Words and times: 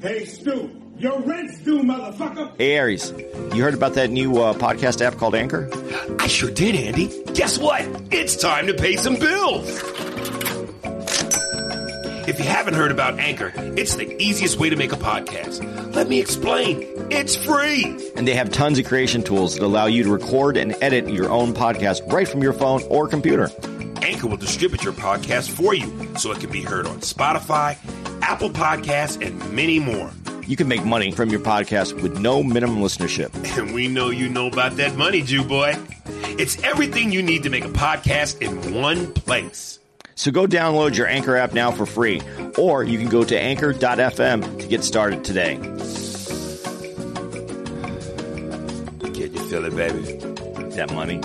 Hey, 0.00 0.24
Stu, 0.26 0.70
your 0.98 1.20
rent's 1.22 1.58
due, 1.60 1.82
motherfucker. 1.82 2.56
Hey, 2.56 2.76
Aries, 2.76 3.12
you 3.54 3.62
heard 3.62 3.74
about 3.74 3.94
that 3.94 4.10
new 4.10 4.40
uh, 4.40 4.54
podcast 4.54 5.00
app 5.00 5.16
called 5.16 5.34
Anchor? 5.34 5.68
I 6.20 6.28
sure 6.28 6.50
did, 6.50 6.76
Andy. 6.76 7.08
Guess 7.34 7.58
what? 7.58 7.82
It's 8.12 8.36
time 8.36 8.68
to 8.68 8.74
pay 8.74 8.96
some 8.96 9.16
bills. 9.16 9.82
If 12.28 12.38
you 12.38 12.44
haven't 12.44 12.74
heard 12.74 12.90
about 12.90 13.18
Anchor, 13.18 13.50
it's 13.56 13.96
the 13.96 14.22
easiest 14.22 14.58
way 14.58 14.68
to 14.68 14.76
make 14.76 14.92
a 14.92 14.96
podcast. 14.96 15.94
Let 15.94 16.10
me 16.10 16.20
explain. 16.20 16.84
It's 17.10 17.34
free. 17.34 17.84
And 18.16 18.28
they 18.28 18.34
have 18.34 18.50
tons 18.52 18.78
of 18.78 18.84
creation 18.84 19.22
tools 19.22 19.54
that 19.54 19.62
allow 19.62 19.86
you 19.86 20.04
to 20.04 20.12
record 20.12 20.58
and 20.58 20.76
edit 20.82 21.08
your 21.08 21.30
own 21.30 21.54
podcast 21.54 22.12
right 22.12 22.28
from 22.28 22.42
your 22.42 22.52
phone 22.52 22.82
or 22.90 23.08
computer. 23.08 23.50
Anchor 24.02 24.26
will 24.26 24.36
distribute 24.36 24.84
your 24.84 24.92
podcast 24.92 25.48
for 25.48 25.72
you 25.72 25.90
so 26.18 26.30
it 26.30 26.38
can 26.40 26.50
be 26.50 26.60
heard 26.60 26.86
on 26.86 26.98
Spotify, 27.00 27.78
Apple 28.20 28.50
Podcasts, 28.50 29.26
and 29.26 29.50
many 29.50 29.78
more. 29.78 30.10
You 30.46 30.56
can 30.56 30.68
make 30.68 30.84
money 30.84 31.10
from 31.12 31.30
your 31.30 31.40
podcast 31.40 32.02
with 32.02 32.18
no 32.18 32.42
minimum 32.42 32.80
listenership. 32.80 33.30
And 33.58 33.72
we 33.72 33.88
know 33.88 34.10
you 34.10 34.28
know 34.28 34.48
about 34.48 34.76
that 34.76 34.96
money, 34.96 35.22
Jew 35.22 35.44
boy. 35.44 35.76
It's 36.38 36.62
everything 36.62 37.10
you 37.10 37.22
need 37.22 37.44
to 37.44 37.48
make 37.50 37.64
a 37.64 37.70
podcast 37.70 38.42
in 38.42 38.74
one 38.74 39.14
place. 39.14 39.77
So 40.18 40.32
go 40.32 40.46
download 40.48 40.96
your 40.96 41.06
Anchor 41.06 41.36
app 41.36 41.52
now 41.52 41.70
for 41.70 41.86
free, 41.86 42.20
or 42.58 42.82
you 42.82 42.98
can 42.98 43.08
go 43.08 43.22
to 43.22 43.38
anchor.fm 43.38 44.58
to 44.58 44.66
get 44.66 44.82
started 44.82 45.22
today. 45.22 45.54
Can 48.98 49.14
you 49.14 49.48
feel 49.48 49.64
it, 49.64 49.76
baby? 49.76 50.02
That 50.74 50.92
money. 50.92 51.20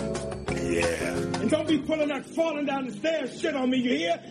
Yeah. 0.62 1.42
And 1.42 1.50
don't 1.50 1.68
be 1.68 1.80
pulling 1.80 2.10
that 2.10 2.24
falling 2.24 2.68
down 2.68 2.86
the 2.86 2.94
stairs 2.94 3.42
shit 3.42 3.56
on 3.56 3.72
me, 3.72 3.80
you 3.80 3.98
hear? 3.98 4.22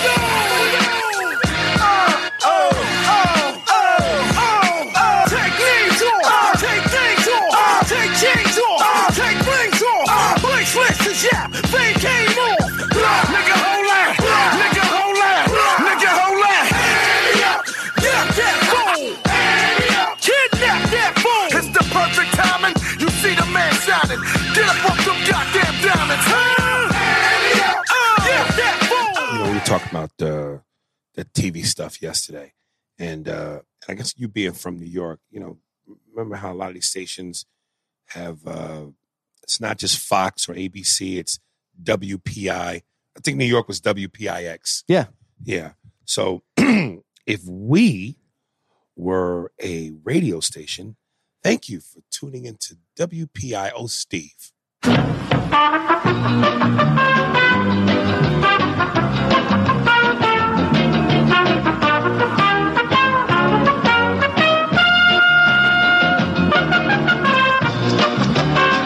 It's 0.00 0.27
You 29.68 29.74
know, 29.74 29.76
we 29.76 29.80
talked 29.80 29.90
about 29.90 30.10
uh, 30.22 30.58
the 31.14 31.24
TV 31.34 31.64
stuff 31.64 32.00
yesterday, 32.00 32.54
and 32.98 33.28
uh, 33.28 33.60
I 33.86 33.94
guess 33.94 34.14
you 34.16 34.26
being 34.28 34.52
from 34.52 34.78
New 34.78 34.86
York, 34.86 35.20
you 35.30 35.40
know, 35.40 35.58
remember 36.10 36.36
how 36.36 36.52
a 36.52 36.54
lot 36.54 36.68
of 36.68 36.74
these 36.74 36.88
stations 36.88 37.44
have 38.06 38.46
uh, 38.46 38.86
it's 39.42 39.60
not 39.60 39.76
just 39.76 39.98
Fox 39.98 40.48
or 40.48 40.54
ABC, 40.54 41.18
it's 41.18 41.38
WPI. 41.82 42.50
I 42.54 43.20
think 43.22 43.36
New 43.36 43.44
York 43.44 43.68
was 43.68 43.80
WPIX. 43.82 44.84
Yeah. 44.88 45.06
Yeah. 45.44 45.72
So 46.06 46.42
if 46.56 47.44
we 47.46 48.16
were 48.96 49.52
a 49.62 49.92
radio 50.02 50.40
station, 50.40 50.96
thank 51.42 51.68
you 51.68 51.80
for 51.80 52.00
tuning 52.10 52.46
into 52.46 52.78
WPIO 52.98 53.90
Steve. 53.90 54.52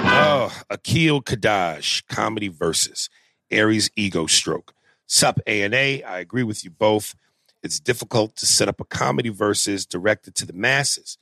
Oh, 0.04 0.53
Akil 0.70 1.22
Kadash, 1.22 2.03
comedy 2.08 2.48
versus 2.48 3.10
Aries 3.50 3.91
ego 3.97 4.26
stroke. 4.26 4.75
Sup 5.06 5.41
A 5.47 5.62
and 5.62 5.75
A. 5.75 6.03
I 6.03 6.20
agree 6.20 6.44
with 6.44 6.64
you 6.64 6.70
both. 6.70 7.14
It's 7.62 7.80
difficult 7.80 8.36
to 8.36 8.47
set 8.47 8.69
up 8.69 8.80
a 8.80 8.84
comedy 8.84 9.30
versus 9.30 9.86
directed 9.86 10.34
to 10.36 10.47
the 10.47 10.53
masses. 10.54 11.19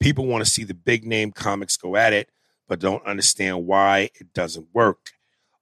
People 0.00 0.26
want 0.26 0.44
to 0.44 0.50
see 0.50 0.64
the 0.64 0.74
big 0.74 1.06
name 1.06 1.32
comics 1.32 1.76
go 1.76 1.96
at 1.96 2.12
it, 2.12 2.30
but 2.68 2.80
don't 2.80 3.04
understand 3.06 3.66
why 3.66 4.10
it 4.20 4.32
doesn't 4.34 4.68
work. 4.72 5.10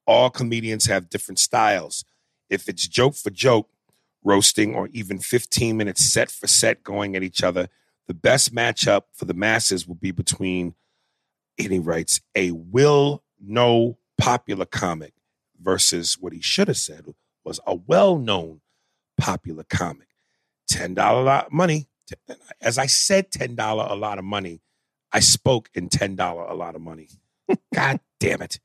All 0.05 0.29
comedians 0.29 0.87
have 0.87 1.09
different 1.09 1.39
styles. 1.39 2.05
If 2.49 2.67
it's 2.67 2.87
joke 2.87 3.15
for 3.15 3.29
joke, 3.29 3.69
roasting, 4.23 4.75
or 4.75 4.89
even 4.91 5.19
15 5.19 5.77
minutes 5.77 6.11
set 6.11 6.29
for 6.29 6.47
set 6.47 6.83
going 6.83 7.15
at 7.15 7.23
each 7.23 7.43
other, 7.43 7.69
the 8.07 8.13
best 8.13 8.53
matchup 8.53 9.03
for 9.13 9.25
the 9.25 9.33
masses 9.33 9.87
will 9.87 9.95
be 9.95 10.11
between, 10.11 10.73
and 11.57 11.71
he 11.71 11.79
writes, 11.79 12.21
a 12.35 12.51
will 12.51 13.23
know 13.39 13.97
popular 14.17 14.65
comic 14.65 15.13
versus 15.61 16.17
what 16.19 16.33
he 16.33 16.41
should 16.41 16.67
have 16.67 16.77
said 16.77 17.05
was 17.43 17.59
a 17.65 17.75
well 17.75 18.17
known 18.17 18.61
popular 19.17 19.63
comic. 19.63 20.07
$10 20.71 20.97
a 20.97 21.23
lot 21.23 21.47
of 21.47 21.51
money. 21.51 21.87
As 22.61 22.77
I 22.77 22.85
said, 22.85 23.31
$10 23.31 23.91
a 23.91 23.95
lot 23.95 24.17
of 24.17 24.23
money. 24.23 24.61
I 25.11 25.19
spoke 25.19 25.69
in 25.73 25.89
$10 25.89 26.19
a 26.49 26.53
lot 26.53 26.75
of 26.75 26.81
money. 26.81 27.09
God 27.73 27.99
damn 28.19 28.41
it. 28.41 28.59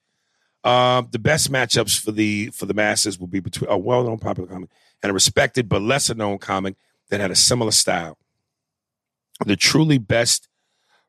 Um, 0.65 1.09
the 1.13 1.19
best 1.19 1.53
matchups 1.53 2.01
for 2.01 2.11
the 2.11 2.49
for 2.49 2.65
the 2.65 2.75
masses 2.75 3.21
will 3.21 3.27
be 3.27 3.41
between 3.41 3.71
a 3.71 3.77
well-known 3.77 4.19
popular 4.19 4.49
comic 4.49 4.71
and 5.03 5.11
a 5.11 5.13
respected 5.13 5.69
but 5.69 5.83
lesser 5.83 6.15
known 6.15 6.39
comic 6.39 6.75
that 7.11 7.21
had 7.21 7.31
a 7.31 7.37
similar 7.37 7.71
style. 7.71 8.17
The 9.45 9.57
truly 9.57 9.99
best 9.99 10.49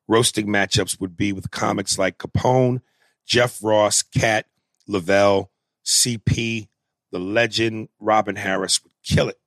roasting 0.07 0.47
matchups 0.47 0.99
would 0.99 1.15
be 1.15 1.31
with 1.31 1.51
comics 1.51 1.97
like 1.97 2.17
Capone, 2.17 2.81
Jeff 3.25 3.63
Ross, 3.63 4.03
Katt, 4.03 4.45
Lavelle, 4.87 5.51
CP, 5.85 6.67
the 7.11 7.19
legend 7.19 7.89
Robin 7.99 8.35
Harris 8.35 8.83
would 8.83 8.93
kill 9.03 9.29
it. 9.29 9.39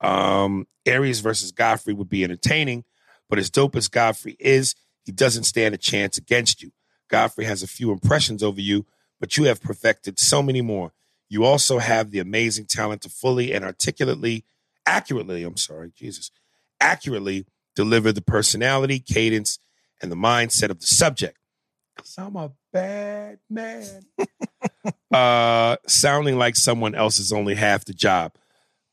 Um, 0.00 0.66
Aries 0.86 1.20
versus 1.20 1.52
Godfrey 1.52 1.92
would 1.92 2.08
be 2.08 2.24
entertaining, 2.24 2.84
but 3.28 3.38
as 3.38 3.50
dope 3.50 3.76
as 3.76 3.88
Godfrey 3.88 4.36
is, 4.40 4.74
he 5.04 5.12
doesn't 5.12 5.44
stand 5.44 5.74
a 5.74 5.78
chance 5.78 6.16
against 6.16 6.62
you. 6.62 6.72
Godfrey 7.08 7.44
has 7.44 7.62
a 7.62 7.68
few 7.68 7.92
impressions 7.92 8.42
over 8.42 8.60
you, 8.60 8.86
but 9.22 9.36
you 9.36 9.44
have 9.44 9.62
perfected 9.62 10.18
so 10.18 10.42
many 10.42 10.60
more. 10.60 10.92
You 11.28 11.44
also 11.44 11.78
have 11.78 12.10
the 12.10 12.18
amazing 12.18 12.66
talent 12.66 13.02
to 13.02 13.08
fully 13.08 13.54
and 13.54 13.64
articulately, 13.64 14.44
accurately, 14.84 15.44
I'm 15.44 15.56
sorry, 15.56 15.92
Jesus, 15.94 16.32
accurately 16.80 17.46
deliver 17.76 18.10
the 18.10 18.20
personality, 18.20 18.98
cadence, 18.98 19.60
and 20.02 20.10
the 20.10 20.16
mindset 20.16 20.70
of 20.70 20.80
the 20.80 20.88
subject. 20.88 21.38
Because 21.94 22.18
I'm 22.18 22.34
a 22.34 22.50
bad 22.72 23.38
man. 23.48 24.06
uh, 25.14 25.76
sounding 25.86 26.36
like 26.36 26.56
someone 26.56 26.96
else 26.96 27.20
is 27.20 27.32
only 27.32 27.54
half 27.54 27.84
the 27.84 27.94
job. 27.94 28.32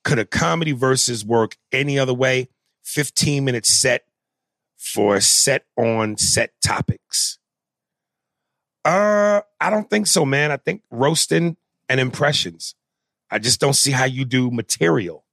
Could 0.04 0.20
a 0.20 0.26
comedy 0.26 0.74
versus 0.74 1.26
work 1.26 1.58
any 1.72 1.98
other 1.98 2.14
way? 2.14 2.50
15 2.84 3.44
minute 3.44 3.66
set 3.66 4.04
for 4.78 5.20
set 5.22 5.66
on 5.76 6.18
set 6.18 6.52
topics. 6.62 7.39
Uh, 8.86 9.42
I 9.60 9.70
don't 9.70 9.90
think 9.90 10.08
so, 10.08 10.26
man. 10.26 10.52
I 10.52 10.58
think 10.58 10.82
roasting 10.90 11.58
and 11.88 12.00
impressions. 12.00 12.76
I 13.30 13.40
just 13.40 13.60
don't 13.60 13.74
see 13.76 13.92
how 13.92 14.06
you 14.06 14.26
do 14.26 14.50
material. 14.52 15.26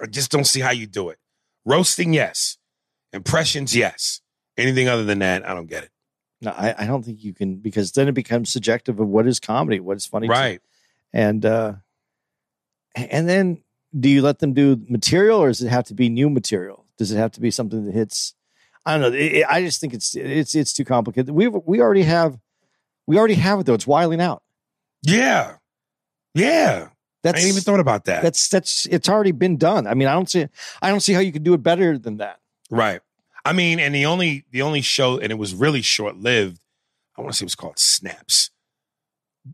I 0.00 0.06
just 0.06 0.30
don't 0.30 0.46
see 0.46 0.60
how 0.60 0.70
you 0.70 0.86
do 0.86 1.08
it. 1.10 1.18
Roasting, 1.64 2.12
yes. 2.12 2.58
Impressions, 3.12 3.76
yes. 3.76 4.20
Anything 4.56 4.88
other 4.88 5.04
than 5.04 5.18
that, 5.20 5.46
I 5.48 5.54
don't 5.54 5.66
get 5.68 5.84
it. 5.84 5.90
No, 6.40 6.50
I, 6.52 6.74
I 6.78 6.86
don't 6.86 7.04
think 7.04 7.22
you 7.22 7.32
can 7.32 7.56
because 7.56 7.92
then 7.92 8.08
it 8.08 8.12
becomes 8.14 8.50
subjective 8.52 8.98
of 8.98 9.06
what 9.08 9.26
is 9.26 9.38
comedy, 9.38 9.78
what 9.80 9.96
is 9.96 10.06
funny, 10.06 10.26
to- 10.26 10.32
Right. 10.32 10.60
and 11.12 11.44
uh, 11.46 11.74
and 12.96 13.28
then 13.28 13.62
do 13.98 14.08
you 14.08 14.22
let 14.22 14.40
them 14.40 14.52
do 14.52 14.80
material 14.88 15.38
or 15.38 15.48
does 15.48 15.62
it 15.62 15.68
have 15.68 15.84
to 15.84 15.94
be 15.94 16.08
new 16.08 16.28
material? 16.28 16.84
Does 16.98 17.12
it 17.12 17.16
have 17.16 17.32
to 17.32 17.40
be 17.40 17.50
something 17.50 17.84
that 17.86 17.94
hits? 17.94 18.34
I 18.84 18.92
don't 18.98 19.12
know. 19.12 19.16
It- 19.16 19.32
it- 19.36 19.46
I 19.48 19.62
just 19.62 19.80
think 19.80 19.94
it's 19.94 20.14
it's 20.16 20.54
it's 20.54 20.72
too 20.72 20.84
complicated. 20.84 21.30
We 21.30 21.46
we 21.48 21.80
already 21.80 22.02
have 22.02 22.38
we 23.06 23.18
already 23.18 23.34
have 23.34 23.60
it 23.60 23.66
though. 23.66 23.74
It's 23.74 23.86
Wild 23.86 24.12
'N 24.12 24.20
Out. 24.20 24.42
Yeah. 25.02 25.56
Yeah. 26.34 26.88
That's 27.22 27.38
I 27.38 27.40
ain't 27.40 27.50
even 27.50 27.62
thought 27.62 27.80
about 27.80 28.06
that. 28.06 28.22
that's 28.22 28.48
that's 28.48 28.86
it's 28.86 29.08
already 29.08 29.32
been 29.32 29.56
done. 29.56 29.86
I 29.86 29.94
mean, 29.94 30.08
I 30.08 30.12
don't 30.14 30.28
see 30.28 30.46
I 30.80 30.90
don't 30.90 31.00
see 31.00 31.12
how 31.12 31.20
you 31.20 31.32
could 31.32 31.44
do 31.44 31.54
it 31.54 31.62
better 31.62 31.96
than 31.98 32.16
that. 32.16 32.40
Right. 32.70 33.00
I 33.44 33.52
mean, 33.52 33.78
and 33.78 33.94
the 33.94 34.06
only 34.06 34.44
the 34.50 34.62
only 34.62 34.80
show, 34.80 35.18
and 35.18 35.30
it 35.30 35.36
was 35.36 35.54
really 35.54 35.82
short 35.82 36.16
lived. 36.16 36.60
I 37.16 37.20
want 37.20 37.32
to 37.32 37.38
say 37.38 37.44
it 37.44 37.46
was 37.46 37.54
called 37.54 37.78
Snaps, 37.78 38.50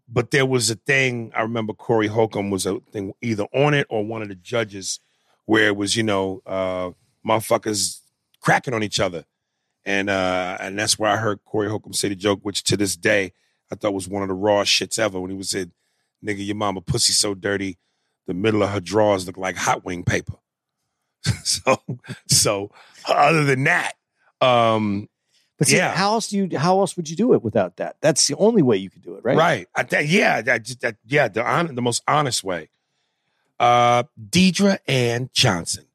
but 0.08 0.30
there 0.30 0.46
was 0.46 0.70
a 0.70 0.76
thing. 0.76 1.32
I 1.34 1.42
remember 1.42 1.72
Corey 1.72 2.06
Holcomb 2.06 2.50
was 2.50 2.66
a 2.66 2.80
thing 2.92 3.12
either 3.22 3.44
on 3.54 3.74
it 3.74 3.86
or 3.90 4.04
one 4.04 4.22
of 4.22 4.28
the 4.28 4.34
judges, 4.34 5.00
where 5.46 5.68
it 5.68 5.76
was 5.76 5.96
you 5.96 6.02
know 6.02 6.42
uh, 6.46 6.90
motherfuckers 7.26 8.00
cracking 8.40 8.74
on 8.74 8.82
each 8.82 9.00
other, 9.00 9.24
and 9.88 10.10
uh, 10.10 10.58
and 10.60 10.78
that's 10.78 10.98
where 10.98 11.10
I 11.10 11.16
heard 11.16 11.42
Corey 11.44 11.68
Holcomb 11.70 11.94
say 11.94 12.08
the 12.10 12.14
joke, 12.14 12.40
which 12.42 12.62
to 12.64 12.76
this 12.76 12.94
day 12.94 13.32
I 13.72 13.74
thought 13.74 13.94
was 13.94 14.06
one 14.08 14.22
of 14.22 14.28
the 14.28 14.34
raw 14.34 14.62
shits 14.62 14.98
ever 14.98 15.18
when 15.18 15.30
he 15.30 15.36
was 15.36 15.48
said, 15.50 15.70
"Nigga, 16.24 16.46
your 16.46 16.56
mama 16.56 16.80
pussy 16.82 17.12
so 17.14 17.34
dirty, 17.34 17.78
the 18.26 18.34
middle 18.34 18.62
of 18.62 18.70
her 18.70 18.80
drawers 18.80 19.26
look 19.26 19.38
like 19.38 19.56
hot 19.56 19.84
wing 19.86 20.04
paper." 20.04 20.34
so 21.44 21.82
so 22.28 22.70
other 23.08 23.44
than 23.44 23.64
that 23.64 23.94
um 24.40 25.08
But 25.58 25.66
see, 25.68 25.76
Yeah. 25.78 25.92
how 25.94 26.12
else 26.12 26.28
do 26.28 26.36
you 26.38 26.58
how 26.58 26.78
else 26.80 26.96
would 26.96 27.08
you 27.10 27.16
do 27.16 27.32
it 27.32 27.42
without 27.42 27.76
that? 27.78 27.96
That's 28.00 28.26
the 28.28 28.36
only 28.36 28.62
way 28.62 28.76
you 28.76 28.88
could 28.90 29.02
do 29.02 29.14
it, 29.16 29.24
right? 29.24 29.36
right, 29.36 29.66
I, 29.74 29.82
that, 29.84 30.06
yeah 30.06 30.40
that, 30.42 30.64
that 30.80 30.96
yeah 31.06 31.26
the 31.28 31.42
hon- 31.42 31.74
the 31.74 31.82
most 31.82 32.02
honest 32.06 32.44
way 32.44 32.68
uh 33.58 34.04
deidre 34.30 34.78
ann 34.86 35.28
johnson 35.32 35.86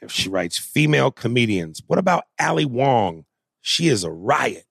if 0.00 0.10
she 0.10 0.30
writes 0.30 0.56
female 0.56 1.10
comedians 1.10 1.82
what 1.86 1.98
about 1.98 2.24
ali 2.38 2.64
wong 2.64 3.26
she 3.70 3.88
is 3.88 4.04
a 4.04 4.10
riot 4.10 4.64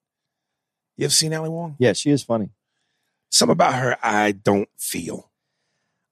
you 0.96 1.04
ever 1.06 1.12
seen 1.12 1.32
ali 1.34 1.48
wong 1.48 1.76
Yeah, 1.78 1.94
she 1.94 2.10
is 2.10 2.22
funny. 2.22 2.50
some 3.30 3.50
about 3.50 3.74
her 3.74 3.96
i 4.02 4.32
don't 4.32 4.68
feel 4.78 5.28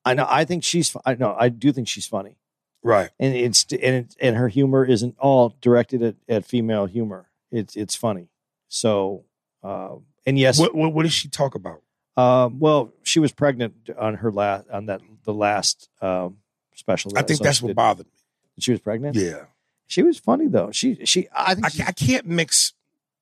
I 0.05 0.15
know. 0.15 0.27
I 0.27 0.47
think 0.47 0.65
she's. 0.65 0.97
I 1.05 1.17
know. 1.17 1.37
I 1.39 1.51
do 1.51 1.71
think 1.71 1.87
she's 1.87 2.07
funny, 2.07 2.39
right 2.83 3.11
and 3.21 3.35
it's 3.35 3.67
and 3.73 3.95
it, 3.97 4.17
and 4.19 4.37
her 4.37 4.49
humor 4.49 4.83
isn't 4.83 5.17
all 5.19 5.55
directed 5.61 6.03
at, 6.03 6.15
at 6.31 6.47
female 6.47 6.87
humor. 6.87 7.29
It's 7.53 7.77
it's 7.77 7.95
funny. 7.95 8.31
So, 8.69 9.25
uh, 9.63 9.97
and 10.25 10.39
yes, 10.39 10.59
what, 10.59 10.75
what 10.75 10.95
what 10.95 11.03
does 11.03 11.13
she 11.13 11.29
talk 11.29 11.55
about 11.55 11.83
um, 12.17 12.59
well, 12.59 12.95
she 13.03 13.21
was 13.21 13.33
pregnant 13.33 13.75
on 13.99 14.15
her 14.15 14.33
last 14.33 14.65
on 14.73 14.87
that 14.87 15.03
the 15.25 15.35
last 15.35 15.91
um, 16.01 16.39
special. 16.75 17.13
i 17.15 17.21
think 17.23 17.41
that's 17.41 17.61
what 17.61 17.69
did- 17.69 17.77
bothered 17.77 18.07
me 18.07 18.13
She 18.61 18.71
was 18.71 18.81
pregnant. 18.81 19.15
yeah 19.15 19.45
she 19.89 20.03
was 20.03 20.19
funny 20.19 20.47
though. 20.47 20.71
She 20.71 21.05
she. 21.05 21.29
I 21.37 21.55
think 21.55 21.67
I, 21.83 21.89
I 21.89 21.93
can't 21.93 22.25
mix 22.25 22.73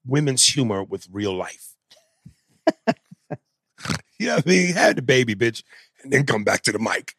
women's 0.06 0.46
humor 0.46 0.82
with 0.82 1.08
real 1.10 1.34
life. 1.34 1.74
yeah, 4.18 4.36
I 4.36 4.42
mean, 4.46 4.74
had 4.74 4.96
the 4.96 5.02
baby, 5.02 5.34
bitch, 5.34 5.62
and 6.02 6.12
then 6.12 6.26
come 6.26 6.44
back 6.44 6.62
to 6.62 6.72
the 6.72 6.78
mic. 6.78 7.14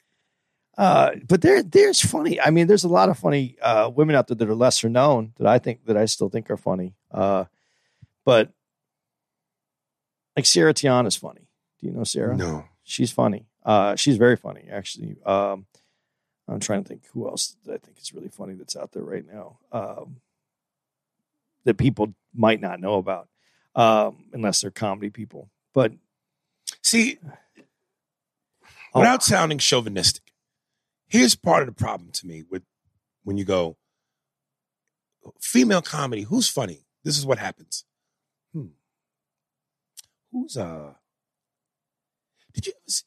Uh, 0.77 1.11
but 1.27 1.41
there, 1.41 1.63
there's 1.63 2.01
funny. 2.01 2.39
I 2.39 2.51
mean, 2.51 2.67
there's 2.67 2.83
a 2.83 2.89
lot 2.89 3.09
of 3.09 3.17
funny 3.17 3.57
uh, 3.61 3.89
women 3.93 4.15
out 4.15 4.27
there 4.27 4.35
that 4.35 4.49
are 4.49 4.55
lesser 4.55 4.89
known 4.89 5.33
that 5.37 5.47
I 5.47 5.57
think 5.57 5.85
that 5.85 5.97
I 5.97 6.05
still 6.05 6.29
think 6.29 6.51
are 6.51 6.57
funny. 6.57 6.93
Uh, 7.11 7.45
but 8.25 8.51
like 10.35 10.45
Sarah 10.45 10.73
Tiana 10.73 11.07
is 11.07 11.15
funny. 11.15 11.49
Do 11.79 11.87
you 11.87 11.93
know 11.93 12.03
Sarah? 12.03 12.37
No, 12.37 12.65
She's 12.83 13.11
funny. 13.11 13.47
Uh, 13.65 13.95
she's 13.95 14.17
very 14.17 14.37
funny, 14.37 14.67
actually. 14.71 15.17
Um, 15.25 15.65
I'm 16.47 16.59
trying 16.59 16.83
to 16.83 16.87
think 16.87 17.03
who 17.11 17.27
else 17.27 17.55
I 17.65 17.77
think 17.77 17.99
is 17.99 18.13
really 18.13 18.29
funny 18.29 18.53
that's 18.53 18.75
out 18.75 18.93
there 18.93 19.03
right 19.03 19.25
now 19.25 19.57
um, 19.71 20.17
that 21.65 21.77
people 21.77 22.13
might 22.33 22.61
not 22.61 22.79
know 22.79 22.95
about 22.95 23.27
um, 23.75 24.25
unless 24.33 24.61
they're 24.61 24.71
comedy 24.71 25.09
people. 25.09 25.49
But 25.73 25.93
see, 26.81 27.17
Oh. 28.93 29.01
without 29.01 29.21
sounding 29.23 29.57
chauvinistic, 29.57 30.31
here's 31.07 31.35
part 31.35 31.61
of 31.61 31.67
the 31.67 31.73
problem 31.83 32.09
to 32.11 32.25
me 32.25 32.43
with 32.49 32.63
when 33.23 33.37
you 33.37 33.43
go 33.45 33.75
female 35.41 35.81
comedy. 35.81 36.23
Who's 36.23 36.47
funny? 36.49 36.85
This 37.03 37.17
is 37.17 37.25
what 37.25 37.37
happens. 37.37 37.83
Hmm. 38.53 38.67
Who's 40.31 40.55
uh? 40.57 40.93
Did 42.53 42.67
you 42.67 42.73
ever 42.75 42.79
see? 42.87 43.03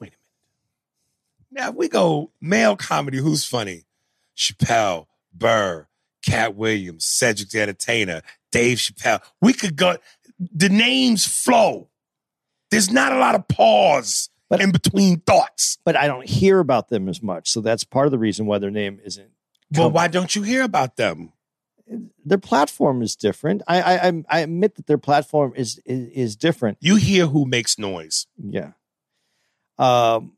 Wait 0.00 0.08
a 0.08 0.10
minute. 0.10 0.18
Now 1.50 1.68
if 1.70 1.74
we 1.76 1.88
go 1.88 2.32
male 2.40 2.76
comedy. 2.76 3.18
Who's 3.18 3.44
funny? 3.46 3.84
Chappelle, 4.36 5.06
Burr, 5.32 5.86
Katt 6.24 6.54
Williams, 6.56 7.04
Cedric 7.04 7.50
the 7.50 7.60
Entertainer, 7.60 8.22
Dave 8.52 8.78
Chappelle. 8.78 9.20
We 9.40 9.52
could 9.52 9.76
go. 9.76 9.96
The 10.38 10.68
names 10.68 11.26
flow. 11.26 11.88
There's 12.70 12.90
not 12.90 13.12
a 13.12 13.18
lot 13.18 13.34
of 13.34 13.46
pause 13.48 14.30
But- 14.50 14.60
in 14.60 14.72
between 14.72 15.20
thoughts. 15.20 15.78
but 15.84 15.96
I 15.96 16.06
don't 16.06 16.28
hear 16.28 16.58
about 16.58 16.88
them 16.88 17.08
as 17.08 17.22
much, 17.22 17.50
so 17.50 17.60
that's 17.60 17.84
part 17.84 18.06
of 18.06 18.10
the 18.12 18.18
reason 18.18 18.46
why 18.46 18.58
their 18.58 18.70
name 18.70 19.00
isn't 19.04 19.30
Well, 19.76 19.90
why 19.90 20.08
don't 20.08 20.34
you 20.34 20.42
hear 20.42 20.62
about 20.62 20.96
them? 20.96 21.32
their 22.24 22.38
platform 22.38 23.02
is 23.02 23.14
different. 23.14 23.60
I 23.68 23.82
I 24.08 24.22
I 24.30 24.38
admit 24.40 24.76
that 24.76 24.86
their 24.86 24.96
platform 24.98 25.52
is 25.54 25.78
is, 25.84 26.08
is 26.08 26.36
different. 26.36 26.78
You 26.80 26.96
hear 26.96 27.26
who 27.26 27.44
makes 27.44 27.78
noise. 27.78 28.26
Yeah. 28.42 28.72
Um. 29.78 30.32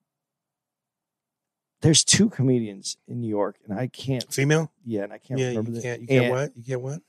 There's 1.87 2.03
two 2.03 2.29
comedians 2.29 2.97
in 3.07 3.21
New 3.21 3.29
York, 3.29 3.59
and 3.65 3.79
I 3.79 3.87
can't. 3.87 4.25
Female? 4.33 4.73
Yeah, 4.85 5.05
and 5.05 5.13
I 5.13 5.19
can't 5.19 5.39
yeah, 5.39 5.47
remember. 5.51 5.71
you 5.71 5.77
the- 5.77 5.83
can't. 5.83 6.01
You 6.01 6.07
can't 6.09 6.25
and 6.25 6.31
what? 6.35 6.57
You 6.57 6.65
can't 6.65 6.81
what? 6.81 7.01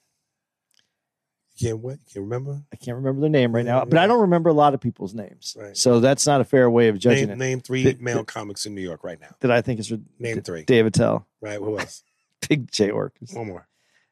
You 1.55 1.67
can't 1.69 1.79
what? 1.79 1.93
You 1.93 2.05
can't 2.13 2.23
remember? 2.25 2.61
I 2.71 2.75
can't 2.75 2.95
remember 2.97 3.21
their 3.21 3.29
name 3.31 3.55
right 3.55 3.65
now, 3.65 3.79
Yeah, 3.79 3.85
but 3.85 3.97
I 3.97 4.05
don't 4.05 4.21
remember 4.21 4.49
a 4.51 4.53
lot 4.53 4.75
of 4.75 4.79
people's 4.79 5.15
names. 5.15 5.57
Right. 5.59 5.75
So 5.75 5.99
that's 5.99 6.27
not 6.27 6.41
a 6.41 6.43
fair 6.43 6.69
way 6.69 6.89
of 6.89 6.99
judging 6.99 7.29
Name, 7.29 7.31
it. 7.31 7.37
name 7.39 7.59
three 7.61 7.97
male 7.99 8.23
comics 8.23 8.67
in 8.67 8.75
New 8.75 8.81
York 8.81 9.03
right 9.03 9.19
now. 9.19 9.35
That 9.39 9.49
I 9.49 9.63
think 9.63 9.79
is 9.79 9.91
Name 10.19 10.35
D- 10.35 10.41
three. 10.41 10.63
Dave 10.65 10.85
Attell, 10.85 11.25
Right? 11.41 11.57
Who 11.57 11.79
else? 11.79 12.03
Big 12.47 12.69
Jay 12.71 12.89
Oakerson, 12.89 13.35
One 13.37 13.47
more. 13.47 13.67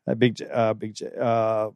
uh, 0.07 0.15
Big 0.15 0.33
Jay, 0.33 0.49
uh, 0.51 0.73
Big 0.73 0.95
Jay, 0.95 1.11
uh, 1.21 1.69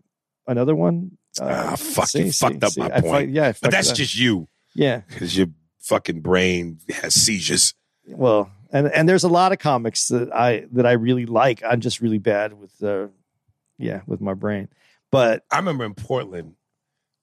another 0.48 0.76
one. 0.76 1.16
Uh, 1.40 1.46
Ah, 1.74 1.76
fuck, 1.76 2.12
you 2.16 2.32
fucked 2.32 2.64
up 2.64 2.76
my 2.76 2.88
I 2.88 3.02
fuck- 3.02 3.04
point. 3.04 3.30
yeah, 3.30 3.50
I 3.50 3.54
But 3.62 3.70
that's 3.70 3.92
just 3.92 4.18
you 4.18 4.48
yeah. 4.74 5.02
because 5.08 5.38
your 5.38 5.50
fucking 5.80 6.22
brain 6.22 6.80
has 7.04 7.14
seizures. 7.14 7.76
well 8.08 8.50
and 8.72 8.88
and 8.88 9.08
there's 9.08 9.24
a 9.24 9.30
lot 9.30 9.52
of 9.52 9.60
comics 9.60 10.08
that 10.08 10.34
i 10.34 10.66
that 10.72 10.86
i 10.86 10.92
really 10.92 11.26
like 11.26 11.62
i'm 11.68 11.82
just 11.82 12.02
really 12.02 12.18
bad 12.18 12.54
with 12.54 12.82
uh 12.84 13.08
yeah 13.78 14.02
with 14.08 14.22
my 14.22 14.34
brain 14.34 14.68
but 15.12 15.44
I 15.50 15.58
remember 15.58 15.86
in 15.86 15.96
Portland 15.96 16.56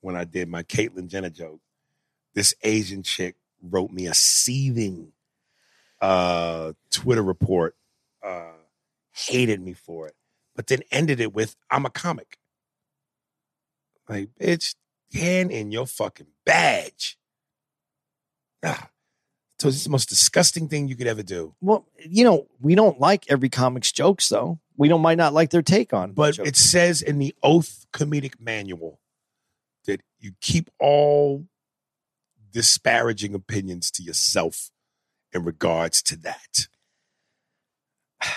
when 0.01 0.17
I 0.17 0.25
did 0.25 0.49
my 0.49 0.63
Caitlyn 0.63 1.09
Jenner 1.09 1.31
joke, 1.31 1.61
this 2.35 2.55
Asian 2.63 3.03
chick 3.03 3.37
wrote 3.63 3.91
me 3.91 4.07
a 4.07 4.15
seething 4.15 5.13
uh, 6.01 6.73
Twitter 6.91 7.23
report, 7.23 7.77
uh, 8.23 8.53
hated 9.13 9.61
me 9.61 9.73
for 9.73 10.09
it, 10.09 10.15
but 10.55 10.67
then 10.67 10.83
ended 10.91 11.21
it 11.21 11.33
with, 11.33 11.57
I'm 11.71 11.87
a 11.87 11.91
comic. 11.91 12.39
Like, 14.09 14.29
bitch, 14.41 14.75
hand 15.13 15.51
in 15.51 15.71
your 15.71 15.87
fucking 15.87 16.29
badge. 16.45 17.19
Ah. 18.65 18.91
So 19.59 19.69
it's 19.69 19.85
the 19.85 19.91
most 19.91 20.09
disgusting 20.11 20.69
thing 20.69 20.87
you 20.89 20.97
could 20.97 21.07
ever 21.07 21.23
do. 21.23 21.55
well 21.61 21.87
you 21.99 22.25
know 22.25 22.47
we 22.61 22.75
don't 22.75 23.01
like 23.01 23.25
every 23.31 23.49
comic's 23.49 23.91
jokes 23.93 24.29
though 24.29 24.59
we 24.77 24.89
don't 24.89 25.01
might 25.01 25.17
not 25.19 25.33
like 25.33 25.51
their 25.51 25.63
take 25.63 25.93
on 25.95 26.13
But 26.13 26.39
it 26.39 26.57
says 26.57 27.01
in 27.03 27.19
the 27.19 27.35
Oath 27.43 27.87
Comedic 27.93 28.35
Manual 28.39 29.01
that 29.87 30.03
you 30.19 30.33
keep 30.41 30.71
all 30.79 31.47
disparaging 32.53 33.35
opinions 33.35 33.91
to 33.93 34.03
yourself 34.03 34.71
in 35.33 35.45
regards 35.45 36.03
to 36.03 36.17
that. 36.17 36.69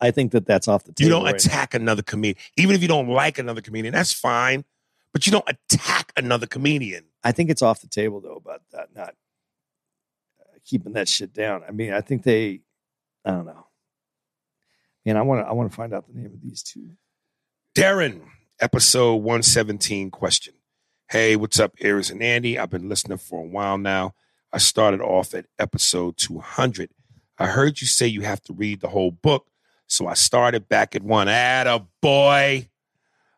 i 0.00 0.10
think 0.10 0.32
that 0.32 0.46
that's 0.46 0.68
off 0.68 0.84
the 0.84 0.92
table. 0.92 1.06
You 1.06 1.10
don't 1.14 1.24
right 1.24 1.32
now. 1.32 1.36
attack 1.36 1.74
another 1.74 2.02
comedian. 2.02 2.36
Even 2.56 2.74
if 2.76 2.82
you 2.82 2.88
don't 2.88 3.08
like 3.08 3.38
another 3.38 3.60
comedian, 3.60 3.92
that's 3.94 4.12
fine. 4.12 4.64
But 5.12 5.26
you 5.26 5.32
don't 5.32 5.48
attack 5.48 6.12
another 6.16 6.46
comedian. 6.46 7.04
i 7.24 7.32
think 7.32 7.50
it's 7.50 7.62
off 7.62 7.80
the 7.80 7.88
table 7.88 8.20
though 8.20 8.36
about 8.36 8.62
that 8.72 8.94
not 8.94 9.14
keeping 10.66 10.92
that 10.92 11.08
shit 11.08 11.32
down 11.32 11.62
i 11.68 11.70
mean 11.70 11.92
i 11.92 12.00
think 12.00 12.22
they 12.22 12.60
i 13.24 13.30
don't 13.30 13.46
know 13.46 13.66
and 15.04 15.16
i 15.16 15.22
want 15.22 15.40
to 15.40 15.48
i 15.48 15.52
want 15.52 15.70
to 15.70 15.76
find 15.76 15.94
out 15.94 16.06
the 16.06 16.18
name 16.18 16.32
of 16.32 16.42
these 16.42 16.62
two 16.62 16.90
Darren, 17.76 18.22
episode 18.58 19.16
117 19.16 20.10
question. 20.10 20.54
Hey, 21.10 21.36
what's 21.36 21.60
up, 21.60 21.74
Aries 21.78 22.08
and 22.08 22.22
Andy? 22.22 22.58
I've 22.58 22.70
been 22.70 22.88
listening 22.88 23.18
for 23.18 23.40
a 23.40 23.46
while 23.46 23.76
now. 23.76 24.14
I 24.50 24.56
started 24.56 25.02
off 25.02 25.34
at 25.34 25.44
episode 25.58 26.16
200. 26.16 26.88
I 27.38 27.48
heard 27.48 27.82
you 27.82 27.86
say 27.86 28.06
you 28.06 28.22
have 28.22 28.40
to 28.44 28.54
read 28.54 28.80
the 28.80 28.88
whole 28.88 29.10
book, 29.10 29.48
so 29.86 30.06
I 30.06 30.14
started 30.14 30.70
back 30.70 30.96
at 30.96 31.02
one. 31.02 31.28
Atta 31.28 31.84
boy. 32.00 32.70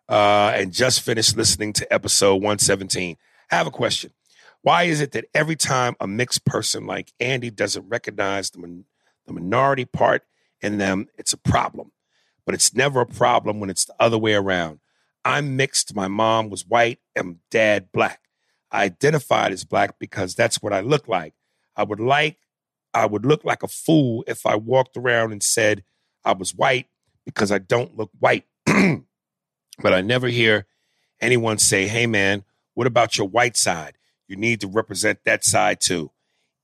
Uh, 0.08 0.52
and 0.54 0.73
just 0.73 1.00
finished 1.00 1.37
listening 1.37 1.73
to 1.73 1.92
episode 1.92 2.37
117. 2.37 3.16
I 3.50 3.56
have 3.56 3.66
a 3.66 3.73
question. 3.73 4.12
Why 4.62 4.84
is 4.84 5.00
it 5.00 5.12
that 5.12 5.26
every 5.34 5.56
time 5.56 5.96
a 6.00 6.06
mixed 6.06 6.44
person 6.44 6.86
like 6.86 7.12
Andy 7.20 7.50
doesn't 7.50 7.88
recognize 7.88 8.50
the, 8.50 8.58
min- 8.58 8.84
the 9.26 9.32
minority 9.32 9.84
part 9.84 10.24
in 10.60 10.78
them, 10.78 11.08
it's 11.16 11.32
a 11.32 11.38
problem? 11.38 11.92
but 12.48 12.54
it's 12.54 12.72
never 12.72 13.02
a 13.02 13.06
problem 13.06 13.60
when 13.60 13.68
it's 13.68 13.84
the 13.84 13.94
other 14.00 14.16
way 14.16 14.32
around. 14.32 14.80
I'm 15.22 15.54
mixed. 15.54 15.94
My 15.94 16.08
mom 16.08 16.48
was 16.48 16.66
white 16.66 16.98
and 17.14 17.40
dad 17.50 17.92
black. 17.92 18.22
I 18.72 18.84
identified 18.84 19.52
as 19.52 19.64
black 19.64 19.98
because 19.98 20.34
that's 20.34 20.62
what 20.62 20.72
I 20.72 20.80
look 20.80 21.08
like. 21.08 21.34
I 21.76 21.82
would 21.82 22.00
like, 22.00 22.38
I 22.94 23.04
would 23.04 23.26
look 23.26 23.44
like 23.44 23.62
a 23.62 23.68
fool 23.68 24.24
if 24.26 24.46
I 24.46 24.56
walked 24.56 24.96
around 24.96 25.32
and 25.32 25.42
said 25.42 25.84
I 26.24 26.32
was 26.32 26.54
white 26.54 26.86
because 27.26 27.52
I 27.52 27.58
don't 27.58 27.98
look 27.98 28.10
white. 28.18 28.46
but 28.64 29.92
I 29.92 30.00
never 30.00 30.28
hear 30.28 30.64
anyone 31.20 31.58
say, 31.58 31.86
hey 31.86 32.06
man, 32.06 32.44
what 32.72 32.86
about 32.86 33.18
your 33.18 33.28
white 33.28 33.58
side? 33.58 33.98
You 34.28 34.37
need 34.37 34.61
to 34.61 34.68
represent 34.68 35.25
that 35.25 35.44
side 35.44 35.80
too. 35.80 36.11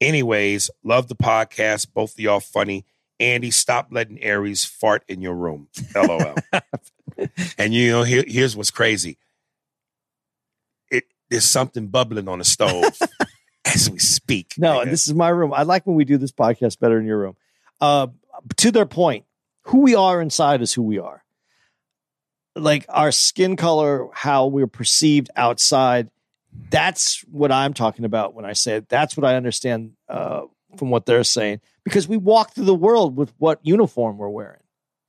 Anyways, 0.00 0.70
love 0.82 1.08
the 1.08 1.16
podcast. 1.16 1.88
Both 1.92 2.12
of 2.12 2.20
y'all 2.20 2.40
funny. 2.40 2.84
Andy, 3.18 3.50
stop 3.50 3.88
letting 3.90 4.22
Aries 4.22 4.64
fart 4.64 5.04
in 5.08 5.22
your 5.22 5.34
room. 5.34 5.68
LOL. 5.94 6.34
and 7.56 7.72
you 7.72 7.90
know, 7.90 8.02
here, 8.02 8.24
here's 8.26 8.56
what's 8.56 8.70
crazy. 8.70 9.18
It 10.90 11.04
there's 11.30 11.44
something 11.44 11.88
bubbling 11.88 12.28
on 12.28 12.38
the 12.38 12.44
stove 12.44 12.98
as 13.64 13.88
we 13.88 13.98
speak. 13.98 14.54
No, 14.58 14.80
nigga. 14.80 14.90
this 14.90 15.06
is 15.06 15.14
my 15.14 15.28
room. 15.28 15.52
I 15.54 15.62
like 15.62 15.86
when 15.86 15.96
we 15.96 16.04
do 16.04 16.18
this 16.18 16.32
podcast 16.32 16.78
better 16.78 16.98
in 16.98 17.06
your 17.06 17.18
room. 17.18 17.36
Uh, 17.80 18.08
to 18.56 18.70
their 18.70 18.86
point, 18.86 19.24
who 19.62 19.80
we 19.80 19.94
are 19.94 20.20
inside 20.20 20.60
is 20.60 20.72
who 20.72 20.82
we 20.82 20.98
are. 20.98 21.22
Like 22.56 22.84
our 22.88 23.10
skin 23.10 23.56
color, 23.56 24.08
how 24.12 24.46
we're 24.46 24.66
perceived 24.66 25.30
outside. 25.34 26.10
That's 26.70 27.20
what 27.30 27.52
I'm 27.52 27.74
talking 27.74 28.04
about 28.04 28.34
when 28.34 28.44
I 28.44 28.52
say 28.52 28.76
it. 28.76 28.88
That's 28.88 29.16
what 29.16 29.24
I 29.24 29.36
understand 29.36 29.92
uh, 30.08 30.42
from 30.76 30.90
what 30.90 31.06
they're 31.06 31.24
saying 31.24 31.60
because 31.84 32.08
we 32.08 32.16
walk 32.16 32.52
through 32.54 32.64
the 32.64 32.74
world 32.74 33.16
with 33.16 33.32
what 33.38 33.60
uniform 33.62 34.18
we're 34.18 34.28
wearing. 34.28 34.60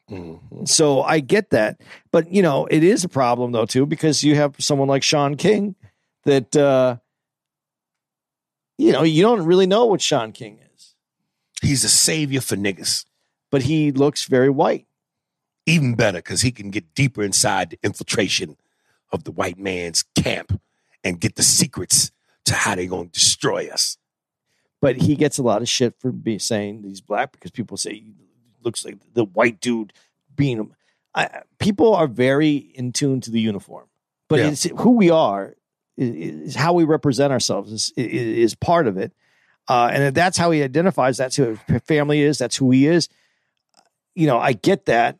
Mhm. 0.09 0.67
So 0.67 1.01
I 1.01 1.19
get 1.19 1.49
that. 1.49 1.81
But, 2.11 2.31
you 2.31 2.41
know, 2.43 2.67
it 2.67 2.83
is 2.83 3.03
a 3.03 3.09
problem, 3.09 3.51
though, 3.51 3.65
too, 3.65 3.85
because 3.87 4.23
you 4.23 4.35
have 4.35 4.55
someone 4.59 4.87
like 4.87 5.01
Shaun 5.01 5.35
King 5.35 5.75
that, 6.25 6.55
uh, 6.55 6.97
you 8.77 8.91
know, 8.91 9.03
you 9.03 9.21
don't 9.23 9.43
really 9.45 9.65
know 9.67 9.85
what 9.85 10.01
Shaun 10.01 10.31
King 10.31 10.59
is, 10.75 10.95
He's 11.61 11.83
a 11.83 11.89
savior 11.89 12.41
for 12.41 12.55
niggas. 12.55 13.05
but 13.51 13.61
he 13.63 13.91
looks 13.91 14.25
very 14.25 14.49
white. 14.49 14.85
Even 15.65 15.95
better 15.95 16.17
because 16.19 16.41
he 16.41 16.51
can 16.51 16.69
get 16.71 16.93
deeper 16.93 17.23
inside 17.23 17.69
the 17.71 17.79
infiltration 17.83 18.57
of 19.11 19.23
the 19.23 19.31
white 19.31 19.57
man's 19.57 20.03
camp 20.15 20.59
and 21.05 21.21
get 21.21 21.35
the 21.35 21.43
secrets 21.43 22.12
to 22.45 22.53
how 22.53 22.75
they're 22.75 22.88
going 22.88 23.07
to 23.07 23.13
destroy 23.13 23.69
us. 23.69 23.97
But 24.81 24.97
he 24.97 25.15
gets 25.15 25.38
a 25.38 25.43
lot 25.43 25.62
of 25.62 25.69
shit 25.69 25.95
for 26.00 26.12
being 26.12 26.39
saying 26.39 26.83
he's 26.83 27.00
black 27.00 27.31
because 27.31 27.51
people 27.51 27.77
say 27.77 27.93
he 27.93 28.13
looks 28.62 28.83
like 28.83 28.97
the 29.13 29.24
white 29.24 29.62
dude 29.62 29.93
being. 30.35 30.75
I, 31.15 31.43
people 31.59 31.95
are 31.95 32.07
very 32.07 32.55
in 32.57 32.91
tune 32.91 33.21
to 33.21 33.31
the 33.31 33.39
uniform, 33.39 33.85
but 34.27 34.39
Yeah. 34.39 34.50
it's 34.50 34.63
who 34.63 34.91
we 34.91 35.09
are 35.09 35.55
is, 35.95 36.50
is 36.50 36.55
how 36.55 36.74
we 36.74 36.83
represent 36.83 37.31
ourselves 37.31 37.71
is, 37.71 37.93
is, 37.95 38.38
is 38.51 38.55
part 38.55 38.85
of 38.88 38.97
it, 38.97 39.13
uh, 39.69 39.89
and 39.93 40.13
that's 40.13 40.38
how 40.38 40.51
he 40.51 40.62
identifies. 40.62 41.15
That's 41.17 41.38
who 41.38 41.57
his 41.67 41.81
family 41.83 42.21
is. 42.21 42.38
That's 42.38 42.57
who 42.57 42.69
he 42.71 42.85
is. 42.85 43.07
You 44.13 44.27
know, 44.27 44.39
I 44.39 44.53
get 44.53 44.85
that. 44.88 45.17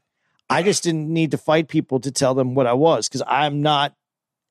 I 0.50 0.62
just 0.64 0.84
didn't 0.84 1.08
need 1.12 1.32
to 1.32 1.38
fight 1.38 1.70
people 1.70 2.00
to 2.02 2.12
tell 2.12 2.34
them 2.36 2.56
what 2.56 2.68
I 2.68 2.74
was 2.74 3.08
because 3.08 3.24
I'm 3.26 3.62
not. 3.62 3.96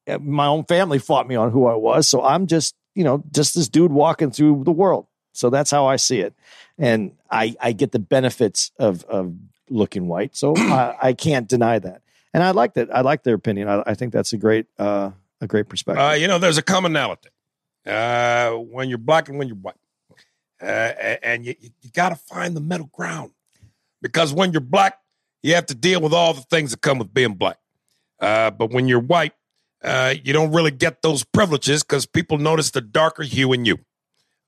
Uh, 0.09 0.19
My 0.19 0.47
own 0.47 0.65
family 0.65 0.99
fought 0.99 1.29
me 1.29 1.35
on 1.35 1.51
who 1.51 1.67
I 1.67 1.75
was, 1.75 2.09
so 2.09 2.23
I'm 2.23 2.47
just 2.47 2.75
you 2.95 3.05
know 3.05 3.23
just 3.33 3.55
this 3.55 3.69
dude 3.69 3.93
walking 3.93 4.31
through 4.31 4.65
the 4.65 4.73
world. 4.73 5.07
So 5.33 5.51
that's 5.51 5.71
how 5.71 5.87
I 5.87 5.97
see 5.97 6.21
it, 6.21 6.35
and 6.79 7.13
I 7.31 7.57
I 7.61 7.73
get 7.73 7.93
the 7.93 7.99
benefits 7.99 8.71
of 8.79 9.05
of 9.05 9.35
looking 9.69 10.07
white. 10.07 10.37
So 10.37 10.55
I, 10.57 10.97
I 11.03 11.13
can't 11.13 11.49
deny 11.49 11.79
that, 11.79 12.03
and 12.33 12.43
I 12.43 12.53
like 12.53 12.75
that. 12.75 12.95
I 12.95 13.01
like 13.01 13.23
their 13.23 13.35
opinion. 13.35 13.69
I, 13.69 13.83
I 13.87 13.95
think 13.95 14.13
that's 14.13 14.33
a 14.33 14.37
great 14.37 14.67
uh, 14.79 15.11
a 15.41 15.47
great 15.47 15.69
perspective. 15.69 16.05
Uh, 16.05 16.13
you 16.13 16.29
know, 16.29 16.39
there's 16.39 16.59
a 16.59 16.63
commonality 16.63 17.31
uh, 17.87 18.51
when 18.53 18.89
you're 18.89 18.99
black 18.99 19.29
and 19.29 19.39
when 19.39 19.49
you're 19.49 19.57
white. 19.57 19.75
Uh, 20.63 21.17
and 21.23 21.45
you, 21.45 21.55
you 21.61 21.91
got 21.93 22.09
to 22.09 22.15
find 22.15 22.57
the 22.57 22.61
middle 22.61 22.89
ground 22.93 23.33
because 24.01 24.33
when 24.33 24.53
you're 24.53 24.61
black, 24.61 24.99
you 25.43 25.55
have 25.55 25.67
to 25.67 25.75
deal 25.75 26.01
with 26.01 26.15
all 26.15 26.33
the 26.33 26.41
things 26.43 26.71
that 26.71 26.81
come 26.81 26.99
with 26.99 27.13
being 27.13 27.35
black. 27.35 27.59
Uh, 28.21 28.51
but 28.51 28.71
when 28.71 28.89
you're 28.89 29.01
white, 29.01 29.35
uh, 29.85 30.15
you 30.25 30.33
don't 30.33 30.53
really 30.53 30.71
get 30.71 31.03
those 31.03 31.25
privileges 31.25 31.83
because 31.83 32.07
people 32.07 32.39
notice 32.39 32.71
the 32.71 32.81
darker 32.81 33.23
hue 33.23 33.53
in 33.53 33.67
you. 33.67 33.79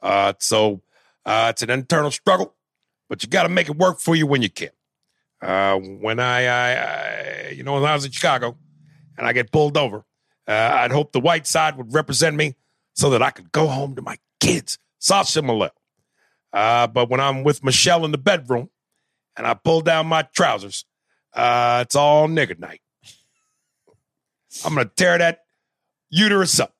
Uh, 0.02 0.32
so 0.40 0.80
uh, 1.26 1.48
it's 1.50 1.62
an 1.62 1.70
internal 1.70 2.10
struggle, 2.10 2.54
but 3.08 3.22
you 3.22 3.28
got 3.28 3.42
to 3.42 3.48
make 3.48 3.68
it 3.68 3.76
work 3.76 4.00
for 4.00 4.16
you 4.16 4.26
when 4.26 4.40
you 4.40 4.48
can. 4.48 4.70
Uh, 5.42 5.76
when 5.76 6.18
I, 6.18 6.46
I, 6.46 6.72
I, 6.72 7.48
you 7.50 7.62
know, 7.62 7.74
when 7.74 7.84
I 7.84 7.94
was 7.94 8.06
in 8.06 8.12
Chicago 8.12 8.56
and 9.18 9.26
I 9.26 9.34
get 9.34 9.52
pulled 9.52 9.76
over, 9.76 10.04
uh, 10.48 10.52
I'd 10.52 10.92
hope 10.92 11.12
the 11.12 11.20
white 11.20 11.46
side 11.46 11.76
would 11.76 11.92
represent 11.92 12.34
me 12.34 12.56
so 12.94 13.10
that 13.10 13.22
I 13.22 13.30
could 13.30 13.52
go 13.52 13.66
home 13.66 13.94
to 13.96 14.02
my 14.02 14.16
kids. 14.40 14.78
Sasha 14.98 15.42
Malia. 15.42 15.72
Uh, 16.52 16.86
but 16.86 17.10
when 17.10 17.20
I'm 17.20 17.44
with 17.44 17.62
Michelle 17.62 18.06
in 18.06 18.12
the 18.12 18.18
bedroom 18.18 18.70
and 19.36 19.46
I 19.46 19.52
pull 19.52 19.82
down 19.82 20.06
my 20.06 20.22
trousers, 20.22 20.86
it's 21.34 21.94
all 21.94 22.26
nigger 22.26 22.58
night. 22.58 22.80
I'm 24.64 24.74
going 24.74 24.86
to 24.88 24.94
tear 24.94 25.18
that 25.18 25.44
uterus 26.10 26.58
up. 26.60 26.74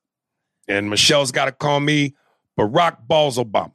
And 0.69 0.91
Michelle's 0.91 1.33
got 1.33 1.45
to 1.47 1.53
call 1.53 1.81
me 1.81 2.15
Barack 2.59 3.07
Balls 3.07 3.39
Obama. 3.39 3.73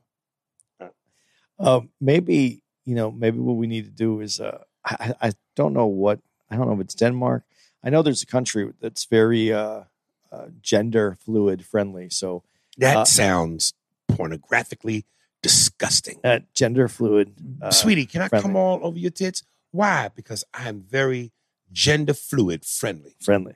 Uh, 1.59 1.81
maybe 1.99 2.63
you 2.85 2.95
know, 2.95 3.11
maybe 3.11 3.37
what 3.37 3.53
we 3.55 3.67
need 3.67 3.85
to 3.85 3.91
do 3.91 4.19
is 4.21 4.39
uh, 4.39 4.63
I, 4.83 5.13
I 5.21 5.31
don't 5.55 5.73
know 5.73 5.85
what 5.85 6.19
I 6.49 6.55
don't 6.55 6.65
know 6.67 6.73
if 6.73 6.79
it's 6.81 6.95
Denmark. 6.95 7.43
I 7.83 7.89
know 7.91 8.01
there's 8.01 8.23
a 8.23 8.27
country 8.27 8.71
that's 8.81 9.05
very 9.05 9.53
uh, 9.53 9.83
uh, 10.31 10.45
gender 10.61 11.17
fluid 11.23 11.63
friendly. 11.65 12.09
So 12.09 12.43
That 12.77 12.97
Uh, 12.97 13.05
sounds 13.05 13.73
pornographically 14.11 15.03
disgusting. 15.43 16.19
uh, 16.23 16.39
gender 16.53 16.87
fluid, 16.87 17.33
Sweetie, 17.71 18.05
can 18.07 18.21
I 18.23 18.27
friendly. 18.27 18.41
come 18.43 18.55
all 18.55 18.79
over 18.83 18.97
your 18.97 19.11
tits? 19.11 19.43
Why? 19.71 20.09
Because 20.15 20.43
I 20.53 20.67
am 20.69 20.81
very 20.81 21.31
gender 21.71 22.13
fluid 22.15 22.65
friendly. 22.65 23.15
friendly. 23.21 23.55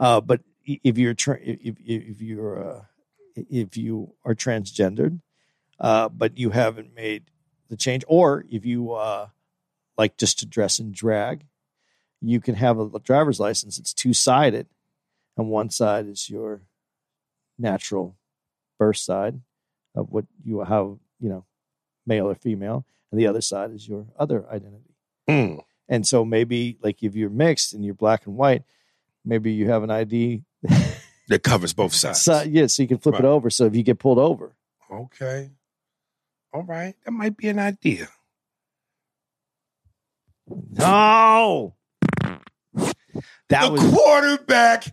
Uh, 0.00 0.20
but 0.20 0.40
if 0.64 0.96
you're 0.96 1.14
tra- 1.14 1.38
if 1.40 1.76
if 1.84 2.22
you're 2.22 2.72
uh, 2.72 2.82
if 3.36 3.76
you 3.76 4.14
are 4.24 4.34
transgendered, 4.34 5.20
uh, 5.78 6.08
but 6.08 6.38
you 6.38 6.50
haven't 6.50 6.94
made 6.94 7.24
the 7.68 7.76
change, 7.76 8.02
or 8.08 8.44
if 8.50 8.64
you 8.64 8.92
uh, 8.92 9.28
like 9.98 10.16
just 10.16 10.38
to 10.38 10.46
dress 10.46 10.78
in 10.78 10.90
drag, 10.90 11.44
you 12.22 12.40
can 12.40 12.54
have 12.54 12.78
a 12.78 12.98
driver's 13.00 13.38
license. 13.38 13.78
It's 13.78 13.92
two 13.92 14.14
sided, 14.14 14.66
and 15.36 15.50
one 15.50 15.68
side 15.68 16.06
is 16.06 16.30
your 16.30 16.62
natural 17.58 18.16
birth 18.78 18.96
side 18.96 19.40
of 19.94 20.10
what 20.10 20.24
you 20.42 20.64
how 20.64 20.98
you 21.20 21.28
know 21.28 21.44
male 22.06 22.26
or 22.26 22.34
female, 22.34 22.86
and 23.10 23.20
the 23.20 23.26
other 23.26 23.42
side 23.42 23.72
is 23.72 23.86
your 23.86 24.06
other 24.18 24.48
identity. 24.50 24.94
Mm. 25.28 25.60
And 25.90 26.06
so 26.06 26.24
maybe 26.24 26.78
like 26.82 27.02
if 27.02 27.16
you're 27.16 27.28
mixed 27.28 27.74
and 27.74 27.84
you're 27.84 27.94
black 27.94 28.24
and 28.26 28.36
white, 28.36 28.62
maybe 29.24 29.52
you 29.52 29.68
have 29.68 29.82
an 29.82 29.90
ID. 29.90 30.42
That 31.28 31.42
covers 31.42 31.72
both 31.72 31.92
sides. 31.94 32.20
So, 32.20 32.42
yeah, 32.42 32.66
so 32.66 32.82
you 32.82 32.88
can 32.88 32.98
flip 32.98 33.16
it 33.18 33.24
over. 33.24 33.50
So 33.50 33.66
if 33.66 33.74
you 33.76 33.82
get 33.82 33.98
pulled 33.98 34.18
over, 34.18 34.54
Okay. 34.92 35.50
All 36.52 36.64
right. 36.64 36.94
That 37.04 37.12
might 37.12 37.36
be 37.36 37.48
an 37.48 37.60
idea. 37.60 38.08
no, 40.72 41.74
that 42.74 43.66
the 43.66 43.70
was 43.70 43.80
quarterback 43.90 44.84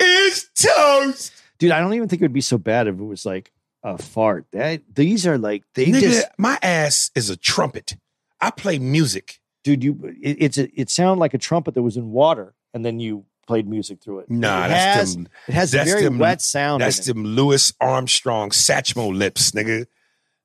is 0.00 0.48
toast. 0.54 1.32
dude. 1.58 1.70
I 1.70 1.80
don't 1.80 1.94
even 1.94 2.08
think 2.08 2.20
it 2.22 2.24
would 2.26 2.32
be 2.32 2.40
so 2.40 2.58
bad 2.58 2.86
if 2.88 2.94
it 2.98 3.02
was 3.02 3.24
like 3.24 3.50
a 3.82 3.96
fart. 3.98 4.46
That 4.52 4.82
these 4.94 5.26
are 5.26 5.38
like 5.38 5.64
they 5.74 5.86
Nigga, 5.86 6.00
just, 6.00 6.26
my 6.36 6.58
ass 6.62 7.10
is 7.14 7.30
a 7.30 7.36
trumpet. 7.36 7.96
I 8.40 8.50
play 8.50 8.78
music. 8.78 9.40
dude. 9.64 9.82
You 9.82 10.14
it, 10.22 10.36
it's 10.40 10.58
a, 10.58 10.68
it 10.80 10.90
sounded 10.90 11.20
like 11.20 11.34
a 11.34 11.38
trumpet 11.38 11.74
that 11.74 11.82
was 11.82 11.96
in 11.96 12.10
water, 12.10 12.54
and 12.74 12.84
then 12.84 13.00
you 13.00 13.24
played 13.48 13.66
music 13.66 14.00
through 14.00 14.20
it. 14.20 14.30
Nah, 14.30 14.66
it 14.66 14.68
that's 14.68 14.96
has, 14.96 15.14
them. 15.16 15.28
It 15.48 15.54
has 15.54 15.74
a 15.74 15.78
that's 15.78 15.90
very 15.90 16.04
them- 16.04 16.18
wet 16.18 16.40
sound. 16.40 16.82
That's 16.82 16.98
in 16.98 17.02
it. 17.02 17.14
them 17.14 17.24
Louis 17.24 17.72
Armstrong 17.80 18.50
Satchmo 18.50 19.12
lips, 19.12 19.50
nigga. 19.52 19.86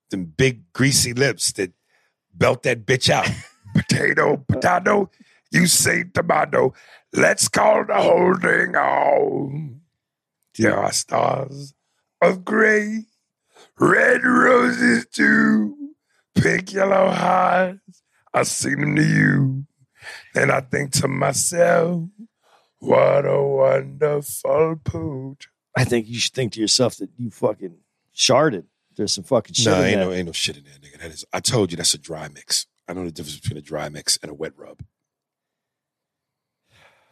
Them 0.09 0.25
big 0.25 0.71
greasy 0.73 1.13
lips 1.13 1.51
that 1.53 1.73
belt 2.33 2.63
that 2.63 2.85
bitch 2.85 3.09
out. 3.09 3.29
potato, 3.75 4.37
potato. 4.37 5.11
You 5.51 5.67
say 5.67 6.05
tomato. 6.05 6.73
Let's 7.11 7.47
call 7.47 7.85
the 7.85 7.95
whole 7.95 8.35
thing 8.35 8.75
on. 8.75 9.81
There 10.57 10.75
are 10.77 10.91
stars 10.93 11.73
of 12.21 12.45
gray, 12.45 13.05
red 13.77 14.23
roses 14.23 15.05
too, 15.11 15.75
pink 16.35 16.73
yellow 16.73 17.09
hearts. 17.09 18.01
I 18.33 18.43
sing 18.43 18.79
them 18.79 18.95
to 18.95 19.03
you, 19.03 19.65
and 20.35 20.51
I 20.51 20.61
think 20.61 20.91
to 20.93 21.07
myself, 21.07 22.03
what 22.87 23.25
a 23.25 23.41
wonderful 23.41 24.79
poot. 24.83 25.47
I 25.77 25.83
think 25.85 26.07
you 26.07 26.19
should 26.19 26.33
think 26.33 26.53
to 26.53 26.59
yourself 26.61 26.97
that 26.97 27.09
you 27.17 27.29
fucking 27.31 27.77
sharded. 28.15 28.65
There's 28.95 29.13
some 29.13 29.23
fucking 29.23 29.55
shit 29.55 29.65
No, 29.65 29.79
in 29.81 29.85
ain't 29.87 29.95
there. 29.97 30.05
no, 30.05 30.11
ain't 30.13 30.25
no 30.27 30.31
shit 30.31 30.57
in 30.57 30.63
there, 30.65 30.73
nigga. 30.75 30.99
That 31.01 31.11
is, 31.11 31.25
I 31.33 31.39
told 31.39 31.71
you 31.71 31.77
that's 31.77 31.93
a 31.95 31.97
dry 31.97 32.27
mix. 32.27 32.67
I 32.87 32.93
know 32.93 33.03
the 33.05 33.11
difference 33.11 33.39
between 33.39 33.57
a 33.57 33.61
dry 33.61 33.89
mix 33.89 34.17
and 34.21 34.29
a 34.29 34.33
wet 34.33 34.53
rub. 34.55 34.81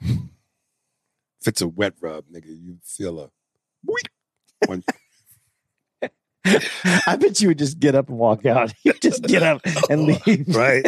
If 0.02 1.48
it's 1.48 1.62
a 1.62 1.68
wet 1.68 1.94
rub, 2.02 2.26
nigga, 2.32 2.48
you 2.48 2.78
feel 2.84 3.20
a 3.20 3.30
one. 4.68 4.84
I 7.08 7.16
bet 7.18 7.40
you 7.42 7.48
would 7.50 7.58
just 7.60 7.80
get 7.80 7.96
up 7.96 8.10
and 8.10 8.18
walk 8.20 8.46
out. 8.46 8.74
You 8.84 8.94
just 8.94 9.24
get 9.24 9.42
up 9.44 9.62
and 9.90 10.04
leave. 10.26 10.56
right? 10.56 10.86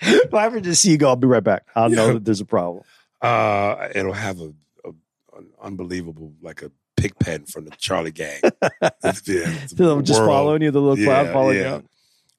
if 0.00 0.34
I 0.34 0.44
ever 0.46 0.60
just 0.60 0.82
see 0.82 0.92
you 0.92 0.98
go, 0.98 1.08
I'll 1.08 1.16
be 1.16 1.26
right 1.26 1.42
back. 1.42 1.64
I'll 1.74 1.88
know 1.90 2.12
that 2.14 2.24
there's 2.24 2.40
a 2.40 2.44
problem. 2.44 2.84
Uh, 3.20 3.88
it'll 3.94 4.12
have 4.12 4.40
a, 4.40 4.52
a 4.84 4.88
an 5.36 5.48
unbelievable 5.62 6.32
like 6.42 6.62
a 6.62 6.70
pig 6.96 7.18
pen 7.18 7.44
from 7.46 7.64
the 7.64 7.70
Charlie 7.72 8.10
Gang. 8.12 8.40
yeah, 8.82 8.90
They'll 9.74 10.02
just 10.02 10.20
world. 10.20 10.30
following 10.30 10.62
you, 10.62 10.70
the 10.70 10.80
little 10.80 11.04
cloud 11.04 11.26
Yeah, 11.26 11.32
following 11.32 11.56
you. 11.56 11.62
yeah. 11.62 11.74
out. 11.74 11.84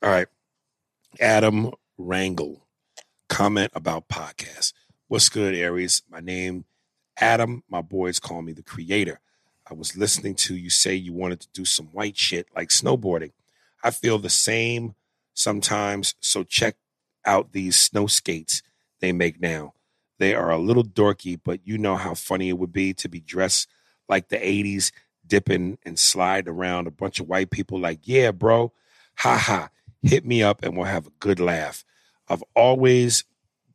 All 0.04 0.10
right. 0.10 0.28
Adam 1.20 1.72
Wrangle, 1.98 2.66
comment 3.28 3.72
about 3.74 4.08
podcast. 4.10 4.74
What's 5.08 5.28
good, 5.30 5.56
Aries? 5.56 6.04
My 6.10 6.20
name, 6.20 6.66
Adam. 7.18 7.64
My 7.70 7.82
boys 7.82 8.20
call 8.20 8.42
me 8.42 8.54
the 8.54 8.64
creator. 8.64 9.20
I 9.70 9.74
was 9.74 9.98
listening 9.98 10.36
to 10.36 10.56
you 10.56 10.70
say 10.70 10.96
you 10.96 11.14
wanted 11.14 11.42
to 11.42 11.48
do 11.54 11.66
some 11.66 11.88
white 11.88 12.18
shit 12.18 12.48
like 12.56 12.70
snowboarding. 12.70 13.32
I 13.84 13.92
feel 13.92 14.18
the 14.18 14.30
same 14.30 14.96
sometimes. 15.34 16.16
So 16.20 16.44
check 16.44 16.76
out 17.26 17.52
these 17.54 17.76
snow 17.80 18.08
skates 18.08 18.62
they 19.00 19.12
make 19.12 19.40
now. 19.42 19.74
They 20.20 20.36
are 20.36 20.52
a 20.52 20.58
little 20.58 20.84
dorky, 20.84 21.40
but 21.44 21.62
you 21.64 21.78
know 21.78 21.96
how 21.96 22.14
funny 22.14 22.50
it 22.50 22.58
would 22.58 22.74
be 22.74 22.94
to 22.96 23.10
be 23.10 23.20
dressed 23.22 23.70
like 24.08 24.30
the 24.30 24.38
80s, 24.38 24.92
dipping 25.26 25.78
and 25.86 25.98
slide 25.98 26.48
around 26.48 26.88
a 26.88 26.92
bunch 26.92 27.20
of 27.20 27.28
white 27.28 27.50
people 27.50 27.80
like, 27.80 28.00
yeah, 28.04 28.32
bro, 28.32 28.74
ha 29.18 29.38
ha, 29.38 29.70
hit 30.04 30.26
me 30.26 30.44
up 30.44 30.64
and 30.64 30.76
we'll 30.76 30.86
have 30.86 31.08
a 31.08 31.14
good 31.20 31.40
laugh. 31.40 31.86
I've 32.28 32.44
always 32.56 33.24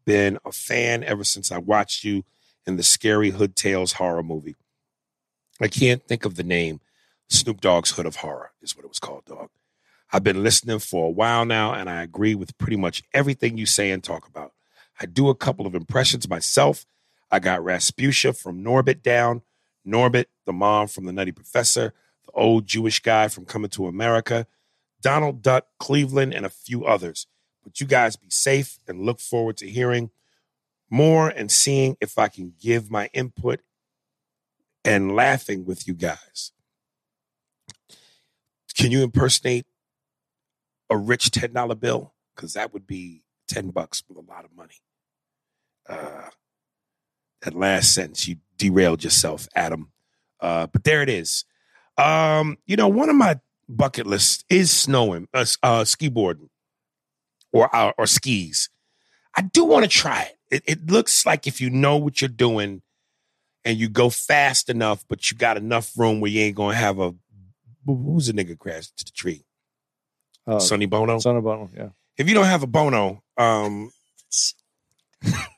been 0.04 0.38
a 0.44 0.52
fan 0.52 1.02
ever 1.02 1.24
since 1.24 1.50
I 1.50 1.58
watched 1.58 2.04
you 2.04 2.24
in 2.66 2.76
the 2.76 2.82
Scary 2.82 3.30
Hood 3.30 3.56
Tales 3.56 3.94
horror 3.94 4.22
movie. 4.22 4.56
I 5.60 5.68
can't 5.68 6.06
think 6.06 6.24
of 6.24 6.34
the 6.34 6.42
name. 6.42 6.80
Snoop 7.28 7.60
Dogg's 7.60 7.92
Hood 7.92 8.06
of 8.06 8.16
Horror 8.16 8.52
is 8.60 8.76
what 8.76 8.84
it 8.84 8.88
was 8.88 8.98
called, 8.98 9.24
dog. 9.24 9.48
I've 10.12 10.22
been 10.22 10.42
listening 10.42 10.78
for 10.78 11.06
a 11.06 11.10
while 11.10 11.44
now, 11.44 11.72
and 11.72 11.88
I 11.88 12.02
agree 12.02 12.34
with 12.34 12.56
pretty 12.58 12.76
much 12.76 13.02
everything 13.12 13.56
you 13.56 13.66
say 13.66 13.90
and 13.90 14.02
talk 14.02 14.28
about. 14.28 14.52
I 15.00 15.06
do 15.06 15.28
a 15.28 15.34
couple 15.34 15.66
of 15.66 15.74
impressions 15.74 16.28
myself. 16.28 16.86
I 17.30 17.38
got 17.40 17.60
Rasputia 17.60 18.36
from 18.36 18.62
Norbit 18.62 19.02
down, 19.02 19.42
Norbit, 19.86 20.26
the 20.46 20.52
mom 20.52 20.86
from 20.86 21.04
The 21.04 21.12
Nutty 21.12 21.32
Professor, 21.32 21.92
the 22.24 22.32
old 22.32 22.66
Jewish 22.66 23.00
guy 23.00 23.28
from 23.28 23.44
Coming 23.44 23.70
to 23.70 23.86
America, 23.86 24.46
Donald 25.00 25.42
Duck, 25.42 25.66
Cleveland, 25.78 26.32
and 26.32 26.46
a 26.46 26.50
few 26.50 26.84
others. 26.84 27.26
But 27.62 27.80
you 27.80 27.86
guys 27.86 28.16
be 28.16 28.30
safe 28.30 28.78
and 28.86 29.00
look 29.00 29.20
forward 29.20 29.56
to 29.58 29.68
hearing 29.68 30.10
more 30.90 31.28
and 31.28 31.50
seeing 31.50 31.96
if 32.00 32.18
I 32.18 32.28
can 32.28 32.54
give 32.60 32.90
my 32.90 33.10
input 33.12 33.60
and 34.84 35.16
laughing 35.16 35.64
with 35.64 35.88
you 35.88 35.94
guys. 35.94 36.52
Can 38.76 38.90
you 38.90 39.02
impersonate 39.02 39.66
a 40.90 40.96
rich 40.96 41.30
$10 41.30 41.80
bill? 41.80 42.12
Because 42.34 42.52
that 42.54 42.72
would 42.72 42.86
be 42.86 43.22
10 43.48 43.70
bucks 43.70 44.02
with 44.08 44.18
a 44.18 44.30
lot 44.30 44.44
of 44.44 44.54
money. 44.54 44.83
Uh, 45.88 46.28
that 47.42 47.54
last 47.54 47.94
sentence, 47.94 48.26
you 48.26 48.36
derailed 48.56 49.04
yourself, 49.04 49.48
Adam. 49.54 49.90
Uh, 50.40 50.66
but 50.66 50.84
there 50.84 51.02
it 51.02 51.08
is. 51.08 51.44
Um, 51.96 52.58
you 52.66 52.76
know, 52.76 52.88
one 52.88 53.08
of 53.08 53.16
my 53.16 53.38
bucket 53.68 54.06
lists 54.06 54.44
is 54.48 54.70
snowing, 54.70 55.28
uh, 55.32 55.44
uh, 55.62 55.84
ski 55.84 56.08
boarding, 56.08 56.50
or 57.52 57.74
uh, 57.74 57.92
or 57.96 58.06
skis. 58.06 58.68
I 59.36 59.42
do 59.42 59.64
want 59.64 59.84
to 59.84 59.90
try 59.90 60.22
it. 60.22 60.38
it. 60.50 60.62
It 60.66 60.90
looks 60.90 61.26
like 61.26 61.46
if 61.46 61.60
you 61.60 61.70
know 61.70 61.96
what 61.96 62.20
you're 62.20 62.28
doing 62.28 62.82
and 63.64 63.78
you 63.78 63.88
go 63.88 64.10
fast 64.10 64.68
enough, 64.68 65.04
but 65.08 65.30
you 65.30 65.36
got 65.36 65.56
enough 65.56 65.92
room 65.96 66.20
where 66.20 66.30
you 66.30 66.40
ain't 66.40 66.56
gonna 66.56 66.74
have 66.74 66.98
a 66.98 67.14
who's 67.86 68.28
a 68.28 68.32
nigga 68.32 68.58
crash 68.58 68.88
to 68.96 69.04
the 69.04 69.10
tree? 69.10 69.44
Uh, 70.46 70.58
Sonny 70.58 70.86
Bono. 70.86 71.18
Son 71.18 71.36
of 71.36 71.44
Bono, 71.44 71.70
yeah. 71.74 71.88
if 72.18 72.28
you 72.28 72.34
don't 72.34 72.44
have 72.44 72.62
a 72.62 72.66
Bono, 72.66 73.22
um, 73.36 73.90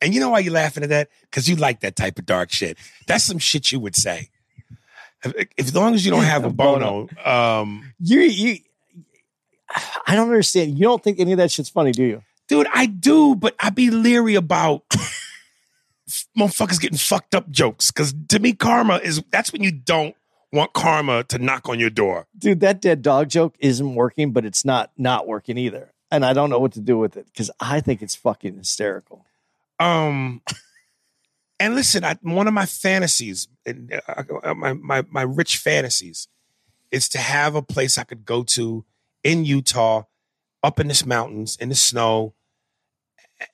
and 0.00 0.14
you 0.14 0.20
know 0.20 0.30
why 0.30 0.40
you're 0.40 0.52
laughing 0.52 0.82
at 0.82 0.88
that? 0.90 1.08
Because 1.22 1.48
you 1.48 1.56
like 1.56 1.80
that 1.80 1.96
type 1.96 2.18
of 2.18 2.26
dark 2.26 2.50
shit. 2.50 2.78
That's 3.06 3.24
some 3.24 3.38
shit 3.38 3.72
you 3.72 3.80
would 3.80 3.96
say. 3.96 4.30
If, 5.24 5.48
as 5.58 5.74
long 5.74 5.94
as 5.94 6.04
you 6.04 6.10
don't 6.10 6.24
have 6.24 6.44
a 6.44 6.50
Bono, 6.50 7.08
um, 7.24 7.92
You, 8.00 8.20
you, 8.20 8.58
I 10.06 10.14
don't 10.14 10.28
understand. 10.28 10.78
You 10.78 10.84
don't 10.84 11.02
think 11.02 11.20
any 11.20 11.32
of 11.32 11.38
that 11.38 11.50
shit's 11.50 11.68
funny, 11.70 11.92
do 11.92 12.02
you? 12.04 12.22
dude, 12.52 12.66
I 12.72 12.84
do, 12.84 13.34
but 13.34 13.54
I 13.58 13.70
be 13.70 13.90
leery 13.90 14.34
about 14.34 14.86
motherfuckers 16.38 16.78
getting 16.78 16.98
fucked 16.98 17.34
up 17.34 17.50
jokes. 17.50 17.90
Because 17.90 18.14
to 18.28 18.38
me, 18.38 18.52
karma 18.52 18.96
is 18.96 19.22
that's 19.30 19.52
when 19.52 19.62
you 19.62 19.72
don't 19.72 20.14
want 20.52 20.74
karma 20.74 21.24
to 21.24 21.38
knock 21.38 21.70
on 21.70 21.78
your 21.78 21.88
door. 21.88 22.26
Dude, 22.36 22.60
that 22.60 22.82
dead 22.82 23.00
dog 23.00 23.30
joke 23.30 23.54
isn't 23.58 23.94
working, 23.94 24.32
but 24.32 24.44
it's 24.44 24.66
not 24.66 24.90
not 24.98 25.26
working 25.26 25.56
either. 25.56 25.92
And 26.10 26.26
I 26.26 26.34
don't 26.34 26.50
know 26.50 26.58
what 26.58 26.72
to 26.72 26.80
do 26.80 26.98
with 26.98 27.16
it 27.16 27.24
because 27.26 27.50
I 27.58 27.80
think 27.80 28.02
it's 28.02 28.14
fucking 28.14 28.58
hysterical. 28.58 29.24
Um, 29.82 30.42
and 31.58 31.74
listen, 31.74 32.04
I, 32.04 32.16
one 32.22 32.48
of 32.48 32.54
my 32.54 32.66
fantasies, 32.66 33.48
and, 33.66 34.00
uh, 34.08 34.54
my 34.54 34.72
my 34.74 35.04
my 35.10 35.22
rich 35.22 35.58
fantasies, 35.58 36.28
is 36.90 37.08
to 37.10 37.18
have 37.18 37.54
a 37.54 37.62
place 37.62 37.98
I 37.98 38.04
could 38.04 38.24
go 38.24 38.42
to 38.44 38.84
in 39.24 39.44
Utah, 39.44 40.04
up 40.62 40.80
in 40.80 40.88
this 40.88 41.06
mountains 41.06 41.56
in 41.56 41.68
the 41.68 41.74
snow. 41.74 42.34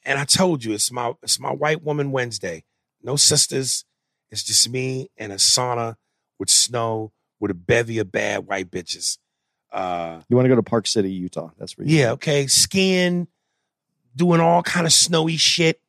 And 0.04 0.18
I 0.18 0.24
told 0.24 0.64
you, 0.64 0.72
it's 0.74 0.92
my 0.92 1.14
it's 1.22 1.40
my 1.40 1.52
white 1.52 1.82
woman 1.82 2.10
Wednesday. 2.12 2.64
No 3.02 3.16
sisters. 3.16 3.84
It's 4.30 4.42
just 4.42 4.68
me 4.68 5.10
and 5.16 5.32
a 5.32 5.36
sauna 5.36 5.96
with 6.38 6.50
snow 6.50 7.12
with 7.40 7.50
a 7.50 7.54
bevy 7.54 7.98
of 7.98 8.12
bad 8.12 8.46
white 8.46 8.70
bitches. 8.70 9.18
Uh, 9.72 10.20
You 10.28 10.36
want 10.36 10.44
to 10.44 10.50
go 10.50 10.56
to 10.56 10.62
Park 10.62 10.86
City, 10.86 11.10
Utah? 11.10 11.50
That's 11.58 11.78
where. 11.78 11.86
You 11.86 11.98
yeah, 11.98 12.10
okay. 12.12 12.46
Skiing, 12.46 13.28
doing 14.14 14.40
all 14.40 14.62
kind 14.62 14.86
of 14.86 14.92
snowy 14.92 15.36
shit, 15.36 15.80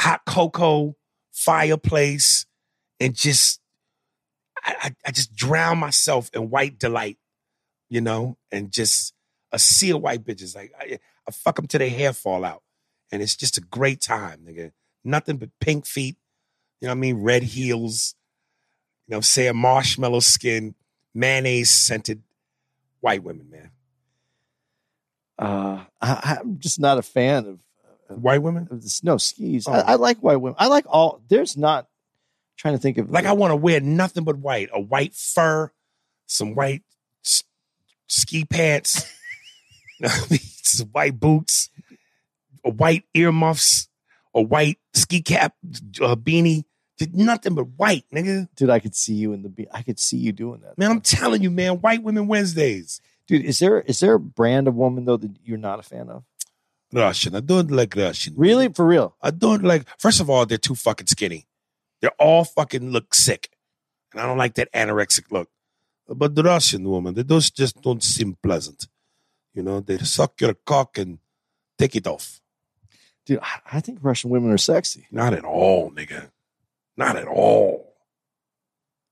hot 0.00 0.22
cocoa, 0.26 0.96
fireplace, 1.32 2.46
and 2.98 3.14
just 3.14 3.60
I, 4.64 4.94
I, 5.06 5.10
just 5.10 5.34
drown 5.34 5.78
myself 5.78 6.30
in 6.34 6.50
white 6.50 6.78
delight, 6.78 7.18
you 7.88 8.00
know, 8.00 8.36
and 8.52 8.70
just 8.70 9.14
a 9.52 9.58
sea 9.58 9.90
of 9.90 10.02
white 10.02 10.24
bitches. 10.24 10.54
Like 10.54 10.72
I, 10.78 10.98
I 11.26 11.30
fuck 11.30 11.56
them 11.56 11.66
till 11.66 11.78
their 11.78 11.90
hair 11.90 12.12
fall 12.12 12.44
out, 12.44 12.62
and 13.12 13.22
it's 13.22 13.36
just 13.36 13.58
a 13.58 13.62
great 13.62 14.00
time, 14.00 14.40
nigga. 14.46 14.72
Nothing 15.04 15.36
but 15.36 15.50
pink 15.60 15.86
feet, 15.86 16.16
you 16.80 16.86
know 16.86 16.92
what 16.92 16.98
I 16.98 17.00
mean? 17.00 17.22
Red 17.22 17.42
heels, 17.42 18.14
you 19.06 19.16
know, 19.16 19.20
say 19.20 19.46
a 19.46 19.54
marshmallow 19.54 20.20
skin, 20.20 20.74
mayonnaise 21.14 21.70
scented 21.70 22.22
white 23.00 23.22
women, 23.22 23.48
man. 23.50 23.70
Uh, 25.38 25.84
I, 26.02 26.38
I'm 26.40 26.58
just 26.58 26.78
not 26.78 26.98
a 26.98 27.02
fan 27.02 27.46
of, 27.46 27.58
Uh, 28.10 28.14
white 28.14 28.42
women. 28.42 28.68
Uh, 28.70 28.76
no, 29.02 29.16
skis. 29.16 29.66
Oh. 29.68 29.72
I, 29.72 29.80
I 29.80 29.94
oh. 29.94 29.98
like 29.98 30.18
white 30.18 30.36
women. 30.36 30.56
I 30.58 30.66
like 30.66 30.84
all. 30.88 31.20
There's 31.28 31.56
not 31.56 31.86
trying 32.56 32.74
to 32.74 32.78
think 32.78 32.98
of 32.98 33.10
Like 33.10 33.24
I 33.24 33.32
want 33.32 33.52
to 33.52 33.56
wear 33.56 33.80
nothing 33.80 34.24
but 34.24 34.36
white, 34.36 34.68
a 34.72 34.80
white 34.80 35.14
fur, 35.14 35.72
some 36.26 36.54
white 36.54 36.82
s- 37.24 37.44
ski 38.06 38.44
pants, 38.44 39.04
some 40.62 40.88
white 40.88 41.18
boots, 41.18 41.70
a 42.64 42.70
white 42.70 43.04
earmuffs, 43.14 43.88
a 44.34 44.42
white 44.42 44.78
ski 44.92 45.22
cap, 45.22 45.54
a 46.00 46.16
beanie. 46.16 46.64
Just 46.98 47.14
nothing 47.14 47.54
but 47.54 47.66
white, 47.78 48.04
nigga. 48.12 48.46
dude. 48.56 48.68
I 48.68 48.78
could 48.78 48.94
see 48.94 49.14
you 49.14 49.32
in 49.32 49.42
the. 49.42 49.48
Be- 49.48 49.68
I 49.72 49.80
could 49.80 49.98
see 49.98 50.18
you 50.18 50.32
doing 50.32 50.60
that. 50.60 50.76
Man, 50.76 50.90
I'm 50.90 51.00
telling 51.00 51.42
you, 51.42 51.50
man, 51.50 51.80
white 51.80 52.02
women 52.02 52.26
Wednesdays. 52.26 53.00
dude. 53.26 53.42
Is 53.42 53.58
there 53.58 53.80
is 53.80 54.00
there 54.00 54.14
a 54.14 54.20
brand 54.20 54.68
of 54.68 54.74
woman 54.74 55.06
though 55.06 55.16
that 55.16 55.30
you're 55.42 55.56
not 55.56 55.78
a 55.78 55.82
fan 55.82 56.10
of? 56.10 56.24
Russian. 56.92 57.34
I 57.34 57.40
don't 57.40 57.70
like 57.70 57.94
Russian. 57.96 58.34
Really, 58.36 58.68
for 58.68 58.86
real? 58.86 59.16
I 59.22 59.30
don't 59.30 59.62
like. 59.62 59.86
First 59.98 60.20
of 60.20 60.28
all, 60.28 60.46
they're 60.46 60.58
too 60.58 60.74
fucking 60.74 61.06
skinny. 61.06 61.46
They're 62.00 62.10
all 62.18 62.44
fucking 62.44 62.90
look 62.90 63.14
sick, 63.14 63.50
and 64.12 64.20
I 64.20 64.26
don't 64.26 64.38
like 64.38 64.54
that 64.54 64.72
anorexic 64.72 65.30
look. 65.30 65.48
But 66.08 66.34
the 66.34 66.42
Russian 66.42 66.88
woman, 66.88 67.14
they 67.14 67.22
those 67.22 67.50
just 67.50 67.80
don't 67.80 68.02
seem 68.02 68.36
pleasant. 68.42 68.88
You 69.54 69.62
know, 69.62 69.80
they 69.80 69.98
suck 69.98 70.40
your 70.40 70.54
cock 70.54 70.98
and 70.98 71.18
take 71.78 71.94
it 71.94 72.06
off. 72.06 72.40
Dude, 73.26 73.40
I, 73.70 73.80
think 73.80 73.98
Russian 74.02 74.30
women 74.30 74.50
are 74.50 74.58
sexy. 74.58 75.06
Not 75.10 75.34
at 75.34 75.44
all, 75.44 75.90
nigga. 75.90 76.30
Not 76.96 77.16
at 77.16 77.28
all. 77.28 77.94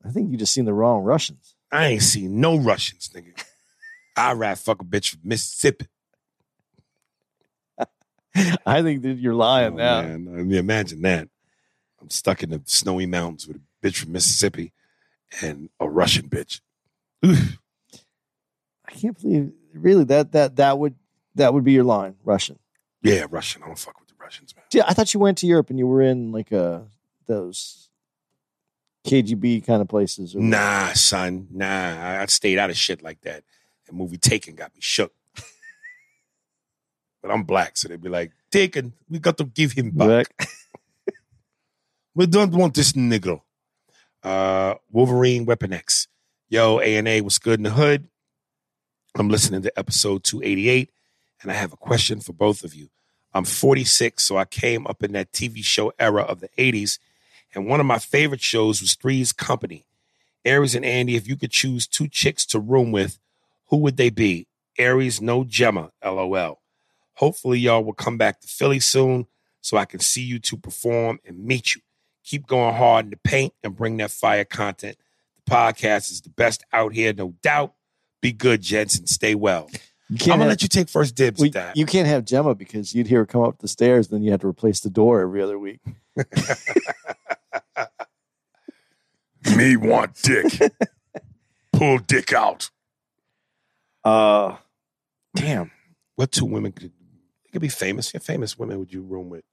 I 0.04 0.10
think 0.10 0.30
you 0.30 0.36
just 0.36 0.52
seen 0.52 0.64
the 0.64 0.72
wrong 0.72 1.02
Russians. 1.02 1.54
I 1.70 1.86
ain't 1.86 2.02
seen 2.02 2.40
no 2.40 2.56
Russians, 2.56 3.10
nigga. 3.14 3.44
I 4.16 4.32
ride 4.32 4.58
fuck 4.58 4.80
a 4.80 4.84
bitch 4.84 5.10
from 5.10 5.20
Mississippi. 5.24 5.86
I 8.66 8.82
think 8.82 9.02
that 9.02 9.18
you're 9.18 9.34
lying 9.34 9.74
Oh, 9.74 9.76
now. 9.76 10.02
man. 10.02 10.28
I 10.38 10.42
mean, 10.42 10.58
imagine 10.58 11.02
that. 11.02 11.28
I'm 12.00 12.10
stuck 12.10 12.42
in 12.42 12.50
the 12.50 12.62
snowy 12.64 13.06
mountains 13.06 13.46
with 13.48 13.56
a 13.56 13.60
bitch 13.86 13.96
from 13.98 14.12
Mississippi 14.12 14.72
and 15.42 15.68
a 15.80 15.88
Russian 15.88 16.28
bitch. 16.28 16.60
Oof. 17.26 17.58
I 18.86 18.92
can't 18.92 19.20
believe 19.20 19.52
really 19.74 20.04
that 20.04 20.32
that 20.32 20.56
that 20.56 20.78
would 20.78 20.94
that 21.34 21.52
would 21.52 21.64
be 21.64 21.72
your 21.72 21.84
line, 21.84 22.14
Russian. 22.24 22.58
Yeah, 23.02 23.26
Russian. 23.30 23.62
I 23.62 23.66
don't 23.66 23.78
fuck 23.78 23.98
with 24.00 24.08
the 24.08 24.14
Russians, 24.20 24.54
man. 24.56 24.64
Yeah, 24.72 24.84
I 24.86 24.94
thought 24.94 25.12
you 25.12 25.20
went 25.20 25.38
to 25.38 25.46
Europe 25.46 25.70
and 25.70 25.78
you 25.78 25.86
were 25.86 26.02
in 26.02 26.32
like 26.32 26.52
uh 26.52 26.80
those 27.26 27.88
KGB 29.06 29.64
kind 29.66 29.82
of 29.82 29.88
places. 29.88 30.34
Or 30.34 30.40
Nah, 30.40 30.92
son. 30.94 31.48
Nah. 31.50 31.66
I, 31.66 32.22
I 32.22 32.26
stayed 32.26 32.58
out 32.58 32.70
of 32.70 32.76
shit 32.76 33.02
like 33.02 33.20
that. 33.22 33.42
That 33.86 33.92
movie 33.94 34.18
Taken 34.18 34.54
got 34.54 34.74
me 34.74 34.80
shook. 34.80 35.12
But 37.28 37.34
I'm 37.34 37.42
black, 37.42 37.76
so 37.76 37.88
they'd 37.88 38.00
be 38.00 38.08
like, 38.08 38.32
Taken, 38.50 38.94
we 39.10 39.18
got 39.18 39.36
to 39.36 39.44
give 39.44 39.72
him 39.72 39.90
back. 39.90 40.34
Back. 40.36 40.48
We 42.14 42.26
don't 42.26 42.50
want 42.50 42.74
this 42.74 42.94
nigga. 42.94 43.40
Uh, 44.24 44.74
Wolverine 44.90 45.44
Weapon 45.44 45.72
X. 45.72 46.08
Yo, 46.48 46.80
A&A 46.80 47.20
was 47.20 47.38
good 47.38 47.60
in 47.60 47.62
the 47.62 47.70
hood. 47.70 48.08
I'm 49.14 49.28
listening 49.28 49.62
to 49.62 49.78
episode 49.78 50.24
288, 50.24 50.90
and 51.42 51.52
I 51.52 51.54
have 51.54 51.72
a 51.72 51.76
question 51.76 52.18
for 52.18 52.32
both 52.32 52.64
of 52.64 52.74
you. 52.74 52.88
I'm 53.32 53.44
46, 53.44 54.20
so 54.24 54.36
I 54.36 54.46
came 54.46 54.84
up 54.88 55.04
in 55.04 55.12
that 55.12 55.30
TV 55.30 55.62
show 55.62 55.92
era 55.96 56.22
of 56.22 56.40
the 56.40 56.48
80s, 56.58 56.98
and 57.54 57.68
one 57.68 57.78
of 57.78 57.86
my 57.86 57.98
favorite 57.98 58.40
shows 58.40 58.80
was 58.80 58.96
Three's 58.96 59.32
Company. 59.32 59.86
Aries 60.44 60.74
and 60.74 60.84
Andy, 60.84 61.14
if 61.14 61.28
you 61.28 61.36
could 61.36 61.52
choose 61.52 61.86
two 61.86 62.08
chicks 62.08 62.44
to 62.46 62.58
room 62.58 62.90
with, 62.90 63.20
who 63.66 63.76
would 63.76 63.96
they 63.96 64.10
be? 64.10 64.48
Aries, 64.76 65.20
no 65.20 65.44
Gemma, 65.44 65.92
lol. 66.04 66.58
Hopefully, 67.18 67.58
y'all 67.58 67.82
will 67.82 67.94
come 67.94 68.16
back 68.16 68.40
to 68.40 68.46
Philly 68.46 68.78
soon 68.78 69.26
so 69.60 69.76
I 69.76 69.84
can 69.86 69.98
see 69.98 70.22
you 70.22 70.38
to 70.38 70.56
perform 70.56 71.18
and 71.24 71.44
meet 71.44 71.74
you. 71.74 71.80
Keep 72.24 72.46
going 72.46 72.76
hard 72.76 73.06
in 73.06 73.10
the 73.10 73.16
paint 73.16 73.54
and 73.64 73.74
bring 73.74 73.96
that 73.96 74.12
fire 74.12 74.44
content. 74.44 74.96
The 75.34 75.50
podcast 75.50 76.12
is 76.12 76.20
the 76.20 76.30
best 76.30 76.62
out 76.72 76.92
here, 76.92 77.12
no 77.12 77.34
doubt. 77.42 77.74
Be 78.22 78.30
good, 78.32 78.62
gents, 78.62 78.96
and 78.96 79.08
stay 79.08 79.34
well. 79.34 79.68
I'm 80.10 80.16
gonna 80.16 80.42
have, 80.42 80.48
let 80.48 80.62
you 80.62 80.68
take 80.68 80.88
first 80.88 81.16
dibs 81.16 81.40
well, 81.40 81.48
at 81.48 81.54
that. 81.54 81.76
you 81.76 81.86
can't 81.86 82.06
have 82.06 82.24
Gemma 82.24 82.54
because 82.54 82.94
you'd 82.94 83.08
hear 83.08 83.18
her 83.20 83.26
come 83.26 83.42
up 83.42 83.58
the 83.58 83.66
stairs, 83.66 84.06
then 84.08 84.22
you 84.22 84.30
have 84.30 84.40
to 84.42 84.46
replace 84.46 84.78
the 84.78 84.88
door 84.88 85.20
every 85.20 85.42
other 85.42 85.58
week. 85.58 85.80
Me 89.56 89.76
want 89.76 90.14
dick. 90.22 90.72
Pull 91.72 91.98
dick 91.98 92.32
out. 92.32 92.70
Uh 94.04 94.56
damn. 95.34 95.72
What 96.14 96.32
two 96.32 96.44
women 96.44 96.72
could 96.72 96.92
it 97.48 97.52
could 97.52 97.62
be 97.62 97.68
famous? 97.68 98.12
Yeah, 98.12 98.20
famous 98.20 98.58
women 98.58 98.78
would 98.78 98.92
you 98.92 99.02
room 99.02 99.30
with? 99.30 99.44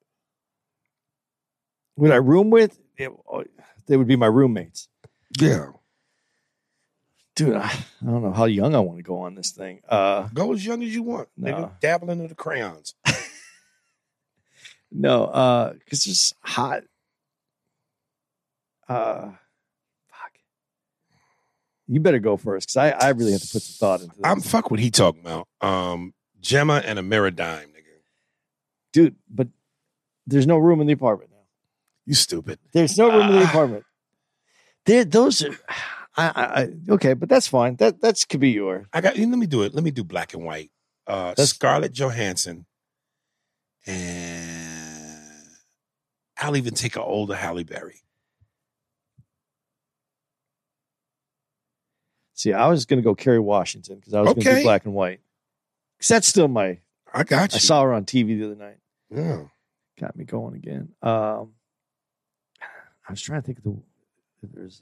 Would 1.97 2.11
I 2.11 2.17
room 2.17 2.49
with? 2.49 2.77
It, 2.97 3.11
they 3.87 3.95
would 3.97 4.07
be 4.07 4.15
my 4.17 4.27
roommates. 4.27 4.89
Yeah. 5.39 5.67
Dude, 7.35 7.55
I, 7.55 7.67
I 7.67 8.05
don't 8.05 8.23
know 8.23 8.31
how 8.31 8.45
young 8.45 8.75
I 8.75 8.79
want 8.79 8.97
to 8.97 9.03
go 9.03 9.19
on 9.19 9.35
this 9.35 9.51
thing. 9.51 9.81
Uh 9.87 10.29
Go 10.33 10.53
as 10.53 10.65
young 10.65 10.83
as 10.83 10.93
you 10.93 11.03
want. 11.03 11.27
No. 11.37 11.51
Nigga, 11.51 11.79
dabble 11.81 12.09
into 12.09 12.27
the 12.27 12.35
crayons. 12.35 12.95
no, 14.91 15.25
uh, 15.25 15.73
because 15.73 16.07
it's 16.07 16.33
hot. 16.41 16.83
Uh 18.87 19.31
fuck. 20.09 20.31
You 21.87 21.99
better 21.99 22.19
go 22.19 22.37
first 22.37 22.69
because 22.69 22.77
I, 22.77 23.07
I 23.07 23.09
really 23.09 23.33
have 23.33 23.41
to 23.41 23.47
put 23.47 23.61
some 23.61 23.75
thought 23.79 24.01
into 24.01 24.15
this. 24.15 24.25
I'm 24.25 24.39
fuck 24.39 24.71
what 24.71 24.79
he 24.79 24.89
talking 24.89 25.21
about. 25.21 25.47
Um, 25.59 26.13
Gemma 26.39 26.81
and 26.85 26.99
a 26.99 27.01
Miradime, 27.01 27.67
nigga. 27.67 27.74
Dude, 28.95 29.15
but 29.29 29.49
there's 30.25 30.47
no 30.47 30.57
room 30.57 30.79
in 30.79 30.87
the 30.87 30.93
apartment 30.93 31.31
now. 31.31 31.43
You 32.05 32.13
stupid. 32.13 32.59
There's 32.71 32.97
no 32.97 33.09
room 33.11 33.27
in 33.27 33.35
the 33.35 33.41
Ah. 33.45 33.49
apartment. 33.49 33.83
There, 34.85 35.03
those 35.03 35.43
are. 35.43 35.49
I, 36.17 36.29
I, 36.61 36.69
okay, 36.93 37.13
but 37.13 37.27
that's 37.27 37.45
fine. 37.45 37.75
That 37.75 37.99
that's 37.99 38.23
could 38.23 38.39
be 38.39 38.51
your. 38.51 38.87
I 38.93 39.01
got 39.01 39.17
let 39.17 39.27
me 39.27 39.47
do 39.47 39.63
it. 39.63 39.73
Let 39.73 39.83
me 39.83 39.91
do 39.91 40.05
black 40.05 40.33
and 40.33 40.45
white. 40.45 40.71
Uh 41.05 41.31
That's- 41.31 41.49
Scarlett 41.49 41.91
Johansson. 41.91 42.65
And 43.85 45.45
I'll 46.37 46.55
even 46.55 46.73
take 46.73 46.95
an 46.95 47.01
older 47.01 47.35
Halle 47.35 47.63
Berry. 47.65 47.99
See, 52.33 52.53
I 52.53 52.67
was 52.67 52.85
going 52.85 52.99
to 52.99 53.03
go 53.03 53.13
Kerry 53.15 53.39
Washington 53.39 53.97
because 53.97 54.13
I 54.13 54.21
was 54.21 54.33
going 54.33 54.43
to 54.45 54.55
do 54.55 54.63
black 54.63 54.85
and 54.85 54.93
white. 54.93 55.19
Because 55.97 56.07
that's 56.09 56.27
still 56.27 56.47
my. 56.47 56.79
I 57.13 57.23
got 57.23 57.51
you. 57.53 57.57
I 57.57 57.59
saw 57.59 57.83
her 57.83 57.93
on 57.93 58.05
TV 58.05 58.39
the 58.39 58.45
other 58.45 58.55
night. 58.55 58.77
Yeah. 59.15 59.43
Got 59.99 60.15
me 60.15 60.25
going 60.25 60.55
again. 60.55 60.89
Um, 61.01 61.53
I 63.07 63.11
was 63.11 63.21
trying 63.21 63.41
to 63.41 63.45
think 63.45 63.59
of 63.59 63.63
the. 63.63 63.77
There's. 64.53 64.81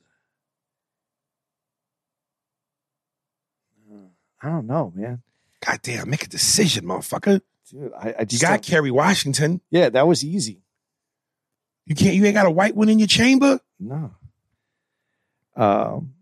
Uh, 3.91 3.97
I 4.41 4.49
don't 4.49 4.67
know, 4.67 4.91
man. 4.95 5.21
God 5.65 5.79
damn, 5.83 6.09
make 6.09 6.23
a 6.23 6.27
decision, 6.27 6.85
motherfucker. 6.85 7.41
Dude, 7.69 7.91
I, 7.97 8.09
I 8.09 8.21
You 8.21 8.25
just 8.25 8.41
got 8.41 8.61
Kerry 8.61 8.91
Washington. 8.91 9.61
yeah, 9.69 9.89
that 9.89 10.07
was 10.07 10.23
easy. 10.23 10.61
You 11.85 11.95
can't 11.95 12.15
you 12.15 12.25
ain't 12.25 12.33
got 12.35 12.45
a 12.45 12.51
white 12.51 12.75
one 12.75 12.89
in 12.89 12.99
your 12.99 13.07
chamber? 13.07 13.59
No. 13.79 14.11
Um, 15.55 16.13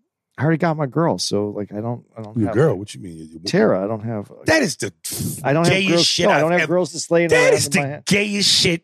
I 0.41 0.43
already 0.43 0.57
got 0.57 0.75
my 0.75 0.87
girl, 0.87 1.19
so 1.19 1.49
like 1.49 1.71
I 1.71 1.81
don't, 1.81 2.03
I 2.17 2.23
don't 2.23 2.35
Your 2.35 2.47
have 2.47 2.55
girl, 2.55 2.75
what 2.75 2.95
you 2.95 3.01
mean? 3.01 3.41
Tara. 3.45 3.83
I 3.83 3.87
don't 3.87 4.01
have. 4.03 4.31
That 4.45 4.63
is 4.63 4.75
the 4.77 4.91
I 5.43 5.53
don't 5.53 5.67
have 5.67 5.87
girls. 5.87 6.05
shit 6.05 6.25
no, 6.27 6.31
I 6.31 6.39
don't 6.39 6.51
have 6.51 6.61
ever- 6.61 6.73
girls 6.73 6.91
just 6.93 7.11
laying 7.11 7.29
That 7.29 7.53
is 7.53 7.73
my 7.75 7.81
the 7.83 8.03
gayest 8.07 8.49
shit. 8.49 8.83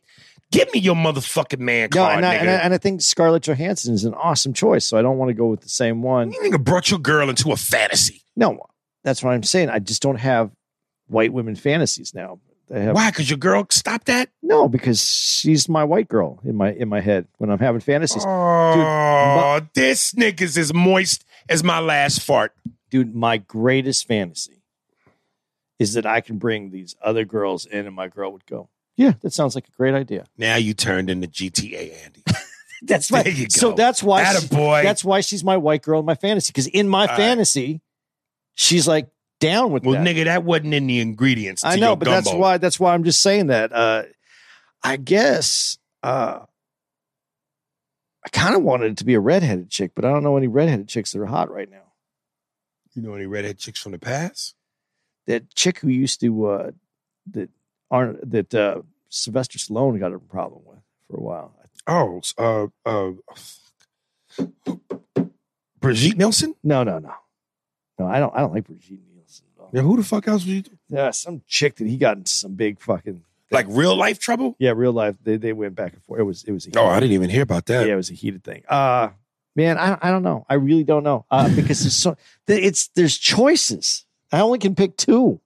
Give 0.52 0.72
me 0.74 0.80
your 0.80 0.96
motherfucking 0.96 1.60
man 1.60 1.89
No, 1.93 2.04
card, 2.06 2.17
and 2.17 2.26
I, 2.26 2.36
nigga. 2.36 2.41
and, 2.41 2.50
I, 2.50 2.54
and 2.54 2.74
I 2.74 2.78
think 2.78 3.02
Scarlett 3.02 3.43
Johansson 3.43 3.93
is 3.96 4.06
an 4.06 4.13
awesome 4.13 4.54
choice, 4.54 4.86
so 4.86 4.98
I 4.98 5.02
don't 5.02 5.17
want 5.17 5.30
to 5.30 5.34
go 5.34 5.48
with 5.48 5.62
the 5.62 5.67
same 5.70 6.02
one. 6.04 6.32
you 6.32 6.39
nigga 6.41 6.63
brought 6.63 6.89
your 6.91 7.00
girl 7.02 7.28
into 7.30 7.52
a 7.52 7.58
fantasy. 7.58 8.22
No, 8.36 8.60
that's 9.04 9.24
what 9.24 9.34
I'm 9.34 9.43
saying. 9.43 9.70
I 9.70 9.80
just 9.80 10.02
don't 10.02 10.15
have 10.20 10.52
white 11.08 11.34
women 11.34 11.56
fantasies 11.56 12.13
now. 12.13 12.39
Have 12.72 12.96
Why? 12.96 13.10
Because 13.12 13.30
your 13.30 13.38
girl 13.38 13.65
stop 13.72 14.04
that? 14.06 14.30
no 14.43 14.67
because 14.70 15.02
she's 15.02 15.67
my 15.70 15.84
white 15.86 16.08
girl 16.10 16.39
in 16.43 16.56
my 16.56 16.74
in 16.74 16.88
my 16.89 17.00
head 17.02 17.26
when 17.38 17.50
I'm 17.50 17.60
having 17.60 17.80
fantasies. 17.82 18.24
Oh, 18.28 19.62
this 19.74 20.12
nigga's 20.13 20.58
as 20.58 20.74
moist 20.74 21.24
as 21.49 21.63
my 21.63 21.79
last 21.79 22.21
fart. 22.21 22.53
Dude, 22.89 23.13
my 23.15 23.38
greatest 23.38 24.07
fantasy 24.07 24.62
is 25.79 25.93
that 25.93 26.05
I 26.05 26.21
can 26.21 26.38
bring 26.38 26.71
these 26.71 26.95
other 27.01 27.25
girls 27.25 27.65
in, 27.65 27.86
and 27.86 27.95
my 27.95 28.07
girl 28.07 28.31
would 28.31 28.45
go, 28.45 28.69
"Yeah, 28.95 29.13
that 29.21 29.33
sounds 29.33 29.55
like 29.55 29.67
a 29.67 29.71
great 29.71 29.93
idea." 29.93 30.25
Now 30.38 30.55
you 30.55 30.73
turned 30.73 31.10
into 31.10 31.27
GTA 31.27 32.03
Andy. 32.05 32.23
That's 32.83 33.07
There 33.07 33.27
you 33.27 33.47
so 33.49 33.71
that's 33.71 34.03
why 34.03 34.23
she- 34.23 34.38
Attaboy. 34.47 34.83
that's 34.83 35.03
why 35.03 35.21
she's 35.21 35.43
my 35.43 35.57
white 35.57 35.81
girl 35.81 35.99
in 35.99 36.05
my 36.05 36.13
fantasy 36.13 36.51
because 36.51 36.67
in 36.67 36.88
my 36.88 37.07
right. 37.07 37.17
fantasy, 37.17 37.81
she's 38.53 38.88
like 38.88 39.07
down 39.39 39.71
with 39.71 39.83
Well, 39.83 39.95
that. 39.95 40.05
nigga, 40.07 40.25
that 40.25 40.43
wasn't 40.43 40.75
in 40.75 40.86
the 40.86 40.99
ingredients. 40.99 41.63
To 41.63 41.69
I 41.69 41.77
know, 41.77 41.95
but 41.95 42.05
that's 42.05 42.31
why 42.31 42.60
that's 42.60 42.79
why 42.79 42.93
I'm 42.93 43.03
just 43.03 43.21
saying 43.23 43.47
that. 43.47 43.73
Uh, 43.73 44.03
I 44.83 44.97
guess 44.97 45.79
uh, 46.03 46.41
I 48.28 48.30
kind 48.30 48.58
of 48.58 48.62
wanted 48.62 48.92
it 48.92 48.98
to 48.98 49.06
be 49.06 49.13
a 49.13 49.22
redheaded 49.22 49.70
chick, 49.70 49.92
but 49.96 50.04
I 50.04 50.10
don't 50.10 50.22
know 50.22 50.36
any 50.36 50.48
redheaded 50.48 50.90
chicks 50.90 51.13
that 51.13 51.22
are 51.22 51.28
hot 51.28 51.50
right 51.50 51.72
now. 51.72 51.94
You 52.94 53.02
know 53.02 53.13
any 53.13 53.26
redhead 53.26 53.58
chicks 53.58 53.80
from 53.80 53.94
the 53.94 54.00
past? 54.00 54.54
That 55.28 55.50
chick 55.56 55.80
who 55.80 55.88
used 55.88 56.20
to 56.20 56.46
uh, 56.48 56.72
that 57.32 57.50
aren't 57.90 58.30
that 58.30 58.54
uh, 58.54 58.82
Sylvester 59.08 59.58
Stallone 59.60 59.98
got 59.98 60.12
a 60.12 60.20
problem 60.20 60.63
with 60.66 60.80
for 61.10 61.16
a 61.16 61.22
while. 61.22 61.54
Oh, 61.88 62.22
uh, 62.38 62.68
uh, 62.86 63.13
Brigitte 65.80 66.18
Nielsen? 66.18 66.54
No, 66.66 66.84
no, 66.84 67.00
no, 67.00 67.13
no. 67.98 68.08
I 68.08 68.20
don't. 68.20 68.36
I 68.36 68.40
don't 68.40 68.54
like 68.54 68.66
Brigitte 68.66 69.00
Nielsen 69.16 69.46
at 69.56 69.62
all. 69.62 69.70
Yeah, 69.72 69.84
who 69.84 69.96
the 69.96 70.04
fuck 70.04 70.28
else 70.28 70.44
was 70.44 70.54
you? 70.54 70.63
Yeah, 70.90 71.12
some 71.12 71.44
chick 71.48 71.78
that 71.78 71.88
he 71.88 71.96
got 71.96 72.18
into 72.18 72.32
some 72.32 72.56
big 72.56 72.82
fucking 72.82 73.24
Like 73.49 73.65
real 73.69 73.95
life 73.95 74.19
trouble? 74.19 74.55
yeah, 74.60 74.73
real 74.75 74.91
life. 74.91 75.15
They 75.23 75.38
they 75.38 75.53
went 75.53 75.75
back 75.75 75.93
and 75.93 76.03
forth. 76.03 76.19
It 76.19 76.23
was 76.23 76.43
it 76.43 76.51
was 76.51 76.67
a 76.67 76.71
Oh, 76.77 76.88
I 76.88 76.99
didn't 76.99 77.13
even 77.13 77.29
hear 77.29 77.43
about 77.43 77.65
that. 77.67 77.88
yeah, 77.88 77.93
it 77.93 77.97
was 77.97 78.10
a 78.10 78.13
heated 78.13 78.43
thing. 78.43 78.63
Uh 78.67 79.10
man, 79.55 79.77
I 79.77 79.97
I 80.01 80.12
don't 80.12 80.23
know. 80.23 80.45
I 80.49 80.55
really 80.55 80.83
don't 80.83 81.03
know. 81.03 81.25
Uh 81.31 81.47
because 81.55 81.79
there's 81.81 81.95
so 81.95 82.17
it's 82.47 82.88
there's 82.89 83.17
choices. 83.17 84.05
I 84.31 84.41
only 84.41 84.60
can 84.60 84.75
pick 84.75 84.97
two. 84.97 85.39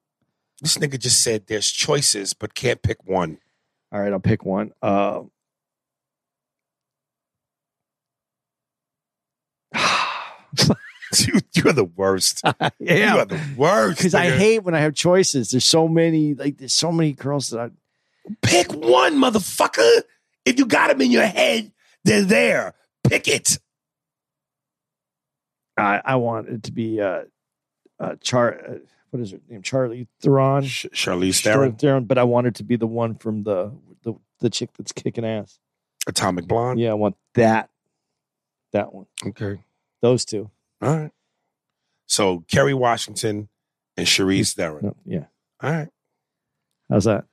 This 0.61 0.77
nigga 0.77 0.97
just 0.99 1.21
said 1.23 1.47
there's 1.47 1.69
choices, 1.69 2.33
but 2.33 2.53
can't 2.55 2.81
pick 2.81 2.97
one. 3.05 3.37
All 3.91 3.99
right, 3.99 4.11
I'll 4.11 4.19
pick 4.19 4.43
one. 4.45 4.71
Uh 4.81 5.21
you, 11.19 11.39
you're 11.53 11.73
the 11.73 11.85
worst. 11.95 12.41
You 12.79 12.95
yeah. 12.97 13.17
are 13.17 13.25
the 13.25 13.39
worst. 13.57 13.97
Because 13.97 14.15
I 14.15 14.29
hate 14.31 14.63
when 14.63 14.73
I 14.75 14.79
have 14.79 14.93
choices. 14.95 15.51
There's 15.51 15.65
so 15.65 15.87
many, 15.87 16.33
like 16.33 16.57
there's 16.57 16.73
so 16.73 16.91
many 16.91 17.13
girls 17.13 17.49
that 17.49 17.59
I 17.59 17.69
Pick 18.41 18.71
one, 18.73 19.15
motherfucker. 19.15 20.03
If 20.45 20.57
you 20.59 20.65
got 20.65 20.87
them 20.89 21.01
in 21.01 21.11
your 21.11 21.25
head, 21.25 21.71
they're 22.03 22.23
there. 22.23 22.73
Pick 23.03 23.27
it. 23.27 23.59
I, 25.77 26.01
I 26.03 26.15
want 26.17 26.49
it 26.49 26.63
to 26.63 26.71
be 26.71 27.01
uh 27.01 27.23
uh 27.99 28.15
Char 28.21 28.59
uh, 28.59 28.75
what 29.09 29.21
is 29.21 29.31
her 29.31 29.39
name? 29.49 29.61
Charlie 29.61 30.07
Theron. 30.21 30.63
Sh- 30.63 30.87
Charlize 30.93 31.41
Theron, 31.41 31.75
Theron, 31.75 32.05
but 32.05 32.17
I 32.17 32.23
want 32.23 32.47
it 32.47 32.55
to 32.55 32.63
be 32.63 32.75
the 32.75 32.87
one 32.87 33.15
from 33.15 33.43
the 33.43 33.71
the, 34.03 34.13
the 34.39 34.49
chick 34.49 34.69
that's 34.77 34.91
kicking 34.91 35.25
ass. 35.25 35.59
Atomic 36.07 36.47
Blonde. 36.47 36.79
Yeah, 36.79 36.91
I 36.91 36.95
want 36.95 37.15
that. 37.35 37.69
That 38.73 38.93
one. 38.93 39.05
Okay. 39.25 39.61
Those 40.01 40.25
two. 40.25 40.49
All 40.81 40.97
right. 40.97 41.11
So 42.07 42.43
Kerry 42.49 42.73
Washington 42.73 43.49
and 43.97 44.07
Charlize 44.07 44.53
Theron. 44.53 44.79
No, 44.83 44.95
yeah. 45.05 45.25
All 45.61 45.71
right. 45.71 45.89
How's 46.89 47.05
that? 47.05 47.25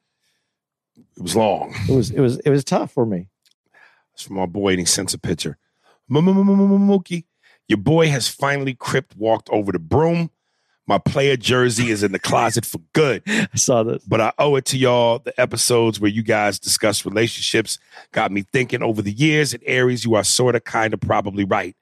It 1.18 1.22
was 1.22 1.34
long. 1.34 1.74
It 1.88 1.94
was 1.94 2.10
it 2.10 2.20
was 2.20 2.38
it 2.38 2.50
was 2.50 2.62
tough 2.62 2.92
for 2.92 3.04
me. 3.04 3.26
It's 4.14 4.22
from 4.22 4.36
my 4.36 4.46
boy, 4.46 4.70
and 4.70 4.78
he 4.78 4.84
sends 4.84 5.14
a 5.14 5.18
picture. 5.18 5.58
Mookie, 6.08 7.24
your 7.66 7.78
boy 7.78 8.08
has 8.08 8.28
finally 8.28 8.74
cripped 8.74 9.16
walked 9.16 9.50
over 9.50 9.72
the 9.72 9.80
broom. 9.80 10.30
My 10.86 10.98
player 10.98 11.36
jersey 11.36 11.90
is 11.90 12.02
in 12.02 12.12
the 12.12 12.18
closet 12.18 12.64
for 12.64 12.80
good. 12.94 13.22
I 13.26 13.48
saw 13.56 13.82
this. 13.82 14.02
but 14.04 14.20
I 14.20 14.32
owe 14.38 14.56
it 14.56 14.64
to 14.66 14.78
y'all. 14.78 15.18
The 15.18 15.38
episodes 15.38 16.00
where 16.00 16.10
you 16.10 16.22
guys 16.22 16.58
discuss 16.58 17.04
relationships 17.04 17.78
got 18.12 18.32
me 18.32 18.42
thinking 18.52 18.82
over 18.82 19.02
the 19.02 19.12
years. 19.12 19.52
And 19.52 19.62
Aries, 19.66 20.04
you 20.04 20.14
are 20.14 20.24
sort 20.24 20.54
of, 20.54 20.64
kind 20.64 20.94
of, 20.94 21.00
probably 21.00 21.44
right. 21.44 21.76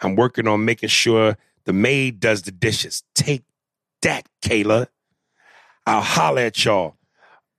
I'm 0.00 0.14
working 0.14 0.48
on 0.48 0.64
making 0.64 0.88
sure 0.88 1.36
the 1.64 1.74
maid 1.74 2.18
does 2.18 2.42
the 2.42 2.50
dishes. 2.50 3.02
Take 3.14 3.42
that, 4.00 4.26
Kayla. 4.40 4.86
I'll 5.84 6.00
holler 6.00 6.42
at 6.42 6.64
y'all. 6.64 6.96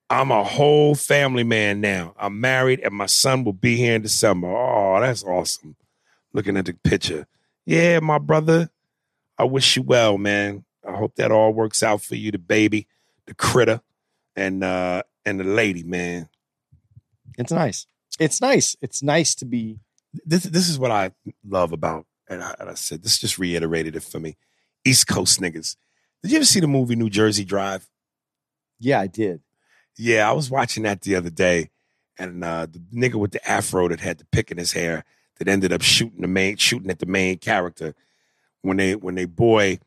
I'm 0.10 0.32
a 0.32 0.44
whole 0.44 0.96
family 0.96 1.44
man 1.44 1.82
now. 1.82 2.16
I'm 2.18 2.40
married 2.40 2.80
and 2.80 2.94
my 2.94 3.08
son 3.08 3.44
will 3.44 3.54
be 3.54 3.76
here 3.76 3.96
in 3.96 4.02
December. 4.02 4.48
Oh, 4.48 5.00
that's 5.02 5.24
awesome. 5.24 5.76
Looking 6.34 6.56
at 6.56 6.66
the 6.66 6.74
picture. 6.74 7.28
Yeah, 7.66 8.00
my 8.00 8.18
brother. 8.18 8.70
I 9.38 9.44
wish 9.44 9.76
you 9.76 9.84
well, 9.84 10.18
man. 10.18 10.64
I 10.88 10.94
hope 10.94 11.16
that 11.16 11.32
all 11.32 11.54
works 11.54 11.84
out 11.84 12.02
for 12.02 12.16
you, 12.16 12.32
the 12.32 12.40
baby, 12.40 12.88
the 13.26 13.34
critter, 13.34 13.82
and 14.36 14.64
uh 14.64 15.04
and 15.26 15.40
the 15.40 15.44
lady, 15.44 15.84
man. 15.84 16.30
It's 17.38 17.52
nice. 17.52 17.86
It's 18.20 18.42
nice. 18.42 18.76
It's 18.82 19.04
nice 19.04 19.36
to 19.36 19.46
be. 19.46 19.80
This 20.26 20.44
this 20.44 20.70
is 20.70 20.80
what 20.80 20.92
I 20.92 21.12
love 21.48 21.74
about, 21.74 22.06
and 22.30 22.42
I, 22.42 22.56
and 22.60 22.70
I 22.70 22.74
said 22.76 23.04
this 23.04 23.20
just 23.20 23.38
reiterated 23.38 23.96
it 23.96 24.04
for 24.04 24.20
me. 24.20 24.38
East 24.86 25.08
Coast 25.08 25.42
niggas. 25.42 25.76
Did 26.24 26.32
you 26.32 26.38
ever 26.38 26.46
see 26.46 26.62
the 26.62 26.68
movie 26.68 26.96
New 26.96 27.10
Jersey 27.10 27.44
Drive? 27.44 27.88
Yeah, 28.80 29.02
I 29.02 29.08
did. 29.08 29.42
Yeah, 29.98 30.30
I 30.30 30.34
was 30.34 30.52
watching 30.52 30.84
that 30.84 31.02
the 31.02 31.16
other 31.16 31.32
day, 31.32 31.72
and 32.20 32.44
uh, 32.44 32.68
the 32.70 32.80
nigga 32.94 33.16
with 33.16 33.32
the 33.32 33.50
afro 33.50 33.88
that 33.90 34.00
had 34.00 34.20
the 34.20 34.26
pick 34.26 34.52
in 34.52 34.58
his 34.58 34.72
hair 34.74 35.04
that 35.40 35.48
ended 35.48 35.74
up 35.74 35.82
shooting 35.82 36.22
the 36.22 36.28
main 36.28 36.58
shooting 36.58 36.90
at 36.92 37.00
the 37.00 37.06
main 37.06 37.38
character 37.40 37.96
when 38.62 38.78
they 38.78 38.96
when 38.96 39.16
they 39.16 39.26
boy, 39.26 39.80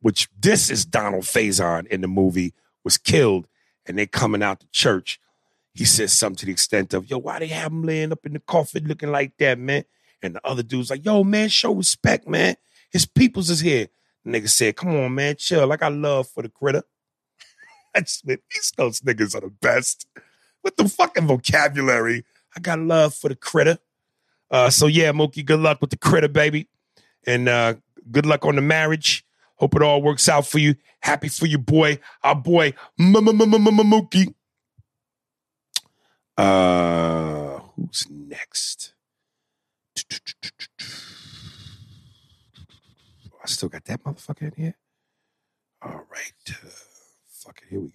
which 0.00 0.28
this 0.38 0.70
is 0.70 0.84
Donald 0.86 1.24
Faison 1.24 1.86
in 1.88 2.00
the 2.00 2.08
movie, 2.08 2.54
was 2.84 2.98
killed, 2.98 3.48
and 3.86 3.98
they 3.98 4.06
coming 4.06 4.42
out 4.42 4.60
to 4.60 4.68
church. 4.70 5.20
He 5.74 5.84
says 5.84 6.12
something 6.12 6.36
to 6.36 6.46
the 6.46 6.52
extent 6.52 6.94
of, 6.94 7.10
"Yo, 7.10 7.18
why 7.18 7.40
they 7.40 7.48
have 7.48 7.72
him 7.72 7.82
laying 7.82 8.12
up 8.12 8.24
in 8.26 8.34
the 8.34 8.40
coffin 8.40 8.86
looking 8.86 9.10
like 9.10 9.36
that, 9.38 9.58
man?" 9.58 9.84
And 10.22 10.36
the 10.36 10.46
other 10.46 10.62
dude's 10.62 10.90
like, 10.90 11.04
"Yo, 11.04 11.24
man, 11.24 11.48
show 11.48 11.74
respect, 11.74 12.28
man. 12.28 12.56
His 12.90 13.06
peoples 13.06 13.50
is 13.50 13.60
here." 13.60 13.88
The 14.24 14.30
nigga 14.30 14.48
said, 14.48 14.76
"Come 14.76 14.94
on, 14.94 15.14
man, 15.14 15.34
chill. 15.36 15.66
Like 15.66 15.82
I 15.82 15.90
got 15.90 15.98
love 15.98 16.28
for 16.28 16.42
the 16.44 16.48
critter." 16.48 16.84
Just 18.00 18.28
East 18.28 18.76
Coast 18.76 19.04
niggas 19.04 19.34
are 19.34 19.40
the 19.40 19.48
best. 19.48 20.06
With 20.62 20.76
the 20.76 20.88
fucking 20.88 21.26
vocabulary, 21.26 22.24
I 22.56 22.60
got 22.60 22.78
love 22.78 23.14
for 23.14 23.28
the 23.28 23.36
critter. 23.36 23.78
Uh, 24.50 24.70
so 24.70 24.86
yeah, 24.86 25.12
Mookie, 25.12 25.44
good 25.44 25.60
luck 25.60 25.80
with 25.80 25.90
the 25.90 25.96
critter, 25.96 26.28
baby, 26.28 26.68
and 27.26 27.48
uh, 27.48 27.74
good 28.10 28.26
luck 28.26 28.44
on 28.44 28.56
the 28.56 28.62
marriage. 28.62 29.24
Hope 29.56 29.74
it 29.74 29.82
all 29.82 30.00
works 30.02 30.28
out 30.28 30.46
for 30.46 30.58
you. 30.58 30.76
Happy 31.00 31.28
for 31.28 31.46
your 31.46 31.58
boy, 31.58 31.98
our 32.22 32.34
boy 32.34 32.74
Mookie. 32.98 34.34
Uh, 36.36 37.60
who's 37.74 38.06
next? 38.08 38.94
I 43.42 43.46
still 43.46 43.68
got 43.68 43.84
that 43.86 44.04
motherfucker 44.04 44.42
in 44.42 44.52
here. 44.56 44.76
All 45.82 46.04
right. 46.10 46.56
Fuck 47.48 47.62
it. 47.62 47.68
Here 47.70 47.80
we 47.80 47.92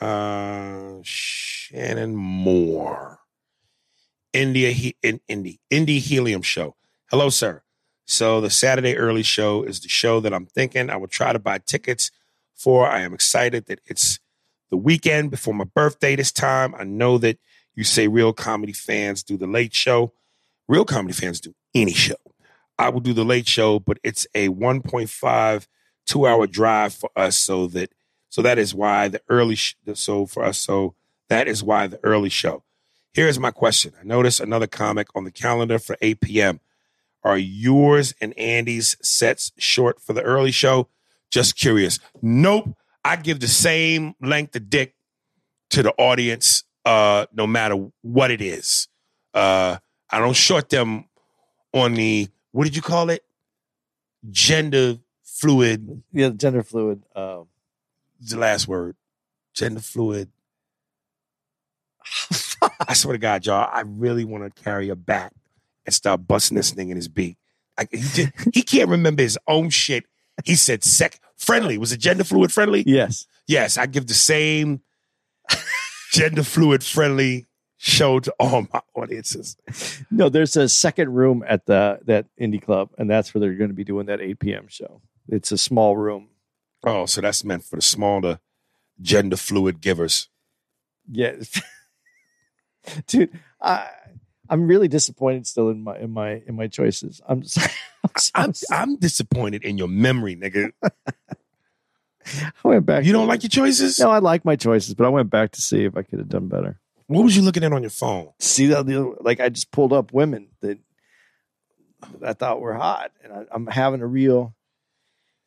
go. 0.00 0.06
Uh, 0.06 1.00
Shannon 1.02 2.14
Moore. 2.14 3.18
India, 4.32 4.70
he, 4.70 4.94
in, 5.02 5.20
Indie, 5.28 5.58
Indie 5.68 5.98
Helium 5.98 6.42
Show. 6.42 6.76
Hello, 7.10 7.28
sir. 7.28 7.64
So 8.04 8.40
the 8.40 8.50
Saturday 8.50 8.96
early 8.96 9.24
show 9.24 9.64
is 9.64 9.80
the 9.80 9.88
show 9.88 10.20
that 10.20 10.32
I'm 10.32 10.46
thinking 10.46 10.90
I 10.90 10.96
will 10.96 11.08
try 11.08 11.32
to 11.32 11.40
buy 11.40 11.58
tickets 11.58 12.12
for. 12.54 12.86
I 12.86 13.00
am 13.00 13.14
excited 13.14 13.66
that 13.66 13.80
it's 13.84 14.20
the 14.70 14.76
weekend 14.76 15.32
before 15.32 15.54
my 15.54 15.64
birthday 15.64 16.14
this 16.14 16.30
time. 16.30 16.72
I 16.76 16.84
know 16.84 17.18
that 17.18 17.40
you 17.74 17.82
say 17.82 18.06
real 18.06 18.32
comedy 18.32 18.72
fans 18.72 19.24
do 19.24 19.36
the 19.36 19.48
late 19.48 19.74
show. 19.74 20.12
Real 20.68 20.84
comedy 20.84 21.14
fans 21.14 21.40
do 21.40 21.52
any 21.74 21.94
show. 21.94 22.14
I 22.78 22.90
will 22.90 23.00
do 23.00 23.12
the 23.12 23.24
late 23.24 23.48
show, 23.48 23.80
but 23.80 23.98
it's 24.04 24.24
a 24.36 24.50
1.5 24.50 25.66
two 26.06 26.26
hour 26.26 26.46
drive 26.46 26.94
for 26.94 27.10
us. 27.16 27.36
So 27.36 27.66
that 27.68 27.90
so 28.36 28.42
that 28.42 28.58
is 28.58 28.74
why 28.74 29.08
the 29.08 29.22
early 29.30 29.54
sh- 29.54 29.78
so 29.94 30.26
for 30.26 30.44
us. 30.44 30.58
So 30.58 30.94
that 31.30 31.48
is 31.48 31.62
why 31.62 31.86
the 31.86 31.98
early 32.02 32.28
show. 32.28 32.64
Here's 33.14 33.40
my 33.40 33.50
question. 33.50 33.94
I 33.98 34.04
noticed 34.04 34.40
another 34.40 34.66
comic 34.66 35.06
on 35.14 35.24
the 35.24 35.30
calendar 35.30 35.78
for 35.78 35.96
8 36.02 36.20
p.m. 36.20 36.60
Are 37.24 37.38
yours 37.38 38.12
and 38.20 38.38
Andy's 38.38 38.98
sets 39.00 39.52
short 39.56 40.02
for 40.02 40.12
the 40.12 40.20
early 40.20 40.50
show? 40.50 40.88
Just 41.30 41.56
curious. 41.56 41.98
Nope. 42.20 42.76
I 43.02 43.16
give 43.16 43.40
the 43.40 43.48
same 43.48 44.14
length 44.20 44.54
of 44.54 44.68
dick 44.68 44.96
to 45.70 45.82
the 45.82 45.92
audience, 45.92 46.62
uh, 46.84 47.24
no 47.32 47.46
matter 47.46 47.88
what 48.02 48.30
it 48.30 48.42
is. 48.42 48.88
Uh, 49.32 49.78
I 50.10 50.18
don't 50.18 50.36
short 50.36 50.68
them 50.68 51.06
on 51.72 51.94
the 51.94 52.28
what 52.52 52.64
did 52.64 52.76
you 52.76 52.82
call 52.82 53.08
it? 53.08 53.24
Gender 54.30 54.98
fluid. 55.24 56.02
Yeah, 56.12 56.28
gender 56.28 56.62
fluid. 56.62 57.02
Um, 57.14 57.46
The 58.20 58.38
last 58.38 58.68
word. 58.68 58.96
Gender 59.54 59.80
fluid. 59.80 60.30
I 62.88 62.94
swear 62.94 63.14
to 63.14 63.18
God, 63.18 63.46
y'all, 63.46 63.68
I 63.72 63.80
really 63.80 64.24
want 64.24 64.44
to 64.44 64.62
carry 64.62 64.88
a 64.90 64.96
bat 64.96 65.32
and 65.84 65.94
start 65.94 66.26
busting 66.26 66.56
this 66.56 66.70
thing 66.70 66.90
in 66.90 66.96
his 66.96 67.08
beak. 67.08 67.36
I, 67.78 67.88
he, 67.90 68.26
he 68.54 68.62
can't 68.62 68.88
remember 68.88 69.22
his 69.22 69.38
own 69.46 69.70
shit. 69.70 70.04
He 70.44 70.54
said 70.54 70.84
sec 70.84 71.20
friendly. 71.36 71.78
Was 71.78 71.92
it 71.92 71.98
gender 71.98 72.24
fluid 72.24 72.52
friendly? 72.52 72.82
yes. 72.86 73.26
Yes, 73.48 73.78
I 73.78 73.86
give 73.86 74.08
the 74.08 74.14
same 74.14 74.80
gender 76.12 76.42
fluid 76.42 76.82
friendly 76.82 77.46
show 77.76 78.18
to 78.18 78.34
all 78.40 78.66
my 78.72 78.80
audiences. 78.94 79.56
No, 80.10 80.28
there's 80.28 80.56
a 80.56 80.68
second 80.68 81.14
room 81.14 81.44
at 81.46 81.66
the 81.66 82.00
that 82.06 82.26
indie 82.40 82.60
club, 82.60 82.90
and 82.98 83.08
that's 83.08 83.32
where 83.32 83.40
they're 83.40 83.54
going 83.54 83.70
to 83.70 83.74
be 83.74 83.84
doing 83.84 84.06
that 84.06 84.20
8 84.20 84.40
p.m. 84.40 84.66
show. 84.68 85.00
It's 85.28 85.52
a 85.52 85.58
small 85.58 85.96
room. 85.96 86.28
Oh, 86.86 87.04
so 87.06 87.20
that's 87.20 87.44
meant 87.44 87.64
for 87.64 87.74
the 87.76 87.82
smaller 87.82 88.38
gender 89.02 89.36
fluid 89.36 89.80
givers. 89.80 90.28
Yes. 91.10 91.60
dude, 93.06 93.38
I 93.60 93.88
I'm 94.48 94.68
really 94.68 94.86
disappointed 94.86 95.46
still 95.46 95.68
in 95.70 95.82
my 95.82 95.98
in 95.98 96.10
my 96.12 96.42
in 96.46 96.54
my 96.54 96.68
choices. 96.68 97.20
I'm 97.28 97.42
sorry. 97.42 97.72
I'm, 98.04 98.10
so- 98.16 98.32
I'm 98.36 98.52
I'm 98.90 98.96
disappointed 98.96 99.64
in 99.64 99.78
your 99.78 99.88
memory, 99.88 100.36
nigga. 100.36 100.70
I 100.84 102.52
went 102.68 102.86
back. 102.86 103.04
You 103.04 103.12
don't 103.12 103.28
like 103.28 103.42
your 103.42 103.50
choices? 103.50 103.98
No, 103.98 104.10
I 104.10 104.18
like 104.18 104.44
my 104.44 104.56
choices, 104.56 104.94
but 104.94 105.06
I 105.06 105.10
went 105.10 105.30
back 105.30 105.52
to 105.52 105.62
see 105.62 105.84
if 105.84 105.96
I 105.96 106.02
could 106.02 106.18
have 106.20 106.28
done 106.28 106.48
better. 106.48 106.80
What 107.08 107.22
was 107.22 107.36
you 107.36 107.42
looking 107.42 107.62
at 107.64 107.72
on 107.72 107.82
your 107.82 107.90
phone? 107.90 108.30
See 108.40 108.66
that 108.66 108.86
the 108.86 109.14
like 109.20 109.40
I 109.40 109.48
just 109.48 109.70
pulled 109.70 109.92
up 109.92 110.12
women 110.12 110.48
that 110.60 110.78
I 112.24 112.32
thought 112.32 112.60
were 112.60 112.74
hot, 112.74 113.12
and 113.22 113.32
I, 113.32 113.44
I'm 113.52 113.66
having 113.66 114.00
a 114.02 114.06
real 114.06 114.54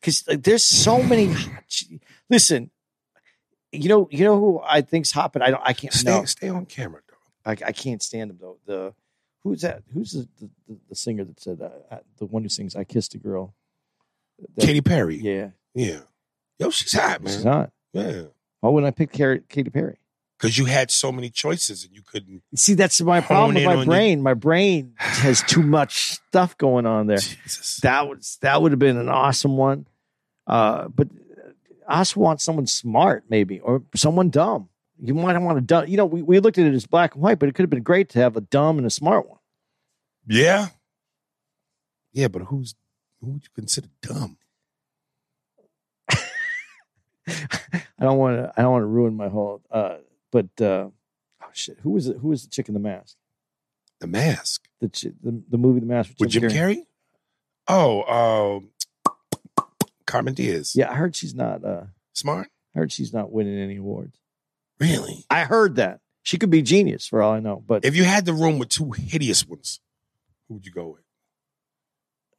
because 0.00 0.26
like, 0.26 0.42
there's 0.42 0.64
so 0.64 1.02
many. 1.02 1.34
Listen, 2.30 2.70
you 3.72 3.88
know, 3.88 4.08
you 4.10 4.24
know 4.24 4.38
who 4.38 4.60
I 4.64 4.82
think's 4.82 5.12
hot, 5.12 5.32
but 5.32 5.42
I 5.42 5.50
don't. 5.50 5.62
I 5.64 5.72
can't. 5.72 5.92
Stay 5.92 6.10
No, 6.10 6.24
stay 6.24 6.48
on 6.48 6.66
camera, 6.66 7.00
though. 7.08 7.50
I, 7.50 7.68
I 7.68 7.72
can't 7.72 8.02
stand 8.02 8.30
him 8.30 8.38
though. 8.40 8.58
The 8.66 8.94
who's 9.42 9.62
that? 9.62 9.82
Who's 9.92 10.12
the 10.12 10.28
the, 10.38 10.50
the, 10.88 10.94
singer 10.94 11.24
that 11.24 11.40
said 11.40 11.60
uh, 11.60 11.94
uh, 11.94 11.98
the 12.18 12.26
one 12.26 12.42
who 12.42 12.48
sings 12.48 12.76
"I 12.76 12.84
Kissed 12.84 13.14
a 13.14 13.18
Girl"? 13.18 13.54
That- 14.56 14.66
Katy 14.66 14.80
Perry. 14.80 15.16
Yeah, 15.16 15.50
Yeah. 15.74 16.00
Yo, 16.58 16.70
she's 16.70 16.92
hot, 16.92 17.22
man. 17.22 17.32
she's 17.32 17.44
hot. 17.44 17.70
Yeah. 17.92 18.24
Why 18.60 18.70
wouldn't 18.70 18.88
I 18.88 18.96
pick 18.96 19.12
Car- 19.12 19.38
Katy 19.48 19.70
Perry? 19.70 19.98
Because 20.38 20.56
you 20.56 20.66
had 20.66 20.90
so 20.90 21.12
many 21.12 21.28
choices 21.28 21.84
and 21.84 21.94
you 21.94 22.02
couldn't. 22.02 22.42
See, 22.54 22.74
that's 22.74 23.00
my 23.00 23.20
problem 23.20 23.54
with 23.54 23.64
my 23.64 23.84
brain. 23.84 24.22
My 24.22 24.34
brain 24.34 24.94
has 24.96 25.42
too 25.42 25.62
much 25.62 26.12
stuff 26.12 26.56
going 26.56 26.86
on 26.86 27.06
there. 27.06 27.18
Jesus. 27.18 27.78
That 27.82 28.08
was 28.08 28.38
that 28.40 28.60
would 28.60 28.72
have 28.72 28.78
been 28.78 28.96
an 28.96 29.08
awesome 29.08 29.56
one. 29.56 29.86
Uh, 30.50 30.88
but 30.88 31.06
I 31.86 31.98
also 31.98 32.18
want 32.18 32.40
someone 32.40 32.66
smart, 32.66 33.22
maybe, 33.28 33.60
or 33.60 33.84
someone 33.94 34.30
dumb. 34.30 34.68
You 35.00 35.14
might 35.14 35.38
want 35.38 35.58
a 35.58 35.60
dumb. 35.60 35.86
You 35.86 35.96
know, 35.96 36.06
we, 36.06 36.22
we 36.22 36.40
looked 36.40 36.58
at 36.58 36.66
it 36.66 36.74
as 36.74 36.86
black 36.86 37.14
and 37.14 37.22
white, 37.22 37.38
but 37.38 37.48
it 37.48 37.54
could 37.54 37.62
have 37.62 37.70
been 37.70 37.84
great 37.84 38.08
to 38.10 38.18
have 38.18 38.36
a 38.36 38.40
dumb 38.40 38.76
and 38.76 38.86
a 38.86 38.90
smart 38.90 39.28
one. 39.28 39.38
Yeah. 40.26 40.68
Yeah, 42.12 42.26
but 42.26 42.42
who's 42.42 42.74
who 43.20 43.28
would 43.28 43.44
you 43.44 43.50
consider 43.54 43.86
dumb? 44.02 44.38
I 46.10 46.16
don't 48.00 48.18
want 48.18 48.38
to. 48.38 48.52
I 48.56 48.62
don't 48.62 48.72
want 48.72 48.82
to 48.82 48.86
ruin 48.86 49.16
my 49.16 49.28
whole. 49.28 49.62
Uh, 49.70 49.98
but 50.32 50.48
uh, 50.60 50.88
oh 51.42 51.50
shit, 51.52 51.78
who 51.82 51.90
was 51.90 52.08
it? 52.08 52.16
Who 52.16 52.28
was 52.28 52.42
the 52.42 52.50
chick 52.50 52.66
in 52.66 52.74
the 52.74 52.80
mask? 52.80 53.16
The 54.00 54.08
mask. 54.08 54.66
The 54.80 54.88
the, 55.22 55.42
the 55.48 55.58
movie 55.58 55.78
The 55.78 55.86
Mask 55.86 56.10
With 56.18 56.30
Jim 56.30 56.42
Carrey? 56.44 56.86
Oh, 57.68 58.02
um 58.02 58.70
Carmen 60.10 60.34
Diaz. 60.34 60.72
Yeah, 60.74 60.90
I 60.90 60.94
heard 60.94 61.14
she's 61.16 61.34
not. 61.34 61.64
Uh, 61.64 61.84
Smart? 62.12 62.48
I 62.74 62.78
heard 62.80 62.92
she's 62.92 63.12
not 63.12 63.30
winning 63.32 63.58
any 63.58 63.76
awards. 63.76 64.18
Really? 64.78 65.24
I 65.30 65.44
heard 65.44 65.76
that. 65.76 66.00
She 66.22 66.36
could 66.38 66.50
be 66.50 66.62
genius 66.62 67.06
for 67.06 67.22
all 67.22 67.32
I 67.32 67.40
know, 67.40 67.62
but 67.66 67.84
If 67.84 67.96
you 67.96 68.04
had 68.04 68.24
the 68.26 68.32
room 68.34 68.58
with 68.58 68.68
two 68.68 68.90
hideous 68.92 69.46
ones, 69.46 69.80
who 70.48 70.54
would 70.54 70.66
you 70.66 70.72
go 70.72 70.88
with? 70.88 71.02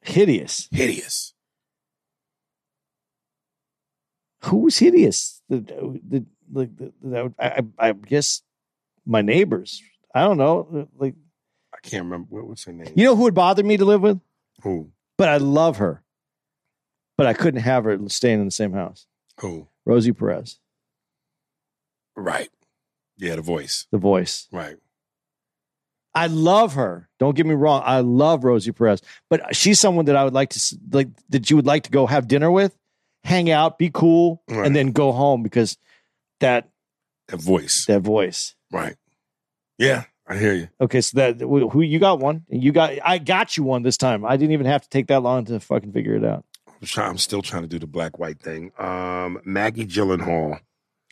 hideous. 0.02 0.68
Hideous. 0.72 1.32
Who's 4.44 4.78
hideous? 4.78 5.40
The 5.48 5.60
the 5.60 6.24
like 6.52 6.76
the, 6.76 6.92
the, 7.02 7.32
I, 7.38 7.46
I 7.78 7.88
I 7.88 7.92
guess 7.92 8.42
my 9.06 9.22
neighbors. 9.22 9.80
I 10.14 10.22
don't 10.22 10.36
know. 10.38 10.88
Like 10.96 11.14
I 11.72 11.78
can't 11.82 12.04
remember 12.04 12.26
what, 12.30 12.46
what's 12.48 12.64
her 12.64 12.72
name. 12.72 12.92
you 12.96 13.04
know 13.04 13.14
who 13.16 13.22
would 13.22 13.34
bother 13.34 13.62
me 13.62 13.76
to 13.76 13.84
live 13.84 14.02
with? 14.02 14.20
Who? 14.62 14.90
But 15.16 15.28
I 15.28 15.36
love 15.36 15.76
her. 15.76 16.01
But 17.22 17.28
I 17.28 17.34
couldn't 17.34 17.60
have 17.60 17.84
her 17.84 17.96
staying 18.08 18.40
in 18.40 18.46
the 18.46 18.50
same 18.50 18.72
house. 18.72 19.06
Who? 19.38 19.68
Rosie 19.86 20.10
Perez, 20.12 20.58
Right. 22.16 22.48
Yeah, 23.16 23.36
the 23.36 23.42
voice. 23.42 23.86
the 23.92 23.98
voice. 23.98 24.48
Right. 24.50 24.74
I 26.16 26.26
love 26.26 26.74
her. 26.74 27.08
Don't 27.20 27.36
get 27.36 27.46
me 27.46 27.54
wrong. 27.54 27.80
I 27.86 28.00
love 28.00 28.42
Rosie 28.42 28.72
Perez, 28.72 29.02
but 29.30 29.54
she's 29.54 29.78
someone 29.78 30.06
that 30.06 30.16
I 30.16 30.24
would 30.24 30.34
like 30.34 30.50
to 30.50 30.76
like 30.90 31.10
that 31.28 31.48
you 31.48 31.54
would 31.54 31.64
like 31.64 31.84
to 31.84 31.90
go 31.92 32.06
have 32.08 32.26
dinner 32.26 32.50
with, 32.50 32.76
hang 33.22 33.52
out, 33.52 33.78
be 33.78 33.88
cool, 33.88 34.42
Right. 34.48 34.66
and 34.66 34.74
then 34.74 34.90
go 34.90 35.12
home 35.12 35.44
because 35.44 35.78
that 36.40 36.70
That 37.28 37.40
voice. 37.40 37.86
that 37.86 38.00
voice. 38.00 38.56
Right. 38.72 38.96
Yeah, 39.78 40.06
I 40.26 40.38
hear 40.38 40.54
you. 40.54 40.68
Okay, 40.80 41.00
so 41.02 41.18
that 41.18 41.40
who 41.40 41.68
who- 41.68 41.82
you 41.82 42.00
got 42.00 42.18
one? 42.18 42.46
You 42.48 42.72
got 42.72 42.98
I 43.04 43.18
got 43.18 43.56
you 43.56 43.62
one 43.62 43.84
this 43.84 43.96
time. 43.96 44.24
I 44.24 44.36
didn't 44.36 44.54
even 44.54 44.66
have 44.66 44.82
to 44.82 44.88
take 44.88 45.06
that 45.06 45.22
long 45.22 45.44
to 45.44 45.60
fucking 45.60 45.92
figure 45.92 46.16
it 46.16 46.24
out. 46.24 46.44
I'm, 46.82 46.88
trying, 46.88 47.10
I'm 47.10 47.18
still 47.18 47.42
trying 47.42 47.62
to 47.62 47.68
do 47.68 47.78
the 47.78 47.86
black 47.86 48.18
white 48.18 48.40
thing. 48.40 48.72
Um, 48.76 49.40
Maggie 49.44 49.86
Gyllenhaal. 49.86 50.58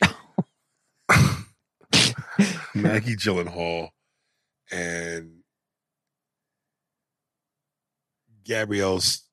Maggie 2.75 3.15
Gyllenhaal 3.15 3.89
and 4.69 5.43
Gabrielle's. 8.43 9.23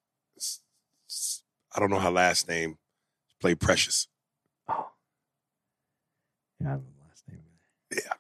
I 1.75 1.81
don't 1.81 1.91
know 1.91 1.99
her 1.99 2.11
last 2.11 2.49
name. 2.49 2.79
Played 3.41 3.59
Precious. 3.59 4.07
Oh, 4.69 4.91
yeah, 6.61 6.69
I 6.69 6.71
don't 6.71 6.83
know 6.83 7.05
last 7.09 7.25
name. 7.29 7.41
Yeah. 7.93 8.13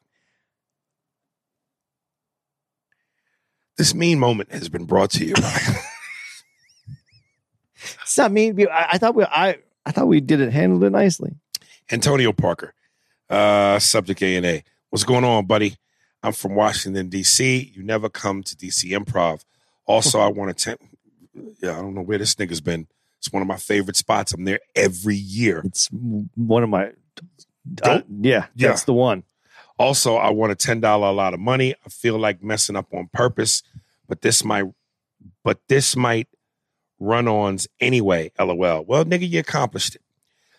This 3.77 3.95
mean 3.95 4.19
moment 4.19 4.51
has 4.51 4.69
been 4.69 4.87
brought 4.87 5.11
to 5.13 5.25
you 5.25 5.35
by 5.35 5.61
It's 8.03 8.18
not 8.18 8.33
me. 8.33 8.53
I, 8.70 8.88
I 8.92 8.98
thought 8.98 9.14
we 9.14 9.24
I 9.24 9.59
I 9.87 9.90
thought 9.92 10.09
we 10.09 10.20
did 10.20 10.40
it 10.40 10.53
handled 10.53 10.85
it 10.85 10.90
nicely. 10.90 11.33
Antonio 11.90 12.33
Parker, 12.33 12.74
uh, 13.31 13.79
subject 13.79 14.22
A 14.22 14.37
and 14.37 14.46
A. 14.46 14.64
What's 14.90 15.05
going 15.05 15.24
on, 15.24 15.46
buddy? 15.46 15.77
I'm 16.22 16.33
from 16.33 16.55
Washington 16.55 17.09
D.C. 17.09 17.72
You 17.74 17.83
never 17.83 18.09
come 18.09 18.42
to 18.42 18.57
D.C. 18.57 18.90
Improv. 18.90 19.44
Also, 19.87 20.18
I 20.27 20.29
want 20.29 20.57
to. 20.59 20.79
yeah, 21.62 21.72
I 21.79 21.81
don't 21.81 21.94
know 21.94 22.03
where 22.03 22.18
this 22.18 22.35
nigga's 22.35 22.61
been. 22.61 22.87
It's 23.18 23.33
one 23.33 23.42
of 23.42 23.48
my 23.48 23.57
favorite 23.57 23.96
spots. 23.96 24.33
I'm 24.33 24.44
there 24.44 24.61
every 24.77 25.16
year. 25.16 25.62
It's 25.64 25.88
one 25.90 26.62
of 26.62 26.68
my. 26.68 26.92
Uh, 27.83 28.01
yeah, 28.20 28.46
Yeah. 28.55 28.68
that's 28.68 28.85
the 28.85 28.94
one. 28.94 29.24
Also, 29.79 30.16
I 30.16 30.31
want 30.31 30.53
a 30.53 30.55
ten 30.57 30.81
dollar 30.81 31.09
a 31.09 31.12
lot 31.12 31.35
of 31.35 31.40
money. 31.40 31.74
I 31.85 31.88
feel 31.88 32.18
like 32.18 32.42
messing 32.42 32.77
up 32.77 32.92
on 32.92 33.09
purpose, 33.12 33.62
but 34.09 34.22
this 34.22 34.44
might, 34.44 34.64
but 35.44 35.61
this 35.68 35.94
might 35.96 36.29
run 36.99 37.29
ons 37.29 37.69
anyway. 37.81 38.33
LOL. 38.39 38.85
Well, 38.85 39.05
nigga, 39.05 39.29
you 39.29 39.41
accomplished 39.41 39.95
it. 39.95 40.03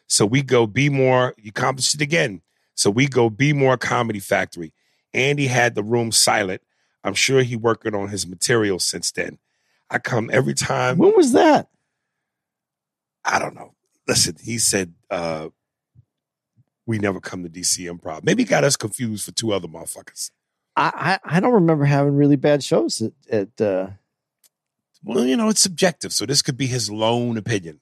So 0.07 0.25
we 0.25 0.41
go 0.41 0.65
be 0.65 0.89
more. 0.89 1.35
You 1.37 1.49
accomplished 1.49 1.93
it 1.95 2.01
again. 2.01 2.41
So 2.75 2.89
we 2.89 3.07
go 3.07 3.29
be 3.29 3.53
more 3.53 3.77
comedy 3.77 4.19
factory. 4.19 4.73
Andy 5.13 5.47
had 5.47 5.75
the 5.75 5.83
room 5.83 6.11
silent. 6.11 6.61
I'm 7.03 7.13
sure 7.13 7.43
he 7.43 7.55
working 7.55 7.95
on 7.95 8.09
his 8.09 8.27
material 8.27 8.79
since 8.79 9.11
then. 9.11 9.37
I 9.89 9.99
come 9.99 10.29
every 10.31 10.53
time. 10.53 10.97
When 10.97 11.15
was 11.15 11.33
that? 11.33 11.69
I 13.25 13.39
don't 13.39 13.55
know. 13.55 13.73
Listen, 14.07 14.35
he 14.41 14.57
said 14.57 14.93
uh 15.09 15.49
we 16.85 16.97
never 16.97 17.19
come 17.19 17.43
to 17.43 17.49
DC 17.49 17.91
Improv. 17.91 18.23
Maybe 18.23 18.43
he 18.43 18.49
got 18.49 18.63
us 18.63 18.75
confused 18.75 19.25
for 19.25 19.31
two 19.31 19.53
other 19.53 19.67
motherfuckers. 19.67 20.31
I 20.75 21.19
I, 21.25 21.37
I 21.37 21.39
don't 21.39 21.53
remember 21.53 21.85
having 21.85 22.15
really 22.15 22.35
bad 22.35 22.63
shows 22.63 23.01
at, 23.01 23.13
at 23.29 23.61
uh, 23.61 23.89
Well, 25.03 25.25
you 25.25 25.37
know, 25.37 25.49
it's 25.49 25.61
subjective, 25.61 26.11
so 26.13 26.25
this 26.25 26.41
could 26.41 26.57
be 26.57 26.67
his 26.67 26.91
lone 26.91 27.37
opinion. 27.37 27.79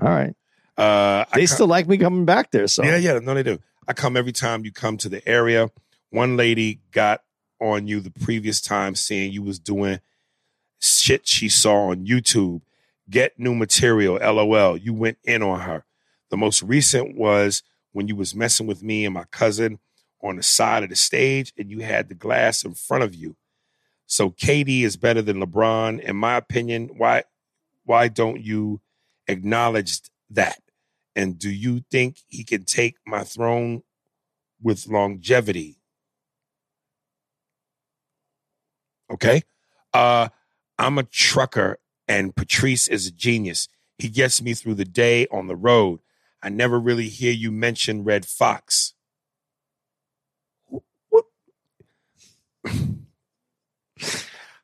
all 0.00 0.08
right. 0.08 0.34
Uh, 0.76 1.24
They 1.34 1.42
co- 1.42 1.54
still 1.54 1.66
like 1.66 1.86
me 1.88 1.98
coming 1.98 2.24
back 2.24 2.50
there. 2.50 2.66
So 2.66 2.82
yeah, 2.84 2.96
yeah, 2.96 3.18
no, 3.18 3.34
they 3.34 3.42
do. 3.42 3.58
I 3.86 3.92
come 3.92 4.16
every 4.16 4.32
time 4.32 4.64
you 4.64 4.72
come 4.72 4.96
to 4.98 5.08
the 5.10 5.26
area. 5.28 5.70
One 6.10 6.36
lady 6.38 6.80
got 6.92 7.22
on 7.60 7.86
you 7.86 8.00
the 8.00 8.10
previous 8.10 8.60
time 8.62 8.94
saying 8.94 9.32
you 9.32 9.42
was 9.42 9.58
doing 9.58 10.00
shit 10.80 11.26
she 11.26 11.48
saw 11.48 11.90
on 11.90 12.06
YouTube. 12.06 12.62
Get 13.10 13.38
new 13.38 13.54
material, 13.54 14.14
lol. 14.22 14.76
You 14.76 14.94
went 14.94 15.18
in 15.24 15.42
on 15.42 15.60
her. 15.60 15.84
The 16.30 16.36
most 16.36 16.62
recent 16.62 17.16
was 17.16 17.62
when 17.92 18.08
you 18.08 18.16
was 18.16 18.34
messing 18.34 18.66
with 18.66 18.82
me 18.82 19.04
and 19.04 19.12
my 19.12 19.24
cousin 19.24 19.78
on 20.22 20.36
the 20.36 20.42
side 20.42 20.82
of 20.84 20.88
the 20.90 20.96
stage 20.96 21.52
and 21.58 21.70
you 21.70 21.80
had 21.80 22.08
the 22.08 22.14
glass 22.14 22.64
in 22.64 22.72
front 22.74 23.02
of 23.04 23.14
you. 23.14 23.36
So 24.10 24.30
KD 24.30 24.82
is 24.82 24.96
better 24.96 25.22
than 25.22 25.40
LeBron, 25.40 26.00
in 26.00 26.16
my 26.16 26.34
opinion. 26.34 26.90
Why 26.96 27.22
why 27.84 28.08
don't 28.08 28.40
you 28.40 28.80
acknowledge 29.28 30.00
that? 30.30 30.58
And 31.14 31.38
do 31.38 31.48
you 31.48 31.84
think 31.92 32.16
he 32.26 32.42
can 32.42 32.64
take 32.64 32.96
my 33.06 33.22
throne 33.22 33.84
with 34.60 34.88
longevity? 34.88 35.78
Okay. 39.12 39.42
Uh, 39.94 40.28
I'm 40.76 40.98
a 40.98 41.04
trucker 41.04 41.78
and 42.08 42.34
Patrice 42.34 42.88
is 42.88 43.06
a 43.06 43.12
genius. 43.12 43.68
He 43.96 44.08
gets 44.08 44.42
me 44.42 44.54
through 44.54 44.74
the 44.74 44.84
day 44.84 45.28
on 45.28 45.46
the 45.46 45.54
road. 45.54 46.00
I 46.42 46.48
never 46.48 46.80
really 46.80 47.08
hear 47.08 47.32
you 47.32 47.52
mention 47.52 48.02
Redd 48.02 48.26
Foxx. 48.26 48.94
What? 50.66 51.26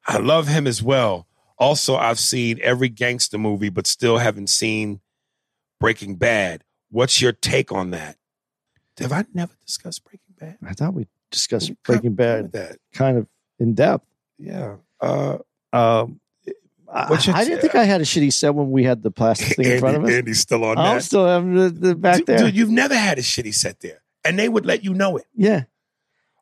I 0.07 0.18
love 0.18 0.49
him 0.49 0.66
as 0.66 0.83
well. 0.83 1.27
Also, 1.59 1.96
I've 1.96 2.18
seen 2.20 2.59
every 2.62 2.88
gangster 2.88 3.38
movie, 3.38 3.70
but 3.70 3.87
still 3.87 4.18
haven't 4.18 4.49
seen 4.49 5.01
Breaking 5.81 6.16
Bad. 6.16 6.64
What's 6.90 7.20
your 7.20 7.33
take 7.33 7.72
on 7.72 7.90
that? 7.90 8.16
Have 8.99 9.12
I 9.12 9.25
never 9.35 9.53
discussed 9.66 10.05
Breaking 10.05 10.35
Bad? 10.38 10.59
I 10.66 10.72
thought 10.75 10.94
we 10.94 11.07
discussed 11.31 11.70
We 11.70 11.77
Breaking 11.83 12.14
Bad 12.14 12.53
That. 12.53 12.79
kind 12.92 13.18
of 13.18 13.27
in 13.59 13.75
depth. 13.75 14.07
Yeah. 14.38 14.77
Uh, 15.01 15.38
Um, 15.72 16.20
I, 16.88 17.12
I 17.35 17.44
didn't 17.44 17.61
think 17.61 17.75
I 17.75 17.83
had 17.85 18.01
a 18.01 18.05
shitty 18.05 18.33
set 18.33 18.55
when 18.55 18.70
we 18.70 18.85
had 18.85 19.03
the 19.03 19.11
plastic 19.11 19.57
thing 19.57 19.66
in 19.72 19.81
front 19.81 19.96
of 19.96 20.05
us. 20.05 20.11
Andy's 20.11 20.40
still 20.40 20.64
on 20.64 20.79
I'm 20.79 20.96
that. 20.99 21.03
still 21.03 21.27
having 21.27 21.55
the, 21.55 21.68
the 21.68 21.94
back 21.96 22.18
dude, 22.18 22.27
there. 22.27 22.38
dude, 22.38 22.55
you've 22.57 22.70
never 22.70 22.94
had 22.94 23.18
a 23.18 23.22
shitty 23.22 23.53
set 23.53 23.81
there, 23.81 24.03
and 24.25 24.38
they 24.38 24.49
would 24.49 24.64
let 24.64 24.85
you 24.85 24.94
know 24.94 25.16
it. 25.16 25.27
yeah. 25.35 25.64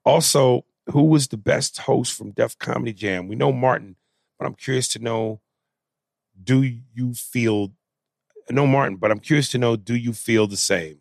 Also, 0.05 0.65
who 0.91 1.05
was 1.05 1.29
the 1.29 1.37
best 1.37 1.79
host 1.79 2.13
from 2.17 2.33
Def 2.33 2.59
Comedy 2.59 2.93
Jam? 2.93 3.29
We 3.29 3.37
know 3.37 3.53
Martin, 3.53 3.97
but 4.39 4.47
I'm 4.47 4.55
curious 4.55 4.89
to 4.89 4.99
know: 4.99 5.41
Do 6.43 6.63
you 6.63 7.15
feel? 7.15 7.73
No, 8.51 8.67
Martin, 8.67 8.97
but 8.97 9.11
I'm 9.11 9.21
curious 9.21 9.49
to 9.51 9.59
know: 9.59 9.77
Do 9.77 9.95
you 9.97 10.13
feel 10.13 10.47
the 10.47 10.57
same? 10.57 10.99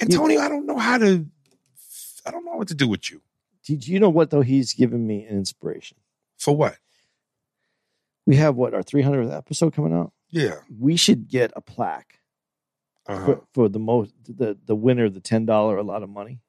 Antonio, 0.00 0.40
I 0.40 0.48
don't 0.48 0.66
know 0.66 0.78
how 0.78 0.98
to. 0.98 1.26
I 2.26 2.30
don't 2.30 2.44
know 2.44 2.56
what 2.56 2.68
to 2.68 2.74
do 2.74 2.88
with 2.88 3.10
you. 3.10 3.20
Did 3.64 3.86
you 3.86 3.98
know 4.00 4.08
what 4.10 4.30
though? 4.30 4.40
He's 4.42 4.72
given 4.72 5.06
me 5.06 5.24
an 5.24 5.36
inspiration. 5.36 5.98
For 6.38 6.56
what? 6.56 6.76
We 8.26 8.36
have 8.36 8.56
what 8.56 8.74
our 8.74 8.82
300th 8.82 9.34
episode 9.36 9.74
coming 9.74 9.92
out. 9.94 10.12
Yeah. 10.30 10.56
We 10.78 10.96
should 10.96 11.28
get 11.28 11.50
a 11.56 11.60
plaque 11.62 12.20
Uh-huh. 13.06 13.24
for, 13.24 13.42
for 13.54 13.68
the 13.68 13.78
most 13.78 14.12
the 14.24 14.56
the 14.66 14.76
winner 14.76 15.06
of 15.06 15.14
the 15.14 15.20
ten 15.20 15.46
dollar 15.46 15.76
a 15.78 15.82
lot 15.82 16.02
of 16.02 16.10
money. 16.10 16.40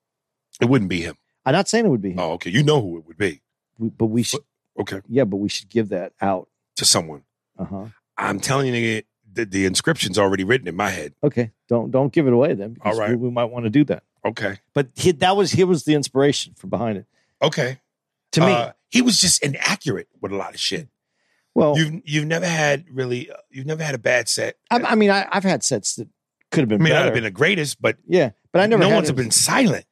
It 0.59 0.65
wouldn't 0.65 0.89
be 0.89 1.01
him. 1.01 1.15
I'm 1.45 1.53
not 1.53 1.67
saying 1.67 1.85
it 1.85 1.89
would 1.89 2.01
be 2.01 2.11
him, 2.11 2.19
Oh, 2.19 2.31
okay. 2.33 2.49
You 2.49 2.63
know 2.63 2.81
who 2.81 2.97
it 2.97 3.05
would 3.07 3.17
be. 3.17 3.41
we, 3.77 3.89
but 3.89 4.07
we 4.07 4.23
should. 4.23 4.41
Okay. 4.79 5.01
Yeah, 5.07 5.23
but 5.25 5.37
we 5.37 5.49
should 5.49 5.69
give 5.69 5.89
that 5.89 6.13
out. 6.21 6.49
To 6.77 6.85
someone. 6.85 7.23
Uh 7.57 7.65
huh. 7.65 7.85
I'm 8.17 8.39
telling 8.39 8.67
you, 8.67 8.73
nigga, 8.73 9.05
the, 9.33 9.45
the 9.45 9.65
inscription's 9.65 10.17
already 10.17 10.43
written 10.43 10.67
in 10.67 10.75
my 10.75 10.89
head. 10.89 11.13
Okay, 11.23 11.51
don't 11.67 11.91
don't 11.91 12.11
give 12.13 12.27
it 12.27 12.33
away 12.33 12.53
then. 12.53 12.73
Because 12.73 12.93
All 12.95 12.99
right. 13.01 13.09
we, 13.11 13.15
we 13.15 13.29
might 13.31 13.45
want 13.45 13.65
to 13.65 13.69
do 13.69 13.83
that. 13.85 14.03
Okay. 14.25 14.59
But 14.73 14.87
he, 14.95 15.11
that 15.13 15.35
was 15.37 15.51
he 15.51 15.63
was 15.63 15.83
the 15.83 15.93
inspiration 15.95 16.53
for 16.57 16.67
behind 16.67 16.97
it 16.97 17.05
Okay. 17.41 17.79
to 18.33 18.41
me. 18.41 18.51
Uh, 18.51 18.71
he 18.89 19.01
was 19.01 19.19
just 19.19 19.43
inaccurate 19.43 20.07
with 20.21 20.31
a 20.31 20.35
lot 20.35 20.53
of 20.53 20.59
shit. 20.59 20.87
well, 21.55 21.77
You've 21.77 22.01
you've 22.05 22.25
never 22.27 22.47
had 22.47 22.85
really 22.91 23.29
you've 23.49 23.65
never 23.65 23.83
had 23.83 23.95
a 23.95 23.99
bad 23.99 24.27
set. 24.29 24.55
I, 24.71 24.77
I 24.79 24.95
mean, 24.95 25.09
I, 25.11 25.27
I've 25.31 25.43
had 25.43 25.63
sets 25.63 25.95
that 25.95 26.07
could 26.51 26.61
have 26.61 26.69
been. 26.69 26.81
I 26.81 26.83
mean, 26.83 26.93
better. 26.93 27.05
have 27.05 27.13
been 27.13 27.23
the 27.23 27.31
greatest, 27.31 27.81
but 27.81 27.97
yeah, 28.07 28.31
but 28.51 28.61
I 28.61 28.65
never. 28.67 28.81
no 28.81 28.89
one's 28.89 29.09
it. 29.09 29.15
been 29.15 29.31
silent. 29.31 29.85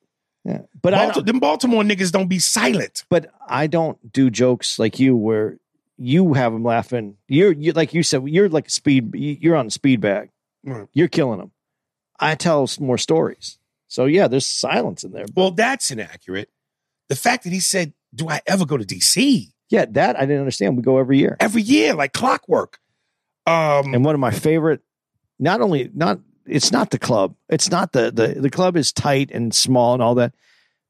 Yeah, 0.48 0.62
but 0.82 0.94
I 0.94 1.06
Baltimore, 1.06 1.24
them 1.26 1.40
Baltimore 1.40 1.84
niggas 1.84 2.12
don't 2.12 2.30
be 2.30 2.40
silent. 2.40 3.04
but 3.10 3.30
I 3.48 3.68
don't 3.68 4.14
do 4.14 4.30
jokes 4.30 4.80
like 4.80 4.98
you 5.00 5.16
where 5.16 5.58
you 5.98 6.34
have 6.34 6.54
them 6.54 6.64
laughing. 6.64 7.18
You're 7.28 7.52
you 7.52 7.74
like 7.74 7.94
you 7.94 8.02
said 8.04 8.24
you're 8.28 8.48
like 8.50 8.68
a 8.68 8.72
speed. 8.72 9.14
you- 9.14 9.38
You're 9.42 9.56
on 9.58 9.68
a 9.68 9.72
speed 9.72 10.00
bag. 10.00 10.30
Right. 10.64 10.88
You're 10.94 11.08
killing 11.10 11.40
them. 11.40 11.52
I 12.20 12.36
tell 12.36 12.70
more 12.80 12.98
stories. 12.98 13.60
So 13.90 14.06
yeah, 14.06 14.28
there's 14.28 14.46
silence 14.46 15.04
in 15.04 15.12
there. 15.12 15.26
Well, 15.36 15.52
that's 15.52 15.92
inaccurate. 15.92 16.50
The 17.10 17.16
fact 17.16 17.44
that 17.44 17.52
he 17.54 17.60
said, 17.60 17.94
"Do 18.16 18.30
I 18.30 18.42
ever 18.48 18.66
go 18.66 18.78
to 18.78 18.86
DC?" 18.86 19.52
Yeah, 19.70 19.86
that 19.92 20.18
I 20.18 20.22
didn't 20.22 20.40
understand. 20.40 20.78
We 20.78 20.84
go 20.84 20.98
every 20.98 21.18
year. 21.20 21.36
Every 21.42 21.62
year, 21.62 21.94
like 21.94 22.14
clockwork. 22.14 22.80
Um, 23.46 23.94
and 23.94 24.06
one 24.06 24.16
of 24.16 24.20
my 24.22 24.32
favorite 24.32 24.82
not 25.40 25.62
only 25.62 25.90
not 25.94 26.20
it's 26.48 26.72
not 26.72 26.90
the 26.92 27.00
club 27.00 27.36
it's 27.50 27.70
not 27.70 27.92
the 27.94 28.12
the 28.12 28.40
the 28.40 28.50
club 28.50 28.76
is 28.76 28.92
tight 28.94 29.32
and 29.32 29.54
small 29.54 29.94
and 29.94 30.02
all 30.02 30.16
that 30.16 30.34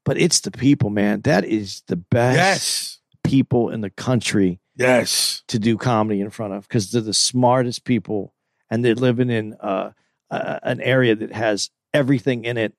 but 0.04 0.18
it's 0.18 0.40
the 0.40 0.50
people 0.50 0.90
man 0.90 1.20
that 1.22 1.44
is 1.44 1.82
the 1.88 1.96
best 1.96 2.36
yes, 2.36 2.98
people 3.24 3.70
in 3.70 3.80
the 3.80 3.90
country 3.90 4.60
yes. 4.76 5.42
to 5.48 5.58
do 5.58 5.76
comedy 5.76 6.20
in 6.20 6.30
front 6.30 6.52
of 6.54 6.66
because 6.68 6.90
they're 6.90 7.02
the 7.02 7.12
smartest 7.14 7.84
people 7.84 8.32
and 8.70 8.84
they're 8.84 8.94
living 8.94 9.30
in 9.30 9.54
uh, 9.60 9.90
uh, 10.30 10.58
an 10.62 10.80
area 10.80 11.14
that 11.14 11.32
has 11.32 11.70
everything 11.92 12.44
in 12.44 12.56
it 12.56 12.74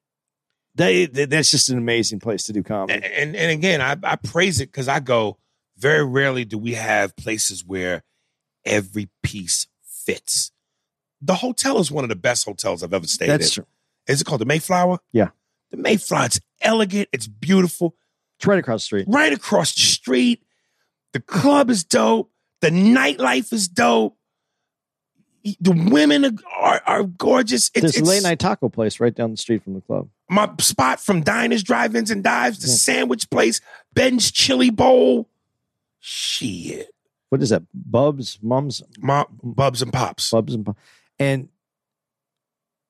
they, 0.76 1.06
they- 1.08 1.26
that's 1.26 1.52
just 1.52 1.70
an 1.70 1.78
amazing 1.78 2.20
place 2.20 2.44
to 2.46 2.54
do 2.54 2.60
And 2.60 2.66
comedy 2.66 3.06
and, 3.06 3.36
and 3.36 3.52
again, 3.52 3.82
I, 3.82 3.98
I 4.04 4.16
praise 4.16 4.62
it 4.62 4.72
because 4.72 4.88
I 4.88 5.00
go. 5.00 5.38
Very 5.78 6.06
rarely 6.06 6.46
do 6.46 6.58
we 6.58 6.74
have 6.74 7.16
places 7.16 7.66
where 7.66 8.04
every 8.66 9.10
piece 9.24 9.68
fits. 9.84 10.52
The 11.22 11.36
hotel 11.36 11.80
is 11.80 11.92
one 11.92 12.04
of 12.04 12.10
the 12.10 12.16
best 12.16 12.46
hotels 12.46 12.84
I've 12.84 12.94
ever 12.94 13.08
stayed 13.08 13.30
that's 13.30 13.58
in. 13.58 13.64
true 13.64 13.68
Is 14.08 14.22
it 14.22 14.26
called 14.26 14.42
the 14.42 14.46
Mayflower? 14.46 15.00
Yeah. 15.12 15.30
The 15.72 15.78
Mayflower. 15.78 16.26
It's 16.26 16.40
elegant. 16.62 17.10
It's 17.12 17.28
beautiful. 17.28 17.96
it's 18.38 18.48
right 18.48 18.60
across 18.60 18.82
the 18.82 18.86
street 18.86 19.06
Right 19.08 19.34
across 19.34 19.74
the 19.74 19.82
street. 19.82 20.44
The 21.14 21.20
club 21.20 21.70
is 21.70 21.84
dope. 21.84 22.32
The 22.62 22.70
nightlife 22.70 23.52
is 23.54 23.68
dope. 23.68 24.16
The 25.60 25.72
women 25.72 26.40
are, 26.60 26.82
are, 26.86 27.04
gorgeous. 27.04 27.72
It's, 27.74 27.98
it's 27.98 28.08
late 28.08 28.24
night 28.24 28.40
taco 28.40 28.68
place 28.70 29.00
right 29.00 29.16
down 29.16 29.32
the 29.32 29.38
street 29.38 29.64
from 29.64 29.74
the 29.74 29.82
club 29.82 30.10
my 30.30 30.50
spot 30.60 31.00
from 31.00 31.22
diners, 31.22 31.64
drive-ins, 31.64 32.12
and 32.12 32.24
dives. 32.24 32.60
The 32.60 32.68
sandwich 32.68 33.30
place, 33.30 33.60
Ben's 33.94 34.32
Chili 34.32 34.70
Bowl. 34.70 35.28
Shit, 36.00 36.94
what 37.30 37.42
is 37.42 37.50
that 37.50 37.64
bubs 37.74 38.40
mums 38.42 38.82
my 39.00 39.26
Bubs 39.44 39.82
and 39.82 39.92
Pops. 39.92 40.30
Bubs 40.30 40.54
and 40.54 40.66
Pu- 40.66 40.76
and 41.20 41.50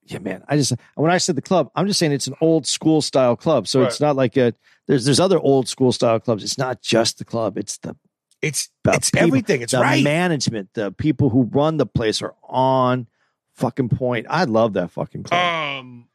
yeah, 0.06 0.20
man. 0.20 0.44
I 0.48 0.56
just 0.58 0.74
when 0.96 1.12
I 1.12 1.18
said 1.18 1.36
the 1.36 1.42
club, 1.42 1.70
I'm 1.76 1.88
just 1.88 2.00
saying 2.00 2.12
it's 2.14 2.28
an 2.28 2.36
old 2.42 2.66
school 2.66 3.02
style 3.02 3.36
club. 3.36 3.68
So 3.68 3.84
it's 3.84 4.00
not 4.00 4.16
like 4.16 4.38
a 4.38 4.54
there's 4.88 5.06
there's 5.06 5.20
other 5.20 5.40
old 5.40 5.68
school 5.68 5.92
style 5.92 6.20
clubs. 6.20 6.44
It's 6.44 6.58
not 6.58 6.82
just 6.82 7.18
the 7.20 7.26
club. 7.26 7.58
It's 7.58 7.78
the 7.78 7.96
It's 8.42 8.70
it's 8.88 9.12
people- 9.12 9.28
everything. 9.28 9.62
It's 9.62 9.74
the 9.74 9.80
right. 9.82 10.04
management, 10.04 10.70
the 10.74 10.92
people 10.92 11.30
who 11.30 11.44
run 11.44 11.78
the 11.78 11.86
place 11.86 12.22
are 12.22 12.34
on 12.44 13.08
fucking 13.56 13.90
point. 13.90 14.26
I 14.30 14.46
love 14.46 14.74
that 14.74 14.90
fucking 14.92 15.24
club. 15.24 15.40
Um, 15.84 16.08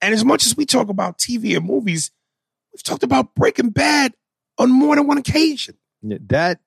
and 0.00 0.14
as 0.14 0.24
much 0.24 0.44
as 0.46 0.56
we 0.56 0.66
talk 0.66 0.88
about 0.88 1.18
TV 1.18 1.56
and 1.56 1.64
movies, 1.66 2.10
we've 2.72 2.82
talked 2.82 3.02
about 3.04 3.34
Breaking 3.36 3.70
Bad 3.70 4.14
on 4.58 4.70
more 4.70 4.96
than 4.96 5.06
one 5.06 5.18
occasion, 5.18 5.76
Yeah, 6.02 6.18
that 6.26 6.60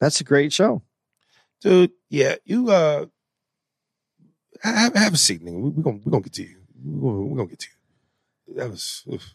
that's 0.00 0.20
a 0.20 0.24
great 0.24 0.52
show. 0.52 0.82
dude. 1.60 1.92
Yeah, 2.08 2.36
you 2.44 2.70
uh, 2.70 3.06
have, 4.72 4.94
have 4.94 5.14
a 5.14 5.16
seat, 5.16 5.44
nigga. 5.44 5.52
We're 5.60 5.70
we 5.70 5.82
gonna 5.82 6.00
we 6.04 6.10
gonna 6.10 6.22
get 6.22 6.32
to 6.34 6.42
you. 6.42 6.56
We're 6.84 7.12
gonna, 7.12 7.26
we 7.26 7.36
gonna 7.36 7.48
get 7.48 7.58
to 7.60 7.68
you. 8.48 8.54
That 8.56 8.70
was, 8.70 9.02
oof. 9.12 9.34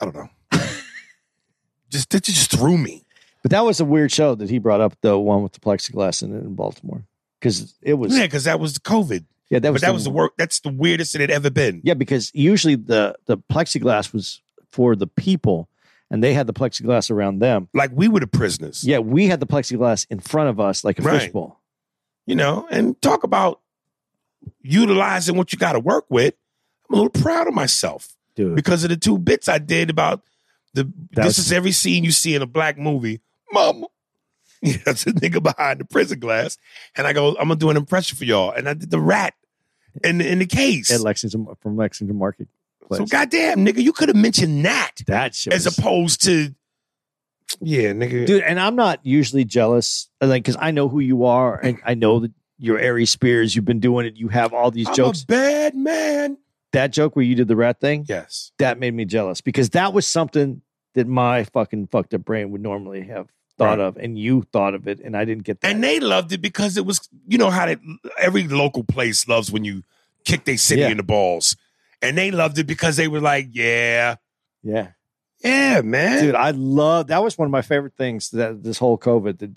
I 0.00 0.04
don't 0.04 0.14
know. 0.14 0.28
just 1.90 2.10
that 2.10 2.22
just 2.24 2.50
threw 2.50 2.78
me. 2.78 3.04
But 3.42 3.50
that 3.52 3.64
was 3.64 3.80
a 3.80 3.84
weird 3.84 4.10
show 4.12 4.34
that 4.34 4.50
he 4.50 4.58
brought 4.58 4.80
up, 4.80 4.94
the 5.00 5.18
one 5.18 5.42
with 5.42 5.52
the 5.52 5.60
plexiglass 5.60 6.22
in 6.22 6.34
it 6.34 6.40
in 6.40 6.54
Baltimore, 6.54 7.04
because 7.40 7.74
it 7.82 7.94
was 7.94 8.16
Yeah, 8.16 8.24
because 8.24 8.44
that 8.44 8.58
was 8.60 8.74
the 8.74 8.80
COVID. 8.80 9.24
yeah 9.48 9.58
that 9.60 9.72
was. 9.72 9.80
But 9.80 9.86
that 9.88 9.94
was 9.94 10.04
the 10.04 10.10
work. 10.10 10.32
That's 10.36 10.60
the 10.60 10.70
weirdest 10.70 11.14
it 11.14 11.20
had 11.20 11.30
ever 11.30 11.50
been. 11.50 11.80
Yeah, 11.84 11.94
because 11.94 12.30
usually 12.34 12.74
the 12.74 13.16
the 13.26 13.38
plexiglass 13.38 14.12
was 14.12 14.42
for 14.70 14.94
the 14.96 15.06
people, 15.06 15.68
and 16.10 16.22
they 16.22 16.34
had 16.34 16.46
the 16.46 16.52
plexiglass 16.52 17.10
around 17.10 17.38
them. 17.38 17.68
Like 17.74 17.90
we 17.94 18.08
were 18.08 18.20
the 18.20 18.26
prisoners. 18.26 18.84
Yeah, 18.84 18.98
we 18.98 19.26
had 19.28 19.40
the 19.40 19.46
plexiglass 19.46 20.06
in 20.10 20.20
front 20.20 20.50
of 20.50 20.60
us 20.60 20.84
like 20.84 20.98
a 20.98 21.02
Right. 21.02 21.22
fishbowl. 21.22 21.60
you 22.26 22.34
know, 22.34 22.66
and 22.70 23.00
talk 23.00 23.22
about 23.24 23.60
utilizing 24.62 25.36
what 25.36 25.52
you 25.52 25.58
got 25.58 25.72
to 25.72 25.80
work 25.80 26.06
with. 26.08 26.34
I'm 26.88 26.94
a 26.94 27.02
little 27.02 27.22
proud 27.22 27.48
of 27.48 27.54
myself 27.54 28.08
Dude, 28.34 28.54
because 28.56 28.84
of 28.84 28.90
the 28.90 28.96
two 28.96 29.18
bits 29.18 29.48
I 29.48 29.58
did 29.58 29.90
about 29.90 30.22
the. 30.74 30.84
That 31.12 31.24
this 31.24 31.36
was- 31.38 31.46
is 31.46 31.52
every 31.52 31.72
scene 31.72 32.04
you 32.04 32.12
see 32.12 32.34
in 32.34 32.42
a 32.42 32.46
black 32.46 32.78
movie, 32.78 33.20
Mama. 33.52 33.86
Yeah, 34.60 34.78
that's 34.84 35.06
a 35.06 35.12
nigga 35.12 35.40
behind 35.40 35.78
the 35.78 35.84
prison 35.84 36.18
glass, 36.18 36.58
and 36.96 37.06
I 37.06 37.12
go, 37.12 37.28
I'm 37.30 37.46
gonna 37.46 37.54
do 37.56 37.70
an 37.70 37.76
impression 37.76 38.18
for 38.18 38.24
y'all, 38.24 38.50
and 38.50 38.68
I 38.68 38.74
did 38.74 38.90
the 38.90 39.00
rat 39.00 39.34
in 40.02 40.20
in 40.20 40.40
the 40.40 40.46
case. 40.46 40.90
at 40.90 41.00
Lexington 41.00 41.46
from 41.62 41.76
Lexington 41.76 42.16
Market. 42.18 42.48
so 42.92 43.06
goddamn, 43.06 43.64
nigga, 43.64 43.80
you 43.82 43.92
could 43.92 44.08
have 44.08 44.16
mentioned 44.16 44.64
that 44.64 44.94
that 45.06 45.34
shit 45.36 45.52
as 45.52 45.64
was- 45.64 45.78
opposed 45.78 46.24
to, 46.24 46.52
yeah, 47.60 47.92
nigga. 47.92 48.26
dude. 48.26 48.42
And 48.42 48.58
I'm 48.58 48.74
not 48.74 48.98
usually 49.04 49.44
jealous, 49.44 50.08
like 50.20 50.42
because 50.42 50.56
I 50.60 50.72
know 50.72 50.88
who 50.88 50.98
you 51.00 51.24
are, 51.26 51.56
and 51.60 51.78
I 51.84 51.94
know 51.94 52.18
that 52.20 52.32
you're 52.58 52.82
Ari 52.84 53.06
Spears. 53.06 53.54
You've 53.56 53.64
been 53.64 53.80
doing 53.80 54.06
it. 54.06 54.16
You 54.16 54.28
have 54.28 54.52
all 54.52 54.70
these 54.70 54.88
I'm 54.88 54.94
jokes. 54.94 55.22
a 55.22 55.26
bad 55.26 55.74
man. 55.74 56.38
that 56.72 56.92
joke 56.92 57.16
where 57.16 57.24
you 57.24 57.34
did 57.34 57.48
the 57.48 57.56
rat 57.56 57.80
thing, 57.80 58.04
Yes. 58.08 58.52
that 58.58 58.78
made 58.78 58.92
me 58.94 59.04
jealous 59.06 59.40
because 59.40 59.70
that 59.70 59.92
was 59.94 60.06
something 60.06 60.60
that 60.94 61.06
my 61.06 61.44
fucking 61.44 61.86
fucked 61.86 62.12
up 62.14 62.24
brain 62.24 62.50
would 62.50 62.60
normally 62.60 63.02
have 63.06 63.28
thought 63.56 63.78
Right. 63.78 63.80
of, 63.80 63.96
and 63.96 64.18
you 64.18 64.42
thought 64.52 64.74
of 64.74 64.86
it, 64.86 65.00
and 65.00 65.16
I 65.16 65.24
didn't 65.24 65.44
get 65.44 65.60
that. 65.62 65.70
And 65.70 65.82
they 65.82 65.98
loved 65.98 66.32
it 66.32 66.38
because 66.42 66.76
it 66.76 66.84
was, 66.84 67.08
you 67.26 67.38
know 67.38 67.50
how 67.50 67.66
that 67.66 67.80
every 68.18 68.46
local 68.46 68.84
place 68.84 69.26
loves 69.26 69.50
when 69.50 69.64
you 69.64 69.82
kick 70.24 70.44
their 70.44 70.56
city 70.58 70.82
Yeah. 70.82 70.88
in 70.90 70.96
the 70.98 71.02
balls. 71.02 71.56
And 72.02 72.16
they 72.18 72.30
loved 72.30 72.58
it 72.58 72.64
because 72.64 72.96
they 72.96 73.08
were 73.08 73.20
like, 73.20 73.48
yeah, 73.52 74.16
yeah. 74.62 74.88
yeah, 75.42 75.80
man. 75.82 76.22
dude 76.22 76.34
i 76.34 76.50
love 76.50 77.06
that 77.08 77.22
was 77.22 77.38
one 77.38 77.46
of 77.46 77.52
my 77.52 77.62
favorite 77.62 77.94
things 77.96 78.30
that 78.30 78.62
this 78.62 78.76
whole 78.78 78.98
covid 78.98 79.38
that 79.38 79.54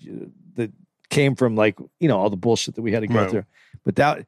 that 0.55 0.71
came 1.12 1.36
from 1.36 1.55
like 1.55 1.78
you 1.99 2.07
know 2.07 2.18
all 2.18 2.30
the 2.32 2.36
bullshit 2.38 2.74
that 2.76 2.82
we 2.82 2.91
had 2.91 3.01
to 3.01 3.07
go 3.07 3.20
Right. 3.22 3.30
through 3.30 3.45
but 3.86 3.95
that 3.97 4.26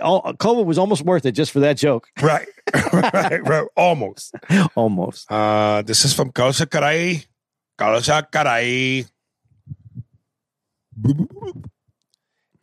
all- 0.00 0.32
covid 0.34 0.64
was 0.66 0.78
almost 0.78 1.02
worth 1.02 1.26
it 1.26 1.32
just 1.32 1.50
for 1.50 1.58
that 1.60 1.76
joke 1.76 2.06
Right, 2.22 2.46
right, 2.92 3.42
right. 3.44 3.66
Almost. 3.76 4.34
almost 4.76 5.30
Uh, 5.32 5.82
this 5.82 6.04
is 6.04 6.14
from 6.14 6.30
Kausa 6.30 6.66
Karai. 6.66 7.26
Kausa 7.78 8.30
Karai. 8.30 9.08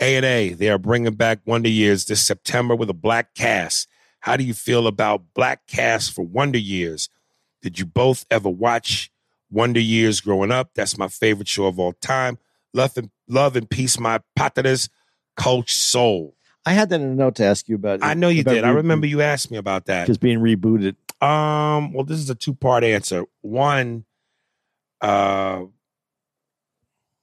A 0.02 0.18
and 0.18 0.26
A, 0.26 0.50
they 0.50 0.70
are 0.70 0.78
bringing 0.78 1.14
back 1.14 1.40
Wonder 1.46 1.70
Years 1.70 2.06
this 2.06 2.22
September 2.24 2.76
with 2.76 2.90
a 2.90 2.94
black 2.94 3.34
cast. 3.34 3.88
How 4.20 4.36
do 4.36 4.44
you 4.44 4.54
feel 4.54 4.88
about 4.88 5.24
black 5.34 5.68
cast 5.68 6.12
for 6.14 6.26
Wonder 6.26 6.58
Years? 6.60 7.08
Did 7.62 7.80
you 7.80 7.86
both 7.86 8.26
ever 8.30 8.50
watch 8.50 9.10
Wonder 9.50 9.80
Years 9.80 10.20
growing 10.20 10.52
up? 10.52 10.72
That's 10.76 10.98
my 10.98 11.08
favorite 11.08 11.48
show 11.48 11.66
of 11.68 11.80
all 11.80 11.94
time. 11.94 12.38
Love 12.76 12.98
and 12.98 13.10
love 13.30 13.56
and 13.56 13.70
peace, 13.70 13.98
my 13.98 14.20
partners, 14.36 14.90
Coach 15.38 15.74
Soul. 15.74 16.36
i 16.66 16.74
had 16.74 16.90
that 16.90 17.00
in 17.00 17.08
a 17.08 17.16
note 17.16 17.36
to 17.36 17.46
ask 17.46 17.70
you 17.70 17.76
about 17.76 18.04
I 18.04 18.16
know 18.16 18.28
you 18.28 18.44
did. 18.44 18.66
I 18.66 18.72
remember 18.72 19.08
you 19.08 19.22
asked 19.22 19.50
me 19.50 19.58
about 19.58 19.86
that. 19.86 20.08
just 20.08 20.20
being 20.20 20.40
rebooted 20.40 20.96
Um, 21.26 21.94
well, 21.94 22.04
this 22.04 22.20
is 22.20 22.30
a 22.30 22.36
two 22.36 22.54
part 22.54 22.84
answer. 22.84 23.24
One, 23.42 24.04
uh, 25.00 25.64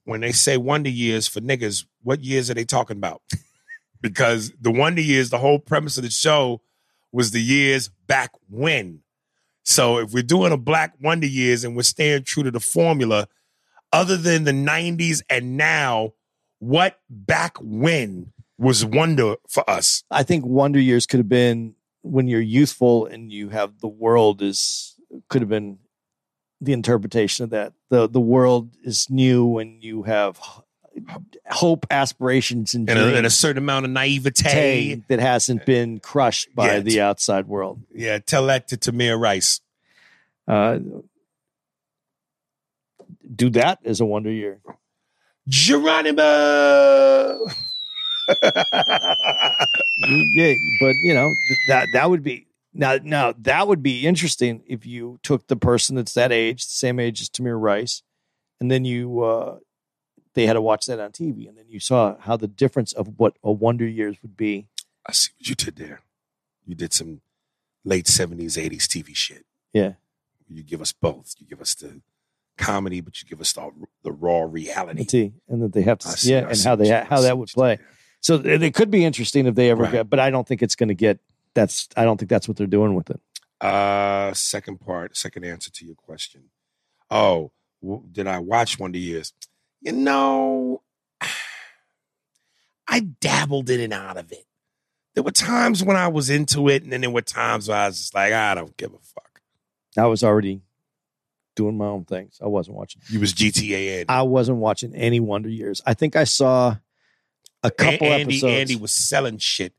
when 0.05 0.21
they 0.21 0.31
say 0.31 0.57
Wonder 0.57 0.89
Years 0.89 1.27
for 1.27 1.39
niggas, 1.39 1.85
what 2.01 2.23
years 2.23 2.49
are 2.49 2.55
they 2.55 2.65
talking 2.65 2.97
about? 2.97 3.21
because 4.01 4.51
the 4.59 4.71
Wonder 4.71 5.01
Years, 5.01 5.29
the 5.29 5.37
whole 5.37 5.59
premise 5.59 5.97
of 5.97 6.03
the 6.03 6.09
show 6.09 6.61
was 7.11 7.29
the 7.29 7.41
years 7.41 7.89
back 8.07 8.31
when. 8.49 9.01
So 9.63 9.99
if 9.99 10.13
we're 10.13 10.23
doing 10.23 10.51
a 10.51 10.57
Black 10.57 10.95
Wonder 10.99 11.27
Years 11.27 11.63
and 11.63 11.75
we're 11.75 11.83
staying 11.83 12.23
true 12.23 12.41
to 12.41 12.51
the 12.51 12.59
formula, 12.59 13.27
other 13.93 14.17
than 14.17 14.43
the 14.43 14.51
90s 14.51 15.21
and 15.29 15.55
now, 15.55 16.13
what 16.59 16.99
back 17.09 17.57
when 17.61 18.33
was 18.57 18.83
wonder 18.85 19.35
for 19.47 19.67
us? 19.69 20.03
i 20.11 20.23
think 20.23 20.45
wonder 20.45 20.79
years 20.79 21.05
could 21.05 21.19
have 21.19 21.29
been 21.29 21.75
when 22.01 22.27
you're 22.27 22.41
youthful 22.41 23.05
and 23.05 23.31
you 23.31 23.49
have 23.49 23.79
the 23.79 23.87
world 23.87 24.41
is 24.41 24.95
could 25.29 25.41
have 25.41 25.49
been 25.49 25.79
the 26.61 26.71
interpretation 26.73 27.43
of 27.43 27.49
that 27.49 27.73
the 27.89 28.07
the 28.07 28.21
world 28.21 28.69
is 28.83 29.09
new 29.09 29.57
and 29.57 29.83
you 29.83 30.03
have 30.03 30.39
hope 31.49 31.85
aspirations 31.89 32.73
and 32.73 32.89
And 32.89 32.99
a, 32.99 33.17
and 33.17 33.25
a 33.25 33.29
certain 33.29 33.57
amount 33.63 33.85
of 33.85 33.91
naivete. 33.91 35.03
That 35.07 35.19
hasn't 35.19 35.65
been 35.65 35.99
crushed 35.99 36.53
by 36.53 36.75
Yet. 36.75 36.85
the 36.85 37.01
outside 37.01 37.47
world. 37.47 37.81
Yeah, 37.93 38.19
tell 38.19 38.45
that 38.47 38.67
to 38.69 38.77
Tamir 38.77 39.19
Rice. 39.19 39.59
Uh, 40.47 40.79
do 43.35 43.49
that 43.51 43.79
as 43.85 43.99
a 43.99 44.05
wonder 44.05 44.31
year. 44.31 44.59
Geronimo. 45.47 47.39
yeah, 50.33 50.53
but 50.79 50.95
you 51.03 51.13
know 51.13 51.33
that 51.67 51.89
that 51.93 52.09
would 52.09 52.23
be 52.23 52.47
now 52.73 52.97
now 53.03 53.33
that 53.39 53.67
would 53.67 53.83
be 53.83 54.07
interesting 54.07 54.63
if 54.65 54.85
you 54.85 55.19
took 55.23 55.47
the 55.47 55.55
person 55.55 55.95
that's 55.95 56.13
that 56.13 56.31
age, 56.31 56.65
the 56.65 56.71
same 56.71 56.99
age 56.99 57.21
as 57.21 57.29
Tamir 57.29 57.59
Rice, 57.59 58.01
and 58.61 58.71
then 58.71 58.85
you 58.85 59.21
uh, 59.23 59.57
they 60.33 60.45
had 60.45 60.53
to 60.53 60.61
watch 60.61 60.85
that 60.85 60.99
on 60.99 61.11
TV, 61.11 61.47
and 61.47 61.57
then 61.57 61.65
you 61.67 61.79
saw 61.79 62.15
how 62.19 62.37
the 62.37 62.47
difference 62.47 62.93
of 62.93 63.19
what 63.19 63.37
a 63.43 63.51
wonder 63.51 63.85
years 63.87 64.17
would 64.21 64.37
be. 64.37 64.67
I 65.05 65.11
see 65.11 65.31
what 65.37 65.49
you 65.49 65.55
did 65.55 65.75
there. 65.75 66.01
You 66.65 66.75
did 66.75 66.93
some 66.93 67.21
late 67.83 68.07
seventies, 68.07 68.57
eighties 68.57 68.87
TV 68.87 69.15
shit. 69.15 69.45
Yeah. 69.73 69.93
You 70.47 70.63
give 70.63 70.81
us 70.81 70.93
both. 70.93 71.35
You 71.39 71.47
give 71.47 71.61
us 71.61 71.73
the 71.75 72.01
comedy, 72.57 73.01
but 73.01 73.21
you 73.21 73.27
give 73.27 73.41
us 73.41 73.53
the, 73.53 73.69
the 74.03 74.11
raw 74.11 74.41
reality. 74.43 75.31
And 75.47 75.61
that 75.63 75.73
they 75.73 75.81
have 75.83 75.99
to, 75.99 76.07
see- 76.09 76.31
yeah, 76.31 76.47
and 76.49 76.59
how 76.59 76.75
they 76.75 76.87
how 76.89 77.21
that 77.21 77.37
would 77.37 77.49
play. 77.49 77.79
So 78.21 78.35
it 78.35 78.61
it 78.63 78.73
could 78.73 78.89
be 78.91 79.03
interesting 79.05 79.45
if 79.47 79.55
they 79.55 79.69
ever 79.69 79.83
Right. 79.83 79.91
get, 79.91 80.09
but 80.09 80.19
I 80.19 80.29
don't 80.29 80.47
think 80.47 80.61
it's 80.61 80.75
going 80.75 80.89
to 80.89 80.93
get. 80.95 81.19
That's 81.55 81.87
I 81.97 82.03
don't 82.05 82.17
think 82.17 82.29
that's 82.29 82.47
what 82.47 82.57
they're 82.57 82.67
doing 82.67 82.95
with 82.95 83.09
it. 83.09 83.19
Uh, 83.61 84.33
second 84.33 84.79
part, 84.81 85.15
second 85.15 85.45
answer 85.45 85.71
to 85.71 85.85
your 85.85 85.95
question. 85.95 86.45
Oh, 87.11 87.51
w- 87.81 88.03
did 88.11 88.27
I 88.27 88.39
watch 88.39 88.79
Wonder 88.79 88.97
Years? 88.97 89.33
You 89.81 89.91
know, 89.93 90.81
I 92.87 92.99
dabbled 93.01 93.69
in 93.69 93.79
and 93.79 93.93
out 93.93 94.17
of 94.17 94.31
it. 94.31 94.45
There 95.15 95.23
were 95.23 95.31
times 95.31 95.83
when 95.83 95.95
I 95.95 96.07
was 96.07 96.29
into 96.29 96.69
it, 96.69 96.83
and 96.83 96.91
then 96.91 97.01
there 97.01 97.09
were 97.09 97.21
times 97.21 97.67
where 97.69 97.77
I 97.77 97.87
was 97.87 97.97
just 97.99 98.15
like, 98.15 98.33
I 98.33 98.55
don't 98.55 98.75
give 98.77 98.93
a 98.93 98.97
fuck. 98.97 99.41
I 99.97 100.05
was 100.07 100.23
already 100.23 100.61
doing 101.55 101.77
my 101.77 101.85
own 101.85 102.05
things. 102.05 102.39
I 102.41 102.47
wasn't 102.47 102.77
watching. 102.77 103.01
You 103.09 103.19
was 103.19 103.33
GTA. 103.33 104.05
I 104.09 104.21
wasn't 104.23 104.57
watching 104.57 104.95
any 104.95 105.19
Wonder 105.19 105.49
Years. 105.49 105.81
I 105.85 105.93
think 105.93 106.15
I 106.15 106.23
saw 106.23 106.77
a 107.63 107.71
couple 107.71 108.07
Andy, 108.07 108.23
episodes. 108.35 108.53
Andy 108.53 108.75
was 108.75 108.91
selling 108.91 109.37
shit 109.37 109.73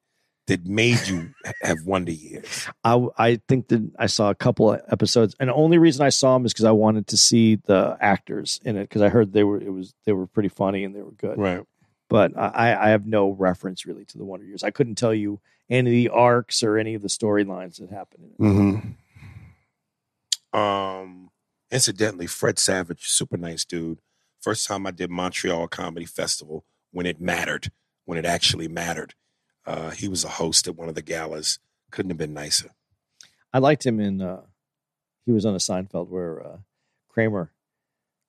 that 0.46 0.66
made 0.66 1.06
you 1.06 1.34
have 1.62 1.84
Wonder 1.84 2.12
Years. 2.12 2.68
I 2.82 3.06
I 3.16 3.40
think 3.48 3.68
that 3.68 3.90
I 3.98 4.06
saw 4.06 4.30
a 4.30 4.34
couple 4.34 4.72
of 4.72 4.80
episodes, 4.90 5.34
and 5.40 5.48
the 5.48 5.54
only 5.54 5.78
reason 5.78 6.04
I 6.04 6.10
saw 6.10 6.34
them 6.34 6.44
is 6.46 6.52
because 6.52 6.66
I 6.66 6.72
wanted 6.72 7.06
to 7.08 7.16
see 7.16 7.56
the 7.56 7.96
actors 8.00 8.60
in 8.64 8.76
it 8.76 8.84
because 8.84 9.02
I 9.02 9.08
heard 9.08 9.32
they 9.32 9.44
were 9.44 9.60
it 9.60 9.70
was 9.70 9.94
they 10.04 10.12
were 10.12 10.26
pretty 10.26 10.48
funny 10.48 10.84
and 10.84 10.94
they 10.94 11.02
were 11.02 11.12
good. 11.12 11.38
Right. 11.38 11.62
But 12.08 12.36
I 12.36 12.74
I 12.74 12.88
have 12.90 13.06
no 13.06 13.30
reference 13.30 13.86
really 13.86 14.04
to 14.06 14.18
the 14.18 14.24
Wonder 14.24 14.46
Years. 14.46 14.62
I 14.62 14.70
couldn't 14.70 14.96
tell 14.96 15.14
you 15.14 15.40
any 15.70 15.90
of 15.90 15.92
the 15.92 16.08
arcs 16.10 16.62
or 16.62 16.76
any 16.76 16.94
of 16.94 17.02
the 17.02 17.08
storylines 17.08 17.78
that 17.78 17.90
happened. 17.90 18.24
In 18.24 18.30
it. 18.34 18.40
Mm-hmm. 18.42 18.90
Um, 20.54 21.23
incidentally, 21.70 22.26
Fred 22.26 22.58
Savage, 22.58 23.08
super 23.08 23.36
nice 23.36 23.64
dude. 23.64 23.98
First 24.40 24.66
time 24.66 24.86
I 24.86 24.90
did 24.90 25.10
Montreal 25.10 25.68
Comedy 25.68 26.06
Festival 26.06 26.64
when 26.92 27.06
it 27.06 27.20
mattered, 27.20 27.70
when 28.04 28.18
it 28.18 28.24
actually 28.26 28.68
mattered. 28.68 29.14
Uh, 29.66 29.90
he 29.90 30.08
was 30.08 30.24
a 30.24 30.28
host 30.28 30.68
at 30.68 30.76
one 30.76 30.88
of 30.88 30.94
the 30.94 31.02
galas. 31.02 31.58
Couldn't 31.90 32.10
have 32.10 32.18
been 32.18 32.34
nicer. 32.34 32.70
I 33.52 33.58
liked 33.58 33.86
him 33.86 34.00
in. 34.00 34.20
Uh, 34.20 34.42
he 35.24 35.32
was 35.32 35.46
on 35.46 35.54
a 35.54 35.58
Seinfeld 35.58 36.08
where 36.08 36.44
uh, 36.46 36.56
Kramer 37.08 37.52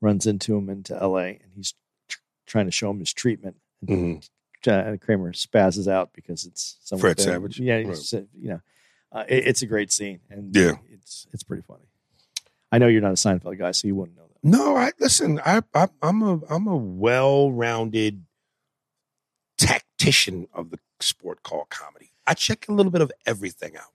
runs 0.02 0.26
into 0.26 0.56
him 0.56 0.70
into 0.70 0.96
L.A. 1.02 1.40
and 1.44 1.52
he's 1.56 1.74
tr- 2.08 2.20
trying 2.46 2.66
to 2.66 2.72
show 2.72 2.90
him 2.92 3.00
his 3.00 3.12
treatment. 3.12 3.58
And 3.88 4.22
Mhm. 4.64 4.94
uh, 4.94 4.98
Kramer 4.98 5.34
spazzes 5.34 5.88
out 5.92 6.14
because 6.14 6.46
it's 6.46 6.78
Fred 6.98 7.18
that- 7.18 7.24
Savage? 7.24 7.60
Yeah, 7.60 7.76
Right. 7.76 7.88
he's, 7.88 8.14
you 8.14 8.50
know, 8.50 8.62
uh, 9.12 9.26
it- 9.28 9.48
it's 9.48 9.62
a 9.62 9.68
great 9.68 9.92
scene, 9.92 10.22
and 10.30 10.56
Yeah. 10.56 10.78
it's 10.92 11.28
it's 11.34 11.44
pretty 11.44 11.64
funny. 11.64 11.86
I 12.76 12.78
know 12.78 12.88
you're 12.88 13.01
not 13.01 13.11
a 13.11 13.13
Seinfeld 13.13 13.57
guy, 13.57 13.71
so 13.71 13.88
you 13.88 13.95
wouldn't 13.95 14.17
know 14.17 14.26
that. 14.28 14.43
No, 14.43 14.76
I 14.76 14.91
listen. 14.99 15.39
I, 15.45 15.61
I 15.73 15.88
I'm 16.01 16.21
a 16.21 16.41
I'm 16.49 16.67
a 16.67 16.76
well-rounded 16.76 18.26
tactician 19.57 20.49
of 20.53 20.71
the 20.71 20.80
sport 20.99 21.41
called 21.41 21.69
comedy. 21.69 22.11
I 22.28 22.34
check 22.34 22.67
a 22.67 22.73
little 22.73 22.91
bit 22.91 22.99
of 22.99 23.13
everything 23.26 23.78
out. 23.78 23.93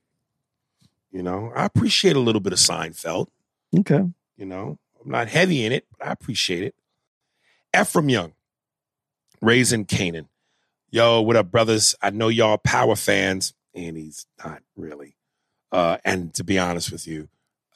You 1.12 1.22
know, 1.22 1.52
I 1.54 1.66
appreciate 1.66 2.16
a 2.16 2.20
little 2.20 2.40
bit 2.40 2.54
of 2.54 2.58
Seinfeld. 2.58 3.26
Okay, 3.78 4.02
You 4.38 4.46
know, 4.46 4.78
I'm 5.04 5.10
not 5.10 5.28
heavy 5.28 5.62
in 5.66 5.72
it, 5.72 5.86
but 5.98 6.08
I 6.08 6.12
appreciate 6.12 6.62
it. 6.62 6.74
Ephraim 7.78 8.08
Young, 8.08 8.32
raising 9.42 9.84
Kanan. 9.84 10.28
Yo, 10.90 11.20
what 11.20 11.36
up, 11.36 11.50
brothers? 11.50 11.94
I 12.00 12.08
know 12.08 12.28
y'all 12.28 12.56
power 12.56 12.96
fans, 12.96 13.52
and 13.74 13.98
he's 13.98 14.26
not 14.42 14.62
really. 14.74 15.16
Uh, 15.70 15.98
and 16.02 16.32
to 16.32 16.44
be 16.44 16.58
honest 16.58 16.90
with 16.90 17.06
you, 17.06 17.28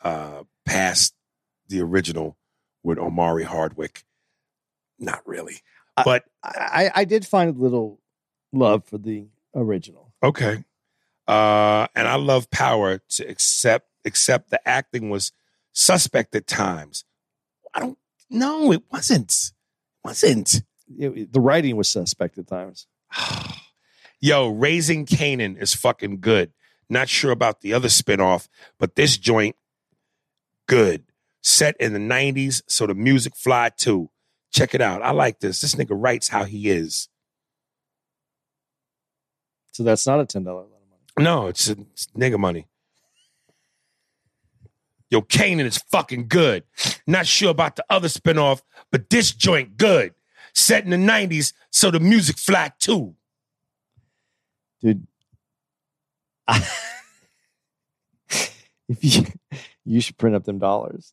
uh, 0.02 0.44
past 0.74 1.14
the 1.68 1.80
original 1.80 2.36
with 2.82 2.98
Omari 2.98 3.44
Hardwick, 3.44 4.04
not 4.98 5.26
really. 5.26 5.56
But 6.04 6.24
I, 6.42 6.90
I 6.94 7.04
did 7.04 7.24
find 7.26 7.56
a 7.56 7.58
little 7.58 8.00
love 8.52 8.84
for 8.84 8.98
the 8.98 9.28
original. 9.54 10.12
okay. 10.22 10.64
Uh, 11.26 11.86
and 11.94 12.06
I 12.06 12.16
love 12.16 12.50
power 12.50 13.00
to 13.10 13.24
accept 13.26 13.88
accept 14.04 14.50
the 14.50 14.60
acting 14.68 15.08
was 15.08 15.32
suspect 15.72 16.34
at 16.34 16.46
times. 16.46 17.04
I 17.72 17.80
don't 17.80 17.98
know, 18.28 18.72
it 18.72 18.82
wasn't. 18.92 19.52
Wasn't. 20.04 20.62
It- 20.98 21.32
the 21.32 21.40
writing 21.40 21.76
was 21.76 21.88
suspect 21.88 22.36
at 22.36 22.46
times. 22.46 22.86
Yo, 24.20 24.48
Raising 24.48 25.06
Kanan 25.06 25.56
is 25.60 25.72
fucking 25.74 26.20
good. 26.20 26.52
Not 26.90 27.08
sure 27.08 27.30
about 27.30 27.62
the 27.62 27.72
other 27.72 27.88
spinoff, 27.88 28.48
but 28.78 28.94
this 28.94 29.16
joint, 29.16 29.56
good. 30.66 31.04
Set 31.42 31.76
in 31.78 31.92
the 31.92 31.98
90s, 31.98 32.62
so 32.68 32.86
the 32.86 32.94
music 32.94 33.36
fly 33.36 33.70
too. 33.76 34.10
Check 34.52 34.74
it 34.74 34.80
out. 34.80 35.02
I 35.02 35.10
like 35.10 35.40
this. 35.40 35.60
This 35.60 35.74
nigga 35.74 35.90
writes 35.90 36.28
how 36.28 36.44
he 36.44 36.70
is. 36.70 37.08
So 39.72 39.82
that's 39.82 40.06
not 40.06 40.20
a 40.20 40.24
ten 40.26 40.44
dollar 40.44 40.60
lot 40.62 40.66
of 40.66 40.70
money. 40.88 41.02
No, 41.18 41.48
it's, 41.48 41.68
it's 41.68 42.06
nigga 42.16 42.38
money. 42.38 42.68
Yo, 45.10 45.20
Kanan 45.22 45.64
is 45.64 45.78
fucking 45.78 46.28
good. 46.28 46.64
Not 47.06 47.26
sure 47.26 47.50
about 47.50 47.76
the 47.76 47.84
other 47.90 48.08
spinoff, 48.08 48.62
but 48.90 49.10
this 49.10 49.32
joint 49.32 49.76
good. 49.76 50.14
Set 50.54 50.84
in 50.84 50.90
the 50.90 50.96
90s, 50.96 51.52
so 51.70 51.90
the 51.90 52.00
music 52.00 52.38
fly 52.38 52.72
too. 52.78 53.14
dude. 54.80 55.06
if 58.88 58.98
you 59.00 59.24
you 59.84 60.00
should 60.00 60.16
print 60.18 60.34
up 60.36 60.44
them 60.44 60.58
dollars, 60.58 61.12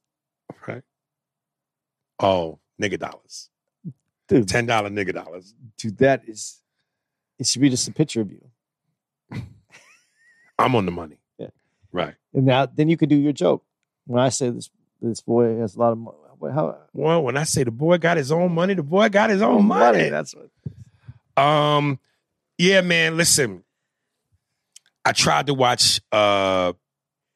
Right. 0.67 0.83
Oh, 2.19 2.59
nigga 2.81 2.99
dollars. 2.99 3.49
dude. 4.27 4.47
$10 4.47 4.67
nigga 4.67 5.13
dollars. 5.13 5.53
Dude, 5.77 5.97
that 5.97 6.23
is. 6.27 6.59
It 7.39 7.47
should 7.47 7.61
be 7.61 7.69
just 7.69 7.87
a 7.87 7.91
picture 7.91 8.21
of 8.21 8.31
you, 8.31 8.45
I'm 10.59 10.75
on 10.75 10.85
the 10.85 10.91
money. 10.91 11.17
Yeah. 11.39 11.47
Right. 11.91 12.15
and 12.33 12.45
now 12.45 12.65
then 12.67 12.87
you 12.89 12.97
could 12.97 13.09
do 13.09 13.15
your 13.15 13.33
joke. 13.33 13.63
When 14.05 14.21
I 14.21 14.29
say 14.29 14.49
this, 14.51 14.69
this 15.01 15.21
boy 15.21 15.57
has 15.57 15.75
a 15.75 15.79
lot 15.79 15.91
of 15.91 15.97
money. 15.97 16.17
How 16.53 16.75
Well, 16.93 17.21
when 17.23 17.37
I 17.37 17.43
say 17.43 17.63
the 17.63 17.69
boy 17.71 17.99
got 17.99 18.17
his 18.17 18.31
own 18.31 18.51
money, 18.53 18.73
the 18.73 18.81
boy 18.83 19.09
got 19.09 19.29
his 19.29 19.43
own 19.43 19.65
money. 19.65 20.09
That's 20.09 20.33
what. 20.35 21.43
Um, 21.43 21.99
yeah, 22.57 22.81
man. 22.81 23.15
Listen, 23.15 23.63
I 25.05 25.11
tried 25.11 25.47
to 25.47 25.53
watch 25.53 26.01
uh 26.11 26.73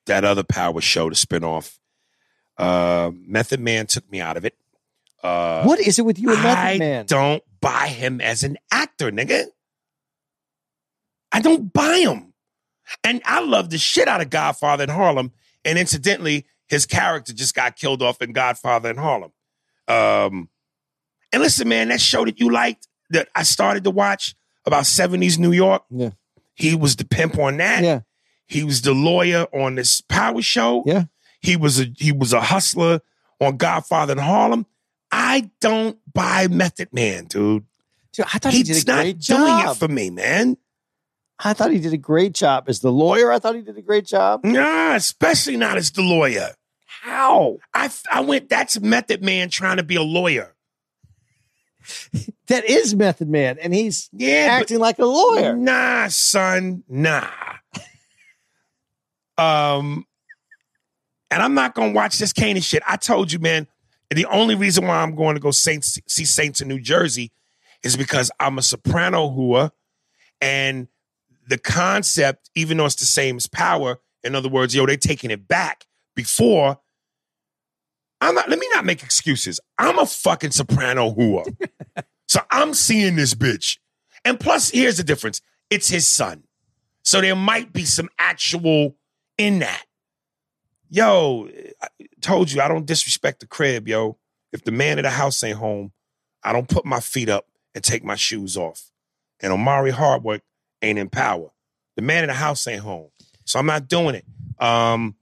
that 0.06 0.24
other 0.24 0.44
Power 0.44 0.82
show, 0.82 1.10
the 1.10 1.16
spinoff. 1.16 1.78
Uh, 2.58 3.12
Method 3.14 3.60
Man 3.60 3.86
took 3.88 4.10
me 4.10 4.22
out 4.22 4.38
of 4.38 4.46
it. 4.46 4.56
Uh, 5.24 5.64
What 5.64 5.80
is 5.80 6.00
it 6.00 6.06
with 6.06 6.20
you 6.20 6.32
and 6.34 6.44
Method 6.44 6.58
I 6.60 6.78
Man? 6.78 7.06
don't 7.06 7.44
buy 7.62 7.88
him 7.88 8.22
as 8.22 8.44
an 8.44 8.58
actor, 8.72 9.12
nigga. 9.12 9.46
I 11.32 11.42
don't 11.42 11.72
buy 11.74 11.98
him. 11.98 12.34
And 13.04 13.22
I 13.26 13.42
love 13.42 13.70
the 13.72 13.78
shit 13.78 14.08
out 14.08 14.22
of 14.22 14.30
Godfather 14.30 14.84
in 14.84 14.90
Harlem. 14.90 15.32
And 15.64 15.78
incidentally, 15.80 16.46
his 16.68 16.86
character 16.86 17.34
just 17.34 17.56
got 17.56 17.76
killed 17.76 18.02
off 18.02 18.22
in 18.22 18.32
Godfather 18.32 18.90
in 18.90 18.98
Harlem. 18.98 19.32
Um, 19.88 20.50
and 21.34 21.42
listen, 21.42 21.68
man, 21.68 21.90
that 21.90 22.00
show 22.00 22.24
that 22.26 22.40
you 22.40 22.52
liked 22.52 22.88
that 23.10 23.28
I 23.36 23.44
started 23.44 23.84
to 23.86 23.92
watch 23.92 24.36
about 24.66 24.84
70s 24.84 25.38
New 25.38 25.52
York. 25.52 25.84
Yeah. 25.90 26.12
He 26.54 26.76
was 26.76 26.96
the 26.96 27.06
pimp 27.06 27.38
on 27.38 27.58
that. 27.58 27.84
Yeah, 27.84 28.02
He 28.48 28.64
was 28.64 28.82
the 28.82 28.94
lawyer 28.94 29.48
on 29.54 29.76
this 29.76 30.02
power 30.02 30.42
show. 30.42 30.84
Yeah. 30.86 31.06
He 31.42 31.56
was 31.58 31.80
a 31.80 31.86
he 31.98 32.12
was 32.12 32.34
a 32.34 32.42
hustler 32.42 33.02
on 33.40 33.58
Godfather 33.58 34.14
in 34.14 34.20
Harlem. 34.20 34.66
I 35.12 35.50
don't 35.62 35.98
buy 36.14 36.48
Method 36.48 36.92
Man, 36.94 37.26
dude. 37.26 37.64
dude, 38.14 38.26
I 38.34 38.40
thought 38.40 38.52
he 38.54 38.60
He's 38.60 38.84
did 38.84 38.88
a 38.90 38.92
not 38.92 39.02
great 39.04 39.20
doing 39.20 39.46
job. 39.58 39.76
it 39.76 39.80
for 39.80 39.88
me, 39.88 40.10
man. 40.10 40.58
I 41.40 41.54
thought 41.54 41.72
he 41.72 41.80
did 41.80 41.94
a 41.94 41.98
great 41.98 42.34
job 42.34 42.66
as 42.68 42.80
the 42.80 42.92
lawyer. 42.92 43.32
I 43.32 43.40
thought 43.40 43.56
he 43.56 43.62
did 43.62 43.78
a 43.78 43.82
great 43.82 44.06
job. 44.06 44.42
Nah, 44.44 44.96
especially 44.96 45.58
not 45.58 45.78
as 45.78 45.92
the 45.92 46.02
lawyer. 46.02 46.56
How? 46.86 47.58
I 47.74 47.90
I 48.12 48.22
went. 48.22 48.50
That's 48.50 48.80
Method 48.80 49.24
Man 49.24 49.50
trying 49.50 49.78
to 49.78 49.84
be 49.84 49.96
a 49.96 50.02
lawyer. 50.04 50.54
That 52.48 52.66
is 52.66 52.96
Method 52.96 53.28
Man, 53.28 53.58
and 53.60 53.74
he's 53.74 54.08
Yeah, 54.14 54.48
acting 54.52 54.78
like 54.80 55.00
a 55.00 55.06
lawyer. 55.06 55.56
Nah, 55.56 56.10
son, 56.10 56.84
nah. 56.88 57.28
Um, 59.38 60.06
and 61.32 61.42
I'm 61.42 61.54
not 61.54 61.76
gonna 61.76 61.92
watch 61.92 62.18
this 62.18 62.34
Kanan 62.34 62.64
shit. 62.64 62.84
I 62.88 62.98
told 62.98 63.32
you, 63.32 63.40
man. 63.40 63.68
The 64.12 64.26
only 64.28 64.56
reason 64.56 64.86
why 64.86 64.98
I'm 64.98 65.16
going 65.16 65.36
to 65.36 65.42
go 65.42 65.52
Saints 65.52 66.00
see 66.08 66.26
Saints 66.26 66.62
in 66.62 66.68
New 66.68 66.80
Jersey 66.80 67.32
is 67.84 67.98
because 67.98 68.32
I'm 68.40 68.58
a 68.58 68.62
soprano 68.62 69.28
whoa, 69.28 69.72
and 70.40 70.88
the 71.48 71.58
concept, 71.58 72.50
even 72.56 72.78
though 72.78 72.86
it's 72.86 72.96
the 72.96 73.06
same 73.06 73.38
as 73.38 73.48
power, 73.48 74.00
in 74.24 74.36
other 74.36 74.50
words, 74.50 74.76
yo, 74.76 74.86
they're 74.86 74.98
taking 74.98 75.32
it 75.32 75.48
back. 75.48 75.86
Before, 76.16 76.80
I'm 78.22 78.36
not. 78.36 78.48
Let 78.48 78.58
me 78.58 78.68
not 78.74 78.86
make 78.86 79.04
excuses. 79.04 79.60
I'm 79.78 80.00
a 80.00 80.06
fucking 80.06 80.52
soprano 80.52 81.10
whoa, 81.10 81.44
so 82.28 82.40
I'm 82.52 82.74
seeing 82.74 83.16
this 83.16 83.34
bitch. 83.34 83.80
And 84.24 84.40
plus, 84.40 84.70
here's 84.70 84.98
the 84.98 85.04
difference 85.04 85.42
it's 85.70 85.90
his 85.90 86.08
son. 86.08 86.44
So 87.04 87.22
there 87.22 87.36
might 87.36 87.74
be 87.74 87.84
some 87.86 88.10
actual 88.18 88.96
in 89.38 89.60
that. 89.60 89.84
Yo, 90.90 91.50
I 91.82 91.88
told 92.22 92.52
you 92.52 92.62
I 92.62 92.68
don't 92.68 92.86
disrespect 92.86 93.40
the 93.40 93.48
crib, 93.48 93.88
yo. 93.88 94.18
If 94.54 94.64
the 94.64 94.72
man 94.72 95.00
of 95.00 95.04
the 95.04 95.10
house 95.10 95.44
ain't 95.44 95.58
home, 95.58 95.92
I 96.44 96.54
don't 96.54 96.70
put 96.70 96.86
my 96.86 97.00
feet 97.00 97.28
up 97.28 97.46
and 97.74 97.84
take 97.84 98.04
my 98.04 98.16
shoes 98.16 98.56
off. 98.56 98.92
And 99.42 99.52
Omari 99.52 99.92
Hardwick 99.92 100.44
ain't 100.82 101.00
in 101.00 101.10
power. 101.10 101.50
The 101.96 102.02
man 102.02 102.24
in 102.24 102.28
the 102.28 102.36
house 102.36 102.68
ain't 102.68 102.82
home. 102.82 103.10
So 103.46 103.60
I'm 103.60 103.66
not 103.66 103.88
doing 103.88 104.16
it. 104.16 104.26
Um, 104.64 105.16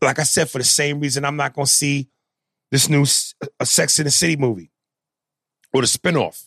like 0.00 0.18
I 0.18 0.22
said, 0.22 0.48
for 0.48 0.58
the 0.58 0.64
same 0.64 1.00
reason 1.00 1.24
I'm 1.24 1.36
not 1.36 1.54
gonna 1.54 1.66
see 1.66 2.08
this 2.70 2.88
new 2.88 3.02
S- 3.02 3.34
a 3.60 3.66
Sex 3.66 3.98
in 3.98 4.04
the 4.04 4.10
City 4.10 4.36
movie 4.36 4.70
or 5.72 5.82
the 5.82 5.86
spinoff. 5.86 6.46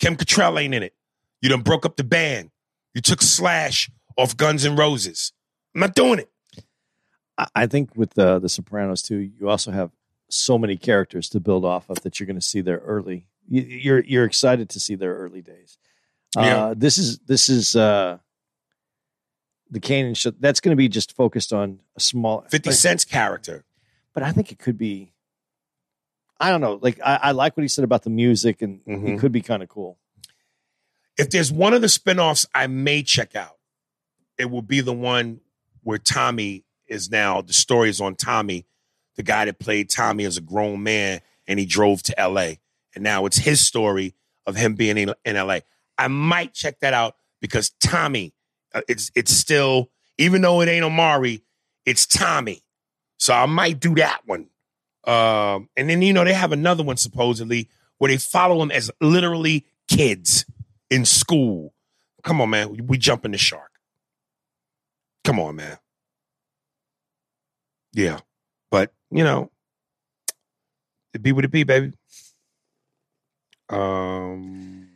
Kim 0.00 0.16
Cattrall 0.16 0.60
ain't 0.60 0.74
in 0.74 0.82
it. 0.82 0.94
You 1.40 1.48
done 1.48 1.62
broke 1.62 1.86
up 1.86 1.96
the 1.96 2.04
band. 2.04 2.50
You 2.94 3.00
took 3.00 3.22
Slash 3.22 3.90
off 4.16 4.36
Guns 4.36 4.64
N' 4.64 4.76
Roses. 4.76 5.32
I'm 5.74 5.80
not 5.80 5.94
doing 5.94 6.20
it. 6.20 6.30
I- 7.54 7.66
think 7.66 7.96
with 7.96 8.14
the 8.14 8.38
the 8.38 8.48
Sopranos 8.48 9.02
too, 9.02 9.16
you 9.18 9.48
also 9.48 9.70
have 9.72 9.90
so 10.30 10.56
many 10.58 10.76
characters 10.76 11.28
to 11.30 11.40
build 11.40 11.64
off 11.64 11.90
of 11.90 12.00
that 12.02 12.18
you're 12.20 12.26
going 12.26 12.38
to 12.38 12.46
see 12.46 12.60
their 12.60 12.78
early. 12.78 13.26
you- 13.48 13.62
You're 13.62 14.00
you're 14.04 14.24
excited 14.24 14.68
to 14.70 14.80
see 14.80 14.94
their 14.94 15.14
early 15.16 15.42
days. 15.42 15.76
Yeah. 16.36 16.66
Uh, 16.66 16.74
this 16.76 16.96
is 16.98 17.18
this 17.26 17.48
is 17.48 17.74
uh, 17.76 18.18
the 19.70 19.80
Kanan 19.80 20.16
show. 20.16 20.30
That's 20.38 20.60
going 20.60 20.70
to 20.72 20.76
be 20.76 20.88
just 20.88 21.14
focused 21.16 21.52
on 21.52 21.80
a 21.96 22.00
small 22.00 22.42
50 22.50 22.70
Cent's 22.72 23.04
character. 23.04 23.64
but 24.12 24.22
I 24.22 24.30
think 24.32 24.52
it 24.52 24.58
could 24.58 24.78
be. 24.78 25.12
I 26.40 26.50
don't 26.50 26.60
know. 26.60 26.78
Like 26.80 27.00
I, 27.04 27.18
I 27.22 27.30
like 27.32 27.56
what 27.56 27.62
he 27.62 27.68
said 27.68 27.84
about 27.84 28.02
the 28.02 28.10
music, 28.10 28.62
and 28.62 28.80
it 28.86 28.90
Mhm. 28.98 29.18
could 29.18 29.32
be 29.32 29.40
kind 29.40 29.62
of 29.62 29.68
cool. 29.68 29.98
If 31.16 31.30
there's 31.30 31.52
one 31.52 31.74
of 31.74 31.80
the 31.80 31.86
spinoffs 31.88 32.46
I 32.54 32.66
may 32.66 33.02
check 33.04 33.34
out, 33.36 33.56
it 34.38 34.46
will 34.46 34.62
be 34.62 34.80
the 34.80 34.92
one 34.92 35.40
where 35.84 35.98
Tommy 35.98 36.64
is 36.88 37.10
now, 37.10 37.40
the 37.40 37.52
story 37.52 37.88
is 37.88 38.00
on 38.00 38.16
Tommy, 38.16 38.66
the 39.16 39.22
guy 39.22 39.44
that 39.44 39.58
played 39.58 39.88
Tommy 39.88 40.24
as 40.24 40.36
a 40.36 40.40
grown 40.40 40.82
man 40.82 41.20
and 41.46 41.58
he 41.58 41.66
drove 41.66 42.02
to 42.04 42.14
LA. 42.18 42.54
And 42.94 43.04
now 43.04 43.26
it's 43.26 43.36
his 43.36 43.60
story 43.60 44.14
of 44.46 44.56
him 44.56 44.74
being 44.74 44.98
in, 44.98 45.14
in 45.24 45.36
LA. 45.36 45.60
I 45.96 46.08
might 46.08 46.52
check 46.52 46.80
that 46.80 46.94
out 46.94 47.16
because 47.40 47.70
Tommy, 47.82 48.34
uh, 48.74 48.82
it's 48.88 49.10
it's 49.14 49.32
still, 49.32 49.90
even 50.18 50.42
though 50.42 50.60
it 50.60 50.68
ain't 50.68 50.84
Omari, 50.84 51.42
it's 51.86 52.06
Tommy. 52.06 52.62
So 53.18 53.32
I 53.32 53.46
might 53.46 53.80
do 53.80 53.94
that 53.96 54.20
one. 54.26 54.48
Um, 55.06 55.68
and 55.76 55.88
then, 55.88 56.02
you 56.02 56.12
know, 56.12 56.24
they 56.24 56.32
have 56.32 56.52
another 56.52 56.82
one 56.82 56.96
supposedly 56.96 57.68
where 57.98 58.10
they 58.10 58.16
follow 58.16 58.62
him 58.62 58.70
as 58.70 58.90
literally 59.00 59.66
kids 59.88 60.46
in 60.90 61.04
school. 61.04 61.74
Come 62.22 62.40
on, 62.40 62.50
man. 62.50 62.70
We, 62.70 62.80
we 62.80 62.98
jumping 62.98 63.32
the 63.32 63.38
shark. 63.38 63.73
Come 65.24 65.40
on, 65.40 65.56
man. 65.56 65.78
Yeah. 67.94 68.20
But, 68.70 68.92
you 69.10 69.24
know, 69.24 69.50
it 71.14 71.22
be 71.22 71.32
what 71.32 71.44
it 71.44 71.50
be, 71.50 71.64
baby. 71.64 71.92
Um 73.70 74.90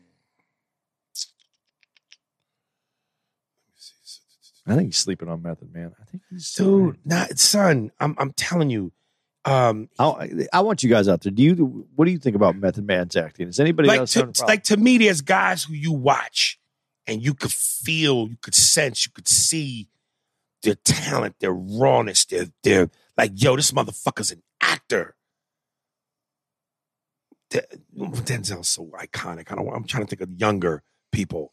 I 4.67 4.75
think 4.75 4.89
he's 4.89 4.99
sleeping 4.99 5.31
on 5.31 5.41
Method 5.43 5.73
Man. 5.73 5.95
I 5.99 6.05
think 6.05 6.23
he's 6.29 6.53
dude, 6.53 6.99
not 7.07 7.39
son, 7.39 7.91
I'm 7.99 8.15
I'm 8.19 8.33
telling 8.33 8.69
you. 8.69 8.93
Um 9.47 9.89
I, 9.99 10.47
I 10.53 10.61
want 10.61 10.83
you 10.83 10.91
guys 10.91 11.09
out 11.09 11.23
there. 11.23 11.33
Do 11.33 11.43
you? 11.43 11.87
What 11.95 12.05
do 12.05 12.11
you 12.11 12.19
think 12.19 12.37
about 12.37 12.57
Method 12.57 12.85
Man's 12.85 13.17
acting? 13.17 13.49
Is 13.49 13.59
anybody 13.59 13.89
like 13.89 14.01
else 14.01 14.13
to, 14.13 14.19
having 14.19 14.31
a 14.31 14.33
problem? 14.35 14.53
like 14.53 14.65
to 14.65 14.77
me, 14.77 14.99
there's 14.99 15.23
guys 15.23 15.65
who 15.65 15.73
you 15.73 15.93
watch 15.93 16.59
and 17.07 17.23
you 17.23 17.33
could 17.33 17.53
feel, 17.53 18.29
you 18.29 18.37
could 18.43 18.55
sense, 18.55 19.07
you 19.07 19.13
could 19.13 19.29
see 19.29 19.89
their 20.63 20.77
talent, 20.77 21.37
their 21.41 21.53
rawness, 21.53 22.25
their 22.25 22.47
their 22.63 22.91
like, 23.17 23.33
yo, 23.35 23.57
this 23.57 23.73
motherfucker's 23.73 24.31
an 24.31 24.43
actor. 24.61 25.17
De- 27.51 27.67
Denzel's 27.97 28.69
so 28.69 28.87
iconic. 28.99 29.51
I 29.51 29.57
don't. 29.57 29.69
I'm 29.69 29.85
trying 29.85 30.05
to 30.05 30.09
think 30.09 30.23
of 30.23 30.31
younger 30.39 30.83
people. 31.13 31.53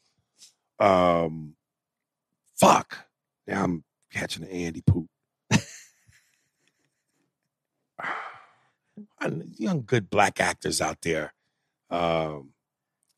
Um, 0.80 1.56
fuck. 2.56 2.98
Now 3.48 3.64
I'm 3.64 3.84
catching 4.12 4.44
the 4.44 4.52
Andy 4.52 4.82
poop. 4.82 5.08
young 9.58 9.84
good 9.86 10.10
black 10.10 10.40
actors 10.42 10.82
out 10.82 11.02
there. 11.02 11.34
Um, 11.90 12.52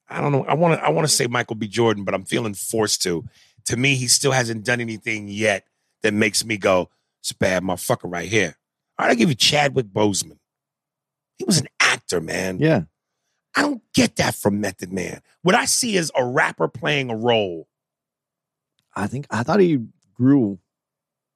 I 0.09 0.21
don't 0.21 0.31
know. 0.31 0.45
I 0.45 0.53
want 0.53 0.79
to. 0.79 0.85
I 0.85 0.89
want 0.89 1.07
to 1.07 1.13
say 1.13 1.27
Michael 1.27 1.55
B. 1.55 1.67
Jordan, 1.67 2.03
but 2.03 2.13
I'm 2.13 2.25
feeling 2.25 2.53
forced 2.53 3.01
to. 3.03 3.25
To 3.65 3.75
me, 3.75 3.95
he 3.95 4.07
still 4.07 4.31
hasn't 4.31 4.63
done 4.63 4.79
anything 4.79 5.27
yet 5.27 5.65
that 6.03 6.13
makes 6.13 6.45
me 6.45 6.57
go, 6.57 6.89
"It's 7.19 7.31
a 7.31 7.35
bad 7.35 7.63
motherfucker 7.63 8.11
right 8.11 8.29
here." 8.29 8.57
All 8.97 9.05
right, 9.05 9.11
I 9.11 9.15
give 9.15 9.29
you 9.29 9.35
Chadwick 9.35 9.87
Boseman. 9.87 10.39
He 11.37 11.43
was 11.45 11.59
an 11.59 11.67
actor, 11.79 12.19
man. 12.19 12.57
yeah, 12.59 12.83
I 13.55 13.61
don't 13.61 13.81
get 13.93 14.15
that 14.17 14.35
from 14.35 14.59
Method 14.61 14.91
Man. 14.91 15.21
What 15.41 15.55
I 15.55 15.65
see 15.65 15.95
is 15.97 16.11
a 16.15 16.25
rapper 16.25 16.67
playing 16.67 17.09
a 17.09 17.15
role. 17.15 17.67
I 18.95 19.07
think 19.07 19.27
I 19.29 19.43
thought 19.43 19.59
he 19.59 19.79
grew. 20.15 20.59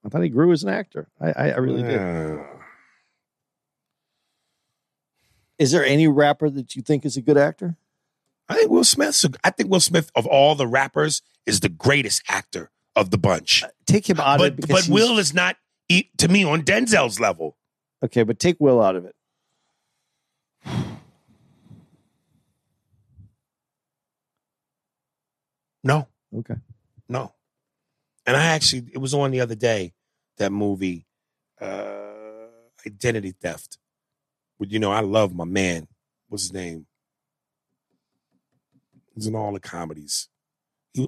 I 0.03 0.09
thought 0.09 0.23
he 0.23 0.29
grew 0.29 0.51
as 0.51 0.63
an 0.63 0.69
actor. 0.69 1.09
I, 1.19 1.31
I, 1.31 1.51
I 1.51 1.57
really 1.57 1.83
did. 1.83 2.39
Is 5.59 5.71
there 5.71 5.85
any 5.85 6.07
rapper 6.07 6.49
that 6.49 6.75
you 6.75 6.81
think 6.81 7.05
is 7.05 7.17
a 7.17 7.21
good 7.21 7.37
actor? 7.37 7.75
I 8.49 8.55
think 8.55 8.71
Will 8.71 8.83
Smith. 8.83 9.23
I 9.43 9.51
think 9.51 9.69
Will 9.69 9.79
Smith 9.79 10.11
of 10.15 10.25
all 10.25 10.55
the 10.55 10.65
rappers 10.67 11.21
is 11.45 11.59
the 11.59 11.69
greatest 11.69 12.23
actor 12.27 12.71
of 12.95 13.11
the 13.11 13.17
bunch. 13.17 13.63
Uh, 13.63 13.67
Take 13.91 14.09
him 14.09 14.19
out 14.19 14.39
of 14.39 14.45
it 14.45 14.55
But 14.55 14.61
because 14.67 14.87
but 14.87 14.93
Will 14.93 15.17
is 15.17 15.33
not 15.33 15.57
to 16.17 16.27
me 16.27 16.43
on 16.45 16.63
Denzel's 16.63 17.19
level. 17.19 17.57
okay, 18.03 18.23
but 18.23 18.39
take 18.39 18.57
Will 18.59 18.81
out 18.81 18.95
of 18.95 19.05
it. 19.05 19.15
No, 25.83 26.07
Okay, 26.37 26.55
no. 27.09 27.33
And 28.25 28.37
I 28.37 28.45
actually, 28.45 28.85
it 28.93 28.99
was 28.99 29.13
on 29.13 29.31
the 29.31 29.41
other 29.41 29.55
day. 29.55 29.93
That 30.37 30.51
movie, 30.51 31.05
uh, 31.59 32.47
Identity 32.85 33.31
Theft. 33.31 33.77
But 34.59 34.71
you 34.71 34.79
know, 34.79 34.91
I 34.91 35.01
love 35.01 35.35
my 35.35 35.43
man. 35.43 35.87
What's 36.29 36.43
his 36.43 36.53
name? 36.53 36.85
He's 39.15 39.27
in 39.27 39.35
all 39.35 39.51
the 39.53 39.59
comedies. 39.59 40.29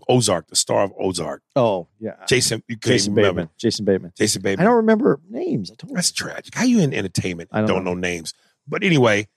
Ozark, 0.08 0.48
the 0.48 0.56
star 0.56 0.84
of 0.84 0.94
Ozark. 0.98 1.42
Oh 1.56 1.88
yeah, 2.00 2.16
Jason, 2.28 2.64
you 2.68 2.76
Jason 2.78 3.14
remember. 3.14 3.42
Bateman. 3.42 3.50
Jason 3.58 3.86
Bateman. 3.86 4.14
Jason 4.18 4.42
Bateman. 4.42 4.66
I 4.66 4.70
don't 4.70 4.78
remember 4.78 5.20
names. 5.30 5.72
I 5.72 5.76
told 5.76 5.92
you. 5.92 5.96
That's 5.96 6.12
tragic. 6.12 6.56
How 6.56 6.64
you 6.64 6.80
in 6.80 6.94
entertainment? 6.94 7.50
I 7.52 7.60
don't 7.60 7.68
don't, 7.68 7.84
know. 7.84 7.94
know. 7.94 8.00
names. 8.00 8.34
But 8.68 8.84
anyway, 8.84 9.28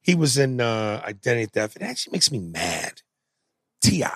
he 0.00 0.14
was 0.14 0.38
in 0.38 0.60
uh, 0.60 1.02
Identity 1.04 1.46
Theft. 1.46 1.76
It 1.76 1.82
actually 1.82 2.12
makes 2.12 2.30
me 2.30 2.38
mad. 2.38 3.02
T.I., 3.80 4.08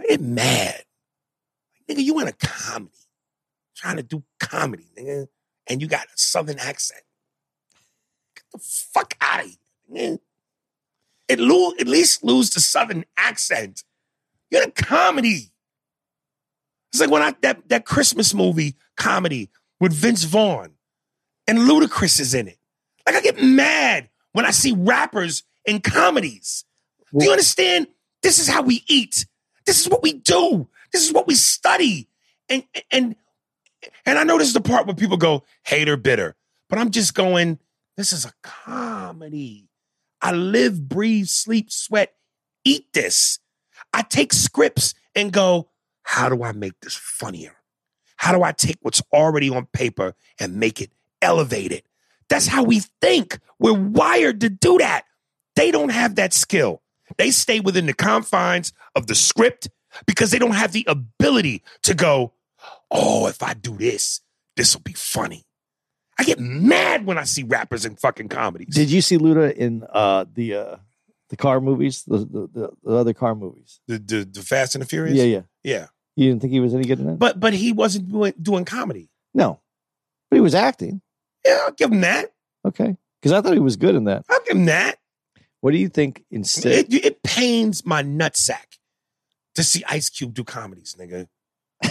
I 0.00 0.06
get 0.06 0.20
mad. 0.20 0.84
Like, 1.88 1.98
nigga, 1.98 2.02
you 2.04 2.18
in 2.20 2.28
a 2.28 2.32
comedy, 2.32 2.92
trying 3.76 3.96
to 3.96 4.02
do 4.02 4.22
comedy, 4.38 4.86
nigga, 4.98 5.26
and 5.68 5.80
you 5.80 5.88
got 5.88 6.06
a 6.06 6.16
southern 6.16 6.58
accent. 6.58 7.02
Get 8.34 8.44
the 8.52 8.58
fuck 8.58 9.14
out 9.20 9.44
of 9.44 9.50
here, 9.92 10.18
nigga. 11.28 11.38
Lo- 11.38 11.72
at 11.78 11.86
least 11.86 12.24
lose 12.24 12.50
the 12.50 12.60
southern 12.60 13.04
accent. 13.16 13.84
You're 14.50 14.62
in 14.62 14.68
a 14.68 14.72
comedy. 14.72 15.52
It's 16.92 17.00
like 17.00 17.10
when 17.10 17.22
I 17.22 17.34
that 17.42 17.68
that 17.68 17.84
Christmas 17.84 18.34
movie 18.34 18.74
comedy 18.96 19.50
with 19.78 19.92
Vince 19.92 20.24
Vaughn 20.24 20.72
and 21.46 21.58
Ludacris 21.58 22.20
is 22.20 22.34
in 22.34 22.48
it. 22.48 22.58
Like 23.06 23.16
I 23.16 23.20
get 23.20 23.42
mad 23.42 24.08
when 24.32 24.44
I 24.44 24.50
see 24.50 24.72
rappers 24.72 25.44
in 25.64 25.80
comedies. 25.80 26.64
Do 27.16 27.24
you 27.24 27.30
understand? 27.30 27.88
This 28.22 28.38
is 28.38 28.48
how 28.48 28.62
we 28.62 28.84
eat. 28.86 29.26
This 29.66 29.80
is 29.80 29.88
what 29.88 30.02
we 30.02 30.12
do. 30.12 30.68
This 30.92 31.06
is 31.06 31.12
what 31.12 31.26
we 31.26 31.34
study. 31.34 32.08
And 32.48 32.64
and 32.90 33.16
and 34.04 34.18
I 34.18 34.24
know 34.24 34.38
this 34.38 34.48
is 34.48 34.54
the 34.54 34.60
part 34.60 34.86
where 34.86 34.96
people 34.96 35.16
go 35.16 35.44
hater 35.64 35.96
bitter, 35.96 36.36
but 36.68 36.78
I'm 36.78 36.90
just 36.90 37.14
going. 37.14 37.58
This 37.96 38.12
is 38.12 38.24
a 38.24 38.32
comedy. 38.42 39.68
I 40.22 40.32
live, 40.32 40.88
breathe, 40.88 41.26
sleep, 41.26 41.70
sweat, 41.70 42.14
eat 42.64 42.92
this. 42.92 43.38
I 43.92 44.02
take 44.02 44.32
scripts 44.32 44.94
and 45.14 45.32
go, 45.32 45.68
how 46.02 46.28
do 46.28 46.42
I 46.42 46.52
make 46.52 46.78
this 46.80 46.94
funnier? 46.94 47.56
How 48.16 48.32
do 48.36 48.42
I 48.42 48.52
take 48.52 48.76
what's 48.82 49.02
already 49.12 49.48
on 49.50 49.66
paper 49.72 50.14
and 50.38 50.56
make 50.56 50.80
it 50.80 50.90
elevated? 51.22 51.82
That's 52.28 52.46
how 52.46 52.62
we 52.62 52.80
think. 53.00 53.38
We're 53.58 53.72
wired 53.72 54.40
to 54.42 54.50
do 54.50 54.78
that. 54.78 55.04
They 55.56 55.70
don't 55.70 55.90
have 55.90 56.16
that 56.16 56.32
skill. 56.32 56.82
They 57.18 57.30
stay 57.30 57.60
within 57.60 57.86
the 57.86 57.92
confines 57.92 58.72
of 58.94 59.06
the 59.06 59.14
script 59.14 59.68
because 60.06 60.30
they 60.30 60.38
don't 60.38 60.54
have 60.54 60.72
the 60.72 60.84
ability 60.86 61.62
to 61.82 61.94
go, 61.94 62.32
oh, 62.90 63.26
if 63.26 63.42
I 63.42 63.54
do 63.54 63.76
this, 63.76 64.20
this 64.56 64.74
will 64.74 64.82
be 64.82 64.92
funny. 64.92 65.44
I 66.18 66.24
get 66.24 66.38
mad 66.38 67.06
when 67.06 67.18
I 67.18 67.24
see 67.24 67.42
rappers 67.42 67.84
in 67.84 67.96
fucking 67.96 68.28
comedies. 68.28 68.74
Did 68.74 68.90
you 68.90 69.00
see 69.00 69.16
Luda 69.16 69.52
in 69.52 69.84
uh, 69.90 70.26
the 70.32 70.54
uh, 70.54 70.76
the 71.30 71.36
car 71.36 71.60
movies, 71.60 72.04
the, 72.06 72.18
the 72.18 72.48
the 72.52 72.70
the 72.84 72.94
other 72.94 73.14
car 73.14 73.34
movies? 73.34 73.80
the, 73.88 73.98
the, 73.98 74.24
the 74.30 74.42
Fast 74.42 74.74
and 74.74 74.82
the 74.82 74.86
Furious? 74.86 75.16
Yeah, 75.16 75.24
yeah. 75.24 75.42
Yeah. 75.64 75.86
You 76.16 76.28
didn't 76.28 76.42
think 76.42 76.52
he 76.52 76.60
was 76.60 76.74
any 76.74 76.84
good 76.84 76.98
in 76.98 77.06
that? 77.06 77.18
But 77.18 77.40
but 77.40 77.54
he 77.54 77.72
wasn't 77.72 78.10
doing, 78.10 78.34
doing 78.40 78.64
comedy. 78.64 79.08
no, 79.34 79.60
but 80.30 80.36
he 80.36 80.40
was 80.40 80.54
acting. 80.54 81.00
Yeah, 81.44 81.58
I'll 81.64 81.72
give 81.72 81.90
him 81.90 82.02
that. 82.02 82.32
Okay, 82.66 82.96
because 83.20 83.32
I 83.32 83.40
thought 83.40 83.54
he 83.54 83.58
was 83.60 83.76
good 83.76 83.94
in 83.94 84.04
that. 84.04 84.24
I'll 84.28 84.40
give 84.46 84.56
him 84.56 84.66
that. 84.66 84.98
What 85.60 85.70
do 85.72 85.78
you 85.78 85.88
think 85.88 86.24
instead? 86.30 86.92
It, 86.92 87.04
it 87.04 87.22
pains 87.22 87.86
my 87.86 88.02
nutsack 88.02 88.78
to 89.54 89.62
see 89.64 89.82
Ice 89.88 90.08
Cube 90.10 90.34
do 90.34 90.44
comedies, 90.44 90.96
nigga. 90.98 91.28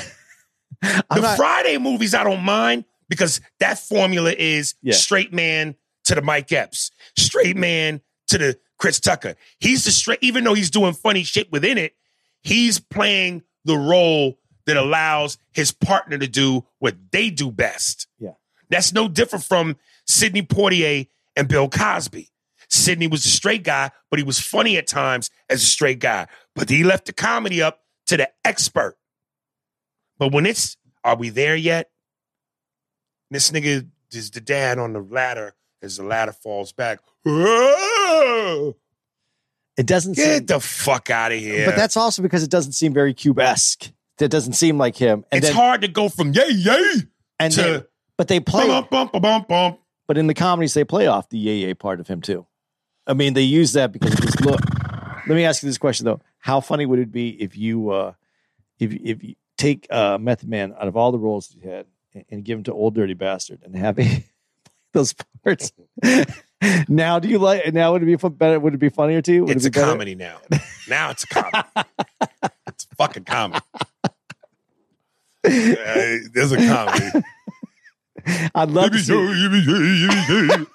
The 0.82 1.22
not- 1.22 1.38
Friday 1.38 1.78
movies 1.78 2.14
I 2.14 2.24
don't 2.24 2.44
mind 2.44 2.86
because 3.10 3.42
that 3.60 3.80
formula 3.80 4.32
is 4.38 4.76
Yeah. 4.82 4.94
straight 4.94 5.34
man 5.34 5.76
to 6.06 6.16
the 6.16 6.22
Mike 6.22 6.52
Epps, 6.52 6.92
straight 7.18 7.58
man 7.58 8.02
to 8.28 8.38
the 8.38 8.60
Chris 8.80 9.00
Tucker. 9.00 9.36
He's 9.60 9.86
the 9.86 9.92
straight, 9.92 10.20
even 10.22 10.44
though 10.44 10.54
he's 10.54 10.72
doing 10.72 10.94
funny 10.94 11.24
shit 11.24 11.52
within 11.52 11.78
it, 11.78 11.94
he's 12.42 12.80
playing 12.80 13.44
the 13.66 13.78
role 13.78 14.40
that 14.66 14.78
allows 14.78 15.38
his 15.52 15.72
partner 15.72 16.18
to 16.18 16.28
do 16.28 16.66
what 16.80 16.96
they 17.12 17.30
do 17.30 17.52
best. 17.52 18.08
Yeah. 18.20 18.34
That's 18.70 18.94
no 18.94 19.08
different 19.08 19.46
from 19.46 19.78
Sidney 20.06 20.44
Poitier 20.44 21.08
and 21.36 21.48
Bill 21.48 21.70
Cosby. 21.70 22.30
Sidney 22.70 23.08
was 23.08 23.26
a 23.26 23.30
straight 23.30 23.64
guy, 23.64 23.90
but 24.10 24.20
he 24.20 24.24
was 24.24 24.40
funny 24.40 24.78
at 24.78 24.88
times 24.88 25.30
as 25.50 25.64
a 25.64 25.66
straight 25.66 26.00
guy. 26.00 26.28
But 26.56 26.70
he 26.70 26.84
left 26.84 27.08
the 27.08 27.14
comedy 27.14 27.62
up 27.62 27.80
to 28.08 28.18
the 28.18 28.30
expert. 28.46 28.96
But 30.20 30.32
when 30.32 30.46
it's, 30.46 30.78
are 31.04 31.16
we 31.16 31.30
there 31.30 31.56
yet? 31.56 31.90
This 33.32 33.52
nigga 33.52 33.90
is 34.12 34.32
the 34.32 34.42
dad 34.42 34.78
on 34.78 34.94
the 34.94 35.02
ladder 35.02 35.56
as 35.82 35.98
the 35.98 36.04
ladder 36.04 36.34
falls 36.34 36.72
back. 36.72 37.00
it 39.78 39.86
doesn't 39.86 40.16
seem. 40.16 40.26
Get 40.26 40.48
the 40.48 40.60
fuck 40.60 41.10
out 41.10 41.32
of 41.32 41.40
here. 41.40 41.66
But 41.66 41.76
that's 41.76 41.96
also 41.98 42.22
because 42.22 42.44
it 42.44 42.50
doesn't 42.50 42.74
seem 42.74 42.94
very 42.94 43.14
Cube-esque. 43.14 43.92
That 44.18 44.30
doesn't 44.30 44.54
seem 44.54 44.78
like 44.78 44.98
him. 44.98 45.24
And 45.32 45.38
it's 45.38 45.48
then, 45.48 45.56
hard 45.56 45.82
to 45.82 45.88
go 45.88 46.10
from 46.10 46.34
yay, 46.34 46.50
yay 46.50 46.92
and 47.40 47.54
to 47.54 47.62
then- 47.62 47.86
but 48.18 48.28
they 48.28 48.42
play. 48.42 48.68
bump, 48.68 48.90
bump, 48.90 49.14
bump, 49.14 49.24
bump, 49.24 49.48
bump. 49.48 49.80
But 50.08 50.18
in 50.18 50.28
the 50.28 50.34
comedies, 50.34 50.74
they 50.74 50.84
play 50.84 51.08
off 51.08 51.30
the 51.30 51.38
yay 51.38 51.58
yay 51.60 51.74
part 51.74 52.02
of 52.02 52.08
him 52.08 52.20
too. 52.20 52.46
I 53.08 53.14
mean, 53.14 53.34
they 53.34 53.44
use 53.44 53.74
that 53.74 53.92
because 53.94 54.14
his 54.20 54.40
look. 54.42 54.60
Let 55.28 55.36
me 55.36 55.46
ask 55.46 55.64
you 55.64 55.70
this 55.70 55.78
question 55.78 56.06
though: 56.06 56.20
How 56.40 56.60
funny 56.60 56.86
would 56.86 57.00
it 57.00 57.12
be 57.14 57.30
if 57.30 57.56
you, 57.56 57.92
uh, 57.92 58.14
if 58.80 58.92
if 58.92 59.24
you 59.24 59.36
take 59.58 59.88
uh, 59.90 60.18
Method 60.18 60.50
Man 60.50 60.74
out 60.78 60.88
of 60.90 60.98
all 60.98 61.12
the 61.14 61.20
roles 61.20 61.48
he 61.48 61.66
had 61.68 61.86
and, 62.14 62.26
and 62.30 62.44
give 62.44 62.58
him 62.58 62.64
to 62.66 62.74
Ol' 62.74 62.92
Dirty 62.92 63.14
Bastard 63.14 63.62
and 63.64 63.74
have 63.76 63.98
him 63.98 64.08
play 64.10 64.26
those 64.94 65.14
parts? 65.44 65.72
now, 66.90 67.20
do 67.20 67.28
you 67.30 67.40
like? 67.40 67.74
Now, 67.74 67.94
would 67.94 68.04
it 68.04 68.06
be 68.06 68.16
better? 68.30 68.60
Would 68.60 68.74
it 68.74 68.80
be 68.80 68.90
funnier 68.90 69.22
to 69.22 69.34
you? 69.34 69.46
Would 69.46 69.56
It's 69.56 69.66
it 69.66 69.70
a 69.70 69.72
better? 69.72 69.92
comedy 69.92 70.16
now. 70.16 70.38
Now 70.88 71.10
it's 71.12 71.24
a 71.24 71.28
comedy. 71.28 71.68
it's 72.68 72.88
a 72.92 72.96
fucking 72.96 73.24
comedy. 73.24 73.64
Uh, 75.46 76.18
there's 76.34 76.52
a 76.52 76.58
comedy. 76.58 77.26
I'd 78.54 78.70
love 78.72 78.92
to 78.92 79.00
see. 79.00 80.66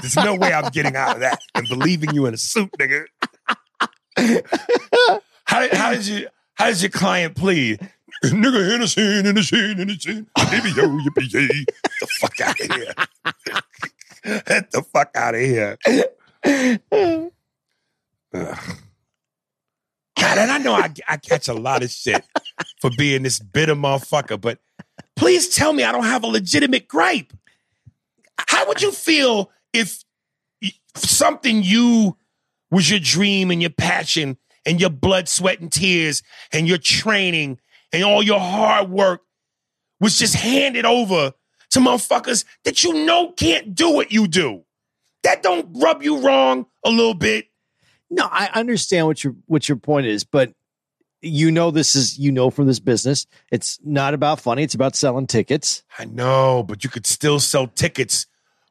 There's 0.00 0.16
no 0.16 0.34
way 0.36 0.52
I'm 0.52 0.70
getting 0.70 0.96
out 0.96 1.16
of 1.16 1.20
that 1.20 1.38
and 1.54 1.68
believing 1.68 2.14
you 2.14 2.26
in 2.26 2.34
a 2.34 2.38
suit, 2.38 2.70
nigga. 2.80 3.04
How 5.46 5.60
did, 5.60 5.72
how 5.74 5.90
did 5.92 6.06
you 6.06 6.28
how 6.54 6.66
does 6.66 6.82
your 6.82 6.90
client 6.90 7.36
plead? 7.36 7.80
Nigga 8.24 8.74
in 8.74 8.80
the 8.80 8.88
scene, 8.88 9.26
in 9.26 9.34
the 9.34 9.42
scene, 9.42 9.78
in 9.78 9.88
the 9.88 9.94
scene. 9.98 10.26
Baby, 10.50 10.70
yo, 10.70 10.88
yippee, 10.88 11.30
yay. 11.32 11.46
Get 11.48 11.66
the 12.00 12.06
fuck 12.06 12.40
out 12.40 12.58
of 12.58 12.74
here. 12.74 12.94
Get 14.46 14.70
the 14.70 14.82
fuck 14.82 15.10
out 15.14 15.34
of 15.34 15.40
here. 15.40 15.76
God, 20.16 20.38
and 20.38 20.50
I 20.50 20.58
know 20.58 20.72
I, 20.72 20.90
I 21.06 21.16
catch 21.18 21.48
a 21.48 21.52
lot 21.52 21.82
of 21.82 21.90
shit 21.90 22.24
for 22.80 22.90
being 22.96 23.22
this 23.22 23.38
bitter 23.38 23.74
motherfucker, 23.74 24.40
but 24.40 24.58
please 25.14 25.54
tell 25.54 25.72
me 25.72 25.84
I 25.84 25.92
don't 25.92 26.04
have 26.04 26.24
a 26.24 26.28
legitimate 26.28 26.88
gripe. 26.88 27.32
How 28.38 28.66
would 28.66 28.80
you 28.80 28.92
feel 28.92 29.50
if 29.72 30.02
something 30.96 31.62
you 31.62 32.16
was 32.70 32.90
your 32.90 33.00
dream 33.00 33.50
and 33.50 33.60
your 33.60 33.70
passion 33.70 34.38
and 34.64 34.80
your 34.80 34.90
blood, 34.90 35.28
sweat, 35.28 35.60
and 35.60 35.70
tears 35.70 36.22
and 36.52 36.66
your 36.66 36.78
training 36.78 37.60
and 37.92 38.02
all 38.04 38.22
your 38.22 38.40
hard 38.40 38.88
work 38.88 39.20
was 40.00 40.18
just 40.18 40.34
handed 40.34 40.86
over 40.86 41.32
to 41.74 41.80
motherfuckers 41.80 42.44
that 42.64 42.84
you 42.84 43.04
know 43.04 43.32
can't 43.32 43.74
do 43.74 43.90
what 43.90 44.12
you 44.12 44.28
do? 44.28 44.62
That 45.24 45.42
don't 45.42 45.68
rub 45.80 46.02
you 46.02 46.20
wrong 46.20 46.66
a 46.84 46.90
little 46.90 47.14
bit. 47.14 47.46
No, 48.10 48.28
I 48.30 48.48
understand 48.54 49.06
what 49.08 49.24
your 49.24 49.34
what 49.46 49.68
your 49.68 49.76
point 49.76 50.06
is, 50.06 50.22
but 50.22 50.52
you 51.20 51.50
know 51.50 51.72
this 51.72 51.96
is 51.96 52.16
you 52.16 52.30
know 52.30 52.50
from 52.50 52.66
this 52.66 52.78
business, 52.78 53.26
it's 53.50 53.80
not 53.82 54.14
about 54.14 54.40
funny. 54.40 54.62
It's 54.62 54.74
about 54.74 54.94
selling 54.94 55.26
tickets. 55.26 55.82
I 55.98 56.04
know, 56.04 56.62
but 56.62 56.84
you 56.84 56.90
could 56.90 57.06
still 57.06 57.40
sell 57.40 57.66
tickets 57.66 58.26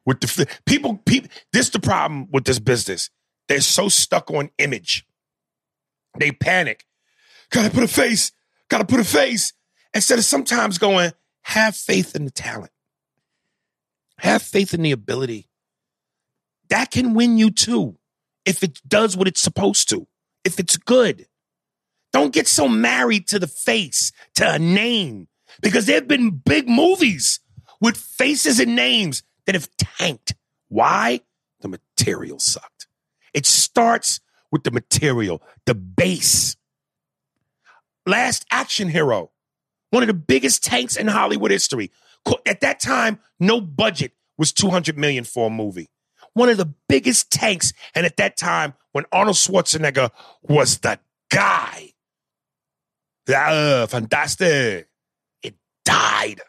with 0.06 0.20
the 0.20 0.46
people. 0.64 0.96
People, 1.04 1.28
this 1.52 1.68
the 1.68 1.80
problem 1.80 2.28
with 2.30 2.44
this 2.44 2.58
business. 2.58 3.10
They're 3.48 3.60
so 3.60 3.90
stuck 3.90 4.30
on 4.30 4.50
image. 4.56 5.06
They 6.18 6.32
panic. 6.32 6.86
Gotta 7.50 7.68
put 7.68 7.82
a 7.82 7.88
face. 7.88 8.32
Gotta 8.70 8.86
put 8.86 9.00
a 9.00 9.04
face. 9.04 9.52
Instead 9.92 10.18
of 10.18 10.24
sometimes 10.24 10.78
going, 10.78 11.12
have 11.42 11.76
faith 11.76 12.16
in 12.16 12.24
the 12.24 12.30
talent. 12.30 12.70
Have 14.18 14.42
faith 14.42 14.74
in 14.74 14.82
the 14.82 14.92
ability. 14.92 15.48
That 16.68 16.90
can 16.90 17.14
win 17.14 17.36
you 17.36 17.50
too, 17.50 17.98
if 18.44 18.62
it 18.62 18.80
does 18.86 19.16
what 19.16 19.28
it's 19.28 19.40
supposed 19.40 19.88
to. 19.90 20.06
If 20.44 20.58
it's 20.58 20.76
good. 20.76 21.26
Don't 22.12 22.32
get 22.32 22.46
so 22.46 22.68
married 22.68 23.26
to 23.28 23.38
the 23.38 23.46
face, 23.46 24.12
to 24.36 24.48
a 24.54 24.58
name, 24.58 25.28
because 25.60 25.86
there 25.86 25.96
have 25.96 26.08
been 26.08 26.30
big 26.30 26.68
movies 26.68 27.40
with 27.80 27.96
faces 27.96 28.60
and 28.60 28.76
names 28.76 29.22
that 29.46 29.54
have 29.54 29.68
tanked. 29.76 30.34
Why? 30.68 31.20
The 31.60 31.68
material 31.68 32.38
sucked. 32.38 32.86
It 33.32 33.46
starts 33.46 34.20
with 34.52 34.62
the 34.62 34.70
material, 34.70 35.42
the 35.66 35.74
base. 35.74 36.56
Last 38.06 38.46
Action 38.50 38.88
Hero, 38.88 39.32
one 39.90 40.02
of 40.02 40.06
the 40.06 40.14
biggest 40.14 40.62
tanks 40.62 40.96
in 40.96 41.08
Hollywood 41.08 41.50
history. 41.50 41.90
At 42.46 42.60
that 42.60 42.80
time, 42.80 43.20
no 43.40 43.60
budget 43.60 44.12
was 44.38 44.52
200 44.52 44.96
million 44.98 45.24
for 45.24 45.46
a 45.48 45.50
movie. 45.50 45.88
One 46.32 46.48
of 46.48 46.56
the 46.56 46.72
biggest 46.88 47.30
tanks, 47.30 47.72
and 47.94 48.04
at 48.04 48.16
that 48.16 48.36
time, 48.36 48.74
when 48.92 49.04
Arnold 49.12 49.36
Schwarzenegger 49.36 50.10
was 50.42 50.78
the 50.78 50.98
guy. 51.30 51.92
Ah, 53.28 53.86
fantastic. 53.88 54.88
It 55.42 55.54
died. 55.84 56.40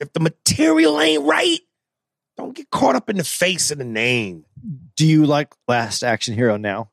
If 0.00 0.12
the 0.12 0.20
material 0.20 1.00
ain't 1.00 1.24
right, 1.24 1.58
don't 2.36 2.54
get 2.54 2.70
caught 2.70 2.96
up 2.96 3.08
in 3.08 3.16
the 3.16 3.24
face 3.24 3.70
of 3.70 3.78
the 3.78 3.84
name. 3.84 4.44
Do 4.96 5.06
you 5.06 5.24
like 5.24 5.54
Last 5.66 6.02
Action 6.02 6.34
Hero 6.34 6.56
now? 6.56 6.90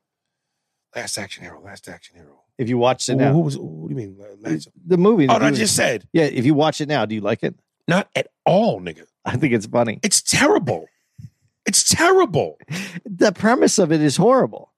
Last 0.96 1.18
Action 1.18 1.42
Hero, 1.42 1.60
Last 1.62 1.88
Action 1.88 2.16
Hero. 2.16 2.40
If 2.56 2.68
you 2.68 2.78
watched 2.78 3.08
it 3.08 3.18
Who, 3.18 3.18
who 3.18 3.24
now, 3.24 3.38
was? 3.38 3.58
What 3.58 3.88
do 3.88 3.94
you 3.94 3.96
mean? 3.96 4.16
Last, 4.40 4.68
the 4.86 4.96
movie. 4.96 5.26
oh, 5.28 5.38
the 5.38 5.46
I 5.46 5.50
just 5.50 5.74
said 5.74 6.06
yeah. 6.12 6.24
If 6.24 6.46
you 6.46 6.54
watch 6.54 6.80
it 6.80 6.88
now, 6.88 7.04
do 7.04 7.14
you 7.14 7.20
like 7.20 7.42
it? 7.42 7.54
Not 7.88 8.08
at 8.14 8.28
all, 8.44 8.80
nigga. 8.80 9.04
I 9.24 9.36
think 9.36 9.52
it's 9.52 9.66
funny. 9.66 10.00
It's 10.02 10.22
terrible. 10.22 10.86
It's 11.66 11.82
terrible. 11.84 12.58
The 13.04 13.32
premise 13.32 13.78
of 13.78 13.90
it 13.90 14.02
is 14.02 14.16
horrible, 14.16 14.72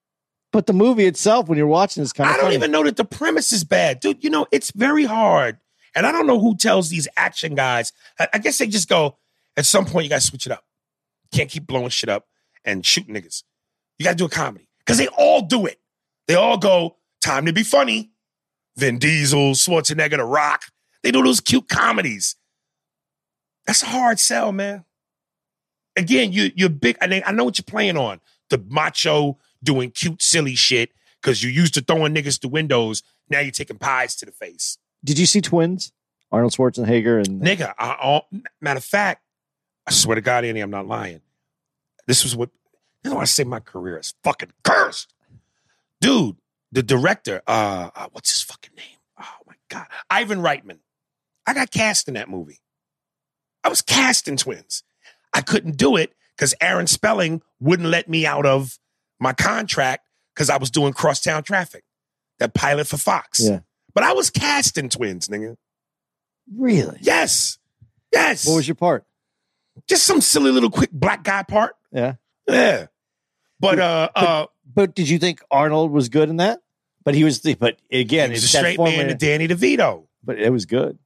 but 0.53 0.67
the 0.67 0.73
movie 0.73 1.07
itself, 1.07 1.49
when 1.49 1.59
you're 1.59 1.67
watching, 1.67 2.03
is 2.03 2.13
kind 2.13 2.31
of. 2.31 2.35
I 2.35 2.37
don't 2.37 2.45
funny. 2.47 2.57
even 2.57 2.71
know 2.71 2.85
that 2.85 2.97
the 2.97 3.05
premise 3.05 3.53
is 3.53 3.65
bad, 3.65 4.01
dude. 4.01 4.23
You 4.23 4.31
know, 4.31 4.47
it's 4.53 4.71
very 4.71 5.05
hard, 5.05 5.59
and 5.95 6.07
I 6.07 6.13
don't 6.13 6.27
know 6.27 6.41
who 6.41 6.57
tells 6.57 6.89
these 6.89 7.09
action 7.17 7.55
guys. 7.55 7.93
I, 8.21 8.29
I 8.35 8.39
guess 8.39 8.59
they 8.59 8.67
just 8.67 8.89
go. 8.89 9.17
At 9.57 9.67
some 9.67 9.87
point, 9.87 10.05
you 10.05 10.11
got 10.11 10.21
to 10.21 10.27
switch 10.27 10.47
it 10.47 10.53
up. 10.53 10.65
Can't 11.33 11.51
keep 11.51 11.67
blowing 11.67 11.89
shit 11.89 12.11
up 12.11 12.27
and 12.65 12.85
shooting 12.85 13.15
niggas. 13.15 13.43
You 13.99 14.05
got 14.05 14.11
to 14.11 14.17
do 14.17 14.27
a 14.27 14.29
comedy 14.29 14.69
because 14.81 14.99
they 14.99 15.09
all 15.09 15.43
do 15.43 15.67
it. 15.67 15.81
They 16.29 16.35
all 16.35 16.59
go. 16.59 16.97
Time 17.23 17.47
to 17.47 17.53
be 17.53 17.63
funny. 17.63 18.13
Vin 18.77 18.99
Diesel, 18.99 19.53
Schwarzenegger, 19.53 20.19
The 20.19 20.25
Rock. 20.25 20.65
They 21.03 21.11
do 21.11 21.23
those 21.23 21.41
cute 21.41 21.69
comedies. 21.69 22.37
That's 23.67 23.83
a 23.83 23.87
hard 23.87 24.19
sell, 24.21 24.53
man. 24.53 24.85
Again, 25.97 26.33
you 26.33 26.51
you're 26.55 26.69
big. 26.69 26.97
I, 27.01 27.23
I 27.27 27.33
know 27.33 27.45
what 27.45 27.59
you're 27.59 27.64
playing 27.64 27.97
on. 27.97 28.21
The 28.51 28.62
macho 28.69 29.39
doing 29.62 29.91
cute, 29.91 30.23
silly 30.23 30.55
shit 30.55 30.91
because 31.21 31.43
you 31.43 31.51
used 31.51 31.75
to 31.75 31.81
throwing 31.81 32.14
niggas 32.14 32.41
to 32.41 32.49
windows. 32.49 33.03
Now 33.29 33.41
you're 33.41 33.51
taking 33.51 33.79
pies 33.79 34.14
to 34.17 34.27
the 34.27 34.33
face. 34.33 34.79
Did 35.05 35.19
you 35.19 35.27
see 35.27 35.41
Twins? 35.41 35.93
Arnold 36.31 36.53
Schwarzenegger 36.53 37.27
and 37.27 37.43
Nigga, 37.43 37.73
I, 37.79 37.97
all, 38.01 38.29
matter 38.61 38.79
of 38.79 38.85
fact, 38.85 39.23
I 39.87 39.93
swear 39.93 40.17
to 40.17 40.21
God, 40.21 40.45
Andy, 40.45 40.61
I'm 40.61 40.71
not 40.71 40.87
lying. 40.87 41.21
This 42.07 42.25
was 42.25 42.37
what, 42.37 42.51
you 43.05 43.11
know, 43.11 43.19
I 43.19 43.25
say 43.25 43.45
my 43.45 43.61
career 43.61 43.99
is 43.99 44.14
fucking 44.25 44.53
cursed. 44.64 45.12
Dude, 46.01 46.37
the 46.73 46.83
director, 46.83 47.43
uh, 47.47 47.91
uh, 47.95 48.09
what's 48.12 48.31
his 48.33 48.43
fucking 48.43 48.75
name? 48.77 48.99
Oh 49.21 49.35
my 49.47 49.55
God. 49.69 49.87
Ivan 50.11 50.41
Reitman. 50.41 50.79
I 51.47 51.55
got 51.55 51.71
cast 51.71 52.09
in 52.09 52.14
that 52.14 52.29
movie. 52.29 52.61
I 53.67 53.69
was 53.69 53.83
cast 53.83 54.29
in 54.29 54.37
Twins. 54.37 54.85
I 55.35 55.41
couldn't 55.41 55.77
do 55.77 55.97
it 55.97 56.14
because 56.37 56.55
Aaron 56.61 56.87
Spelling 56.87 57.43
wouldn't 57.59 57.89
let 57.89 58.09
me 58.09 58.25
out 58.25 58.47
of 58.47 58.79
my 59.19 59.33
contract 59.33 60.07
because 60.33 60.49
I 60.51 60.57
was 60.57 60.71
doing 60.71 60.93
crosstown 60.93 61.43
traffic, 61.43 61.83
that 62.39 62.55
pilot 62.55 62.87
for 62.87 62.97
Fox. 62.97 63.41
Yeah. 63.43 63.61
But 63.93 64.05
I 64.05 64.12
was 64.12 64.31
casting 64.31 64.89
twins, 64.89 65.27
nigga. 65.27 65.57
Really? 66.57 66.99
Yes. 67.01 67.59
Yes. 68.12 68.47
What 68.47 68.55
was 68.55 68.69
your 68.69 68.77
part? 68.77 69.05
Just 69.89 70.05
some 70.05 70.21
silly 70.21 70.53
little 70.53 70.71
quick 70.71 70.93
black 70.93 71.25
guy 71.25 71.43
part. 71.43 71.75
Yeah. 71.91 72.14
Yeah. 72.47 72.87
But 73.59 73.81
uh 73.81 74.11
uh 74.14 74.47
But 74.73 74.95
did 74.95 75.09
you 75.09 75.19
think 75.19 75.43
Arnold 75.51 75.91
was 75.91 76.09
good 76.09 76.29
in 76.29 76.37
that? 76.37 76.61
But 77.05 77.17
he 77.17 77.25
was 77.25 77.41
the. 77.41 77.55
But 77.55 77.79
again, 77.91 78.31
he 78.31 78.35
was 78.35 78.43
a 78.43 78.47
it's 78.47 78.53
that 78.53 78.59
straight 78.61 78.79
man 78.79 79.09
to 79.09 79.14
Danny 79.14 79.49
DeVito. 79.49 80.07
But 80.23 80.39
it 80.39 80.51
was 80.51 80.67
good. 80.67 81.01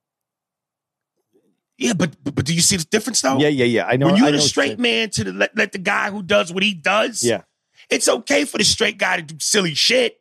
Yeah, 1.81 1.95
but, 1.95 2.15
but 2.23 2.45
do 2.45 2.53
you 2.55 2.61
see 2.61 2.77
the 2.77 2.85
difference 2.85 3.23
though? 3.23 3.39
Yeah, 3.39 3.49
yeah, 3.49 3.65
yeah. 3.65 3.87
I 3.87 3.97
know. 3.97 4.07
when 4.07 4.17
you're 4.17 4.31
the 4.31 4.37
what 4.37 4.43
straight 4.47 4.79
man 4.79 5.09
to 5.11 5.25
the 5.25 5.33
let, 5.33 5.57
let 5.57 5.73
the 5.73 5.79
guy 5.79 6.11
who 6.11 6.23
does 6.23 6.53
what 6.53 6.63
he 6.63 6.75
does, 6.75 7.25
Yeah. 7.25 7.43
it's 7.89 8.07
okay 8.07 8.45
for 8.45 8.59
the 8.59 8.65
straight 8.65 8.99
guy 8.99 9.17
to 9.17 9.23
do 9.23 9.37
silly 9.41 9.75
shit. 9.75 10.19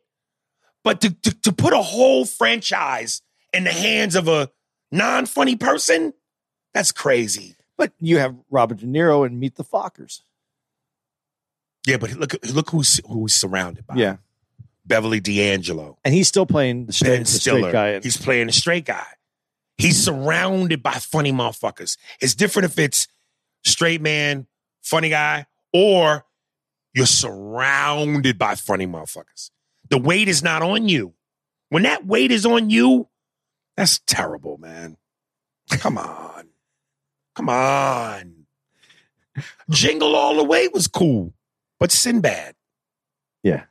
But 0.82 1.02
to, 1.02 1.10
to, 1.10 1.40
to 1.42 1.52
put 1.52 1.74
a 1.74 1.82
whole 1.82 2.24
franchise 2.24 3.20
in 3.52 3.64
the 3.64 3.72
hands 3.72 4.16
of 4.16 4.26
a 4.26 4.50
non-funny 4.90 5.56
person, 5.56 6.14
that's 6.72 6.90
crazy. 6.92 7.56
But 7.76 7.92
you 8.00 8.16
have 8.18 8.34
Robert 8.50 8.78
De 8.78 8.86
Niro 8.86 9.26
and 9.26 9.38
Meet 9.38 9.56
the 9.56 9.64
Fockers. 9.64 10.22
Yeah, 11.86 11.98
but 11.98 12.12
look 12.12 12.34
look 12.52 12.70
who's 12.70 13.00
who's 13.06 13.34
surrounded 13.34 13.86
by. 13.86 13.96
Yeah. 13.96 14.16
Beverly 14.86 15.20
D'Angelo, 15.20 15.98
And 16.04 16.12
he's 16.14 16.26
still 16.26 16.46
playing 16.46 16.86
the 16.86 16.92
straight, 16.92 17.10
Ben 17.10 17.20
the 17.20 17.26
Stiller. 17.26 17.58
straight 17.60 17.72
guy. 17.72 18.00
He's 18.00 18.16
playing 18.16 18.48
a 18.48 18.52
straight 18.52 18.84
guy. 18.86 19.06
He's 19.80 20.02
surrounded 20.02 20.82
by 20.82 20.92
funny 20.92 21.32
motherfuckers. 21.32 21.96
It's 22.20 22.34
different 22.34 22.70
if 22.70 22.78
it's 22.78 23.08
straight 23.64 24.00
man, 24.00 24.46
funny 24.82 25.08
guy, 25.08 25.46
or 25.72 26.24
you're 26.94 27.06
surrounded 27.06 28.38
by 28.38 28.56
funny 28.56 28.86
motherfuckers. 28.86 29.50
The 29.88 29.98
weight 29.98 30.28
is 30.28 30.42
not 30.42 30.62
on 30.62 30.88
you. 30.88 31.14
When 31.70 31.84
that 31.84 32.06
weight 32.06 32.30
is 32.30 32.44
on 32.44 32.70
you, 32.70 33.08
that's 33.76 34.00
terrible, 34.06 34.58
man. 34.58 34.96
Come 35.70 35.98
on. 35.98 36.48
Come 37.34 37.48
on. 37.48 38.46
Jingle 39.70 40.14
All 40.14 40.36
the 40.36 40.44
Way 40.44 40.68
was 40.68 40.88
cool, 40.88 41.32
but 41.78 41.90
Sinbad, 41.90 42.54
yeah. 43.42 43.64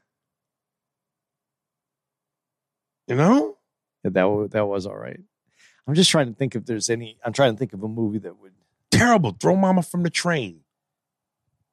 you 3.07 3.15
know? 3.15 3.57
Yeah, 4.03 4.11
that 4.11 4.49
that 4.51 4.65
was 4.65 4.85
all 4.85 4.97
right. 4.97 5.19
I'm 5.89 5.95
just 5.95 6.11
trying 6.11 6.27
to 6.27 6.33
think 6.35 6.53
if 6.53 6.67
there's 6.67 6.87
any. 6.91 7.17
I'm 7.25 7.33
trying 7.33 7.51
to 7.51 7.57
think 7.57 7.73
of 7.73 7.81
a 7.81 7.87
movie 7.87 8.19
that 8.19 8.39
would. 8.39 8.51
Terrible. 8.91 9.35
Throw 9.39 9.55
mama 9.55 9.81
from 9.81 10.03
the 10.03 10.11
train. 10.11 10.59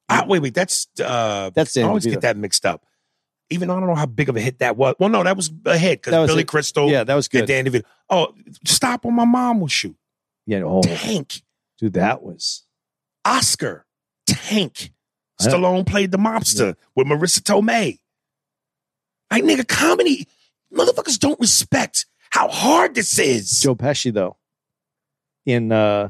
Ah, 0.09 0.25
wait, 0.27 0.41
wait. 0.41 0.55
That's 0.55 0.87
uh 0.99 1.51
That's 1.53 1.77
I 1.77 1.83
always 1.83 2.07
get 2.07 2.21
that 2.21 2.35
mixed 2.35 2.65
up. 2.65 2.83
Even 3.51 3.67
though 3.67 3.77
I 3.77 3.79
don't 3.79 3.89
know 3.89 3.95
how 3.95 4.07
big 4.07 4.27
of 4.27 4.35
a 4.35 4.41
hit 4.41 4.57
that 4.57 4.75
was. 4.75 4.95
Well, 4.97 5.09
no, 5.09 5.21
that 5.23 5.35
was 5.35 5.51
a 5.65 5.77
hit 5.77 6.01
because 6.01 6.27
Billy 6.27 6.41
it. 6.41 6.47
Crystal 6.47 6.89
Yeah, 6.89 7.03
that 7.03 7.13
was 7.13 7.27
good. 7.27 7.45
Dan 7.45 7.65
DeVito. 7.65 7.83
Oh, 8.09 8.33
stop 8.65 9.05
on 9.05 9.13
my 9.13 9.25
mom 9.25 9.59
will 9.59 9.67
shoot. 9.67 9.95
Yeah. 10.47 10.63
Oh, 10.63 10.81
Tank. 10.81 11.43
dude, 11.77 11.93
that 11.93 12.23
was. 12.23 12.65
Oscar. 13.23 13.85
Tank. 14.25 14.93
Stallone 15.39 15.85
played 15.85 16.09
the 16.09 16.17
mobster 16.17 16.75
with 16.95 17.05
Marisa 17.05 17.41
Tomei. 17.41 17.99
I 19.29 19.41
nigga, 19.41 19.67
comedy. 19.67 20.27
Motherfuckers 20.73 21.19
don't 21.19 21.39
respect 21.39 22.07
how 22.37 22.47
hard 22.49 22.95
this 22.95 23.17
is. 23.17 23.59
Joe 23.59 23.75
Pesci 23.75 24.13
though. 24.13 24.37
In 25.45 25.71
uh, 25.71 26.09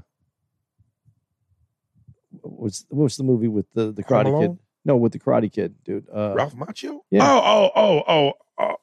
what 2.42 2.60
was 2.60 2.86
what 2.90 3.04
was 3.04 3.18
the 3.18 3.24
movie 3.24 3.48
with 3.48 3.72
the 3.74 3.92
the 3.92 4.04
Karate 4.04 4.40
Kid? 4.42 4.58
No, 4.84 4.98
with 4.98 5.12
the 5.12 5.20
Karate 5.20 5.52
Kid, 5.52 5.76
dude. 5.84 6.08
Uh, 6.14 6.34
Ralph 6.36 6.56
Macchio? 6.56 7.02
Yeah. 7.12 7.30
Oh, 7.30 7.42
oh, 7.44 7.72
oh, 7.76 8.04
oh, 8.08 8.34
oh, 8.58 8.76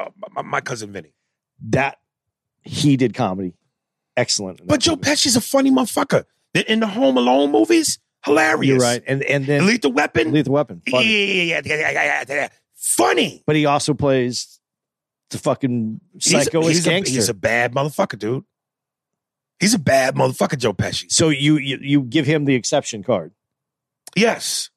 oh, 0.00 0.08
my, 0.16 0.28
my, 0.34 0.42
my 0.42 0.60
cousin 0.60 0.90
Vinny. 0.90 1.12
that 1.68 1.98
he 2.62 2.96
did 2.96 3.12
comedy, 3.12 3.54
excellent. 4.16 4.66
But 4.66 4.80
Joe 4.80 4.92
movie. 4.92 5.02
Pesci's 5.02 5.36
a 5.36 5.40
funny 5.40 5.70
motherfucker. 5.70 6.24
In 6.66 6.80
the 6.80 6.86
Home 6.86 7.16
Alone 7.16 7.50
movies, 7.50 7.98
hilarious. 8.24 8.68
You're 8.68 8.78
right, 8.78 9.02
and 9.06 9.22
and 9.24 9.46
then 9.46 9.66
Lethal 9.66 9.92
Weapon, 9.92 10.32
Lethal 10.32 10.54
Weapon, 10.54 10.82
yeah, 10.86 11.00
yeah, 11.00 11.42
yeah, 11.42 11.60
yeah, 11.64 11.90
yeah, 11.90 11.90
yeah, 11.92 12.24
yeah. 12.28 12.48
funny. 12.74 13.42
but 13.46 13.56
he 13.56 13.66
also 13.66 13.92
plays 13.92 14.60
the 15.34 15.38
fucking 15.38 16.00
psycho 16.18 16.62
he's, 16.66 16.86
a, 16.86 16.88
gangster. 16.90 17.14
he's 17.14 17.28
a 17.28 17.34
bad 17.34 17.72
motherfucker, 17.74 18.18
dude. 18.18 18.44
He's 19.60 19.74
a 19.74 19.78
bad 19.78 20.14
motherfucker, 20.16 20.58
Joe 20.58 20.72
Pesci. 20.72 21.10
so 21.12 21.28
you, 21.28 21.58
you 21.58 21.78
you 21.80 22.00
give 22.02 22.26
him 22.26 22.44
the 22.46 22.54
exception 22.54 23.02
card. 23.02 23.32
Yes, 24.16 24.70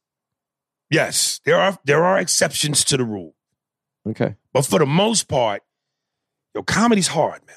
yes, 0.89 1.39
there 1.45 1.57
are 1.57 1.77
there 1.85 2.03
are 2.03 2.17
exceptions 2.19 2.83
to 2.85 2.97
the 2.97 3.03
rule, 3.05 3.33
Okay, 4.07 4.35
but 4.53 4.65
for 4.65 4.79
the 4.79 4.85
most 4.85 5.27
part, 5.27 5.63
yo, 6.55 6.63
comedy's 6.63 7.07
hard, 7.07 7.41
man. 7.47 7.55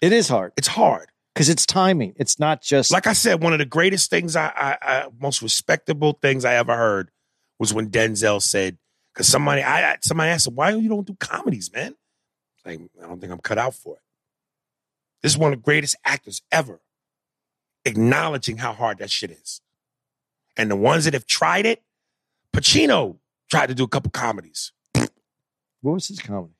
it 0.00 0.12
is 0.12 0.28
hard 0.28 0.52
It's 0.56 0.68
hard. 0.68 1.08
because 1.34 1.48
it's 1.48 1.66
timing. 1.66 2.14
It's 2.16 2.38
not 2.38 2.62
just 2.62 2.90
Like 2.90 3.06
I 3.06 3.12
said, 3.14 3.42
one 3.42 3.52
of 3.52 3.58
the 3.58 3.64
greatest 3.66 4.10
things 4.10 4.36
I, 4.36 4.46
I, 4.54 4.76
I 4.82 5.06
most 5.20 5.42
respectable 5.42 6.18
things 6.20 6.44
I 6.44 6.54
ever 6.54 6.76
heard 6.76 7.10
was 7.58 7.72
when 7.74 7.90
Denzel 7.90 8.40
said, 8.42 8.76
because 9.14 9.26
somebody 9.28 9.62
I 9.62 9.92
I- 9.92 9.98
somebody 10.02 10.30
asked 10.30 10.46
him, 10.46 10.54
why 10.54 10.70
you 10.70 10.88
don't 10.88 11.06
do 11.06 11.14
comedies, 11.18 11.70
man? 11.72 11.94
Like, 12.64 12.80
I 13.02 13.06
don't 13.06 13.20
think 13.20 13.32
I'm 13.32 13.38
cut 13.40 13.58
out 13.58 13.74
for 13.74 13.96
it. 13.96 14.02
This 15.22 15.32
is 15.32 15.38
one 15.38 15.52
of 15.52 15.58
the 15.58 15.62
greatest 15.64 15.96
actors 16.04 16.42
ever, 16.50 16.80
acknowledging 17.84 18.58
how 18.58 18.72
hard 18.72 18.98
that 18.98 19.10
shit 19.10 19.30
is. 19.30 19.60
And 20.56 20.70
the 20.70 20.76
ones 20.76 21.04
that 21.04 21.14
have 21.14 21.26
tried 21.26 21.66
it, 21.66 21.82
Pacino 22.52 23.16
tried 23.50 23.66
to 23.68 23.74
do 23.74 23.84
a 23.84 23.88
couple 23.88 24.10
comedies. 24.10 24.72
what 25.80 25.92
was 25.94 26.08
his 26.08 26.20
comedy? 26.20 26.52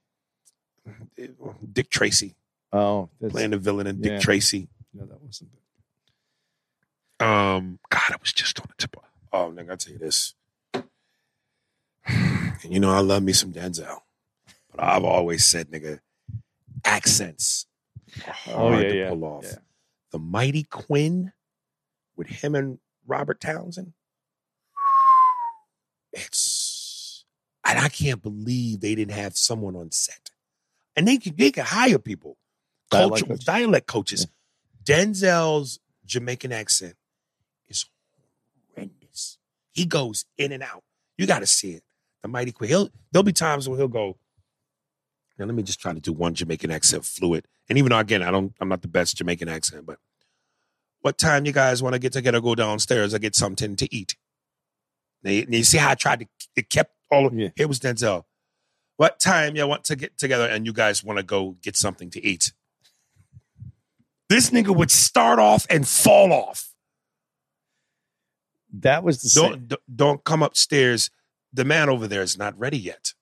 Dick 1.73 1.91
Tracy 1.91 2.35
Oh, 2.73 3.11
playing 3.29 3.51
the 3.51 3.59
villain 3.59 3.87
in 3.87 4.01
Dick 4.01 4.21
Tracy. 4.21 4.69
no, 4.95 5.05
that 5.05 5.21
wasn't. 5.23 5.51
Um, 7.21 7.79
God, 7.91 8.03
I 8.11 8.17
was 8.21 8.33
just 8.33 8.59
on 8.61 8.67
the 8.69 8.75
tip. 8.79 8.97
Of, 8.97 9.03
oh, 9.33 9.53
nigga, 9.55 9.71
I'll 9.71 9.77
tell 9.77 9.93
you 9.93 9.99
this. 9.99 10.35
And 10.75 10.85
you 12.69 12.81
know, 12.81 12.91
I 12.91 13.01
love 13.01 13.23
me 13.23 13.33
some 13.33 13.53
Denzel, 13.53 14.01
but 14.75 14.85
I've 14.85 15.05
always 15.05 15.45
said, 15.45 15.69
nigga, 15.71 16.01
accents 16.85 17.67
are 18.27 18.35
oh, 18.49 18.53
hard 18.53 18.75
Oh, 18.75 18.79
yeah, 18.81 18.89
to 18.89 18.97
yeah, 18.97 19.09
pull 19.11 19.25
off. 19.25 19.45
yeah. 19.45 19.55
The 20.13 20.19
Mighty 20.19 20.65
Quinn 20.65 21.33
with 22.17 22.29
him 22.29 22.55
and 22.55 22.79
Robert 23.07 23.41
Townsend. 23.41 23.93
It's, 26.13 27.25
and 27.67 27.79
I 27.79 27.89
can't 27.89 28.23
believe 28.23 28.81
they 28.81 28.95
didn't 28.95 29.15
have 29.15 29.37
someone 29.37 29.75
on 29.77 29.91
set, 29.93 30.31
and 30.95 31.09
they 31.09 31.17
could 31.17 31.39
they 31.39 31.51
could 31.51 31.65
hire 31.65 31.99
people, 31.99 32.37
Dialect 32.91 33.11
culture, 33.13 33.27
coaches. 33.27 33.45
dialect 33.45 33.87
coaches. 33.87 34.27
Denzel's 34.85 35.79
Jamaican 36.05 36.53
accent 36.53 36.97
is 37.69 37.87
horrendous. 38.75 39.39
He 39.71 39.87
goes 39.87 40.27
in 40.37 40.53
and 40.53 40.63
out. 40.63 40.83
You 41.17 41.27
got 41.27 41.39
to 41.39 41.47
see 41.47 41.71
it. 41.73 41.83
The 42.23 42.29
mighty 42.29 42.53
Quinn. 42.53 42.69
He'll 42.69 42.91
there'll 43.11 43.23
be 43.25 43.33
times 43.33 43.67
where 43.69 43.79
he'll 43.79 43.89
go. 43.89 44.19
Now 45.43 45.47
let 45.47 45.57
me 45.57 45.65
just 45.65 45.81
try 45.81 45.93
to 45.93 45.99
do 45.99 46.13
one 46.13 46.35
Jamaican 46.35 46.71
accent 46.71 47.05
fluid. 47.05 47.49
And 47.69 47.77
even 47.77 47.91
though 47.91 47.99
again 47.99 48.23
I 48.23 48.31
don't, 48.31 48.55
I'm 48.61 48.69
not 48.69 48.81
the 48.81 48.87
best 48.87 49.17
Jamaican 49.17 49.49
accent, 49.49 49.85
but 49.85 49.99
what 51.01 51.19
time 51.19 51.45
you 51.47 51.53
guys 51.53 51.83
want 51.83 51.95
to 51.95 51.99
get 51.99 52.13
together? 52.13 52.41
Go 52.41 52.55
downstairs. 52.55 53.13
I 53.13 53.19
get 53.19 53.35
something 53.35 53.75
to 53.75 53.93
eat. 53.93 54.15
Now, 55.25 55.33
you- 55.33 55.47
now 55.47 55.57
you 55.57 55.65
see 55.65 55.79
how 55.79 55.91
I 55.91 55.95
tried 55.97 56.21
to 56.21 56.27
it 56.55 56.71
kept 56.71 56.95
all 57.11 57.27
of 57.27 57.35
Yeah. 57.37 57.49
it 57.57 57.67
was 57.67 57.81
Denzel. 57.81 58.23
What 58.99 59.19
time 59.19 59.57
you 59.57 59.67
want 59.67 59.83
to 59.87 59.97
get 59.97 60.17
together 60.17 60.47
and 60.47 60.65
you 60.65 60.73
guys 60.73 61.03
want 61.03 61.17
to 61.17 61.25
go 61.25 61.57
get 61.61 61.77
something 61.77 62.09
to 62.11 62.25
eat? 62.25 62.53
This 64.29 64.51
nigga 64.51 64.73
would 64.77 64.93
start 64.93 65.41
off 65.41 65.67
and 65.69 65.89
fall 65.89 66.33
off. 66.33 66.73
That 68.73 69.03
was 69.03 69.23
the. 69.23 69.41
Don't 69.41 69.67
don't- 69.67 69.97
don't 69.97 70.25
come 70.25 70.45
upstairs. 70.45 71.11
The 71.53 71.65
man 71.65 71.89
over 71.89 72.07
there 72.07 72.23
is 72.23 72.39
not 72.39 72.57
ready 72.57 72.79
yet. 72.79 73.13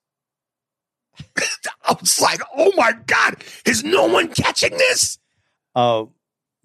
I 1.87 1.95
was 1.99 2.19
like, 2.21 2.41
oh 2.55 2.71
my 2.77 2.93
God, 3.07 3.43
is 3.65 3.83
no 3.83 4.05
one 4.07 4.27
catching 4.29 4.71
this? 4.77 5.17
Uh, 5.75 6.05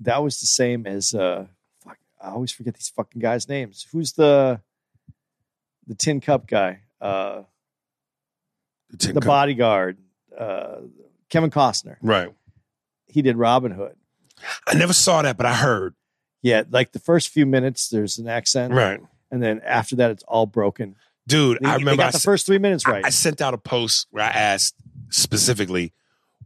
that 0.01 0.23
was 0.23 0.41
the 0.41 0.47
same 0.47 0.87
as 0.87 1.15
uh, 1.15 1.47
fuck, 1.85 1.99
I 2.21 2.31
always 2.31 2.53
forget 2.53 2.75
these 2.75 2.89
fucking 2.91 3.21
guys' 3.21 3.49
names. 3.49 3.87
Who's 3.93 4.13
the 4.13 4.61
the 5.87 5.95
Tin 5.95 6.21
Cup 6.21 6.47
guy? 6.47 6.81
Uh, 7.01 7.43
the 8.91 9.21
bodyguard. 9.21 9.99
Uh, 10.37 10.77
Kevin 11.29 11.51
Costner. 11.51 11.97
Right. 12.03 12.33
He 13.07 13.23
did 13.23 13.37
Robin 13.37 13.73
Hood. 13.73 13.97
I 14.67 14.75
never 14.75 14.93
saw 14.93 15.23
that, 15.23 15.37
but 15.37 15.47
I 15.47 15.55
heard. 15.55 15.95
Yeah, 16.43 16.63
like 16.71 16.93
the 16.93 16.99
first 16.99 17.31
few 17.31 17.47
minutes, 17.47 17.89
there's 17.89 18.19
an 18.19 18.29
accent, 18.29 18.73
Right. 18.75 19.01
and 19.31 19.43
then 19.43 19.61
after 19.65 19.97
that, 19.97 20.11
it's 20.11 20.23
all 20.25 20.47
broken. 20.47 20.95
Dude, 21.29 21.59
They, 21.61 21.69
I 21.69 21.75
remember 21.77 22.03
I, 22.05 22.11
the 22.11 22.19
first 22.21 22.47
three 22.47 22.59
minutes 22.59 22.85
I- 22.87 22.91
right. 22.91 23.05
I 23.07 23.11
sent 23.11 23.41
out 23.41 23.53
a 23.55 23.59
post 23.59 24.07
where 24.11 24.25
I 24.25 24.29
asked 24.29 24.75
specifically 25.11 25.93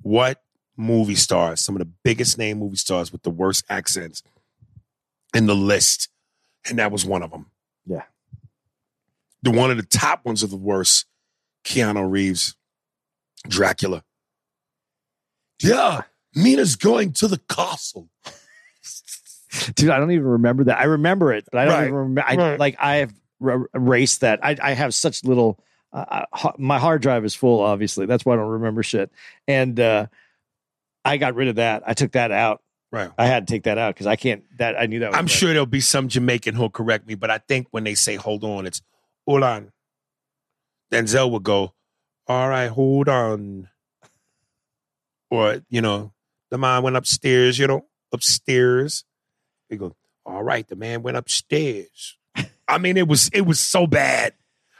what 0.02 0.42
movie 0.76 1.14
stars, 1.14 1.60
some 1.60 1.74
of 1.74 1.80
the 1.80 1.90
biggest 2.04 2.38
name 2.38 2.58
movie 2.58 2.76
stars 2.76 3.12
with 3.12 3.22
the 3.22 3.30
worst 3.30 3.64
accents 3.68 4.22
in 5.34 5.46
the 5.46 5.54
list. 5.54 6.08
And 6.68 6.78
that 6.78 6.90
was 6.92 7.04
one 7.04 7.22
of 7.22 7.30
them. 7.30 7.46
Yeah. 7.86 8.02
The 9.42 9.50
one 9.50 9.70
of 9.70 9.76
the 9.76 9.82
top 9.82 10.24
ones 10.24 10.42
of 10.42 10.50
the 10.50 10.56
worst, 10.56 11.06
Keanu 11.64 12.10
Reeves, 12.10 12.56
Dracula. 13.48 14.04
Yeah, 15.62 16.02
Mina's 16.34 16.76
going 16.76 17.12
to 17.14 17.28
the 17.28 17.38
castle. 17.48 18.08
Dude, 19.74 19.90
I 19.90 19.98
don't 19.98 20.10
even 20.12 20.26
remember 20.26 20.64
that. 20.64 20.78
I 20.78 20.84
remember 20.84 21.32
it, 21.32 21.44
but 21.50 21.58
I 21.58 21.64
don't 21.64 21.74
Right. 21.74 21.82
even 21.84 21.94
remember. 21.94 22.24
I, 22.26 22.36
Right. 22.36 22.58
Like 22.60 22.76
I 22.78 22.96
have 22.96 23.12
r- 23.42 23.68
erased 23.74 24.20
that. 24.22 24.44
I, 24.44 24.56
I 24.60 24.72
have 24.72 24.94
such 24.94 25.24
little. 25.24 25.58
Uh, 25.92 26.24
uh, 26.32 26.52
my 26.56 26.78
hard 26.78 27.02
drive 27.02 27.24
is 27.24 27.34
full. 27.34 27.60
Obviously, 27.60 28.06
that's 28.06 28.24
why 28.24 28.34
I 28.34 28.36
don't 28.36 28.48
remember 28.48 28.82
shit. 28.82 29.10
And 29.48 29.78
uh, 29.78 30.06
I 31.04 31.16
got 31.16 31.34
rid 31.34 31.48
of 31.48 31.56
that. 31.56 31.82
I 31.86 31.94
took 31.94 32.12
that 32.12 32.30
out. 32.30 32.62
Right. 32.92 33.10
I 33.16 33.26
had 33.26 33.46
to 33.46 33.52
take 33.52 33.64
that 33.64 33.78
out 33.78 33.94
because 33.94 34.06
I 34.06 34.16
can't. 34.16 34.44
That 34.58 34.80
I 34.80 34.86
knew 34.86 35.00
that. 35.00 35.10
Was 35.10 35.18
I'm 35.18 35.26
sure 35.26 35.50
there'll 35.50 35.66
be 35.66 35.80
some 35.80 36.08
Jamaican 36.08 36.54
who'll 36.54 36.70
correct 36.70 37.06
me, 37.06 37.14
but 37.14 37.30
I 37.30 37.38
think 37.38 37.68
when 37.70 37.84
they 37.84 37.94
say 37.94 38.16
hold 38.16 38.44
on, 38.44 38.66
it's 38.66 38.82
hold 39.26 39.42
on. 39.42 39.72
Denzel 40.90 41.30
would 41.30 41.42
go, 41.42 41.74
All 42.26 42.48
right, 42.48 42.68
hold 42.68 43.08
on. 43.08 43.68
Or, 45.30 45.62
you 45.70 45.80
know, 45.80 46.12
the 46.50 46.58
man 46.58 46.82
went 46.82 46.96
upstairs, 46.96 47.58
you 47.58 47.66
know, 47.66 47.86
upstairs. 48.12 49.04
He 49.68 49.76
goes, 49.76 49.92
All 50.26 50.42
right, 50.42 50.66
the 50.66 50.76
man 50.76 51.02
went 51.02 51.16
upstairs. 51.16 52.18
I 52.70 52.78
mean, 52.78 52.96
it 52.96 53.06
was 53.08 53.28
it 53.32 53.42
was 53.42 53.60
so 53.60 53.86
bad. 53.86 54.34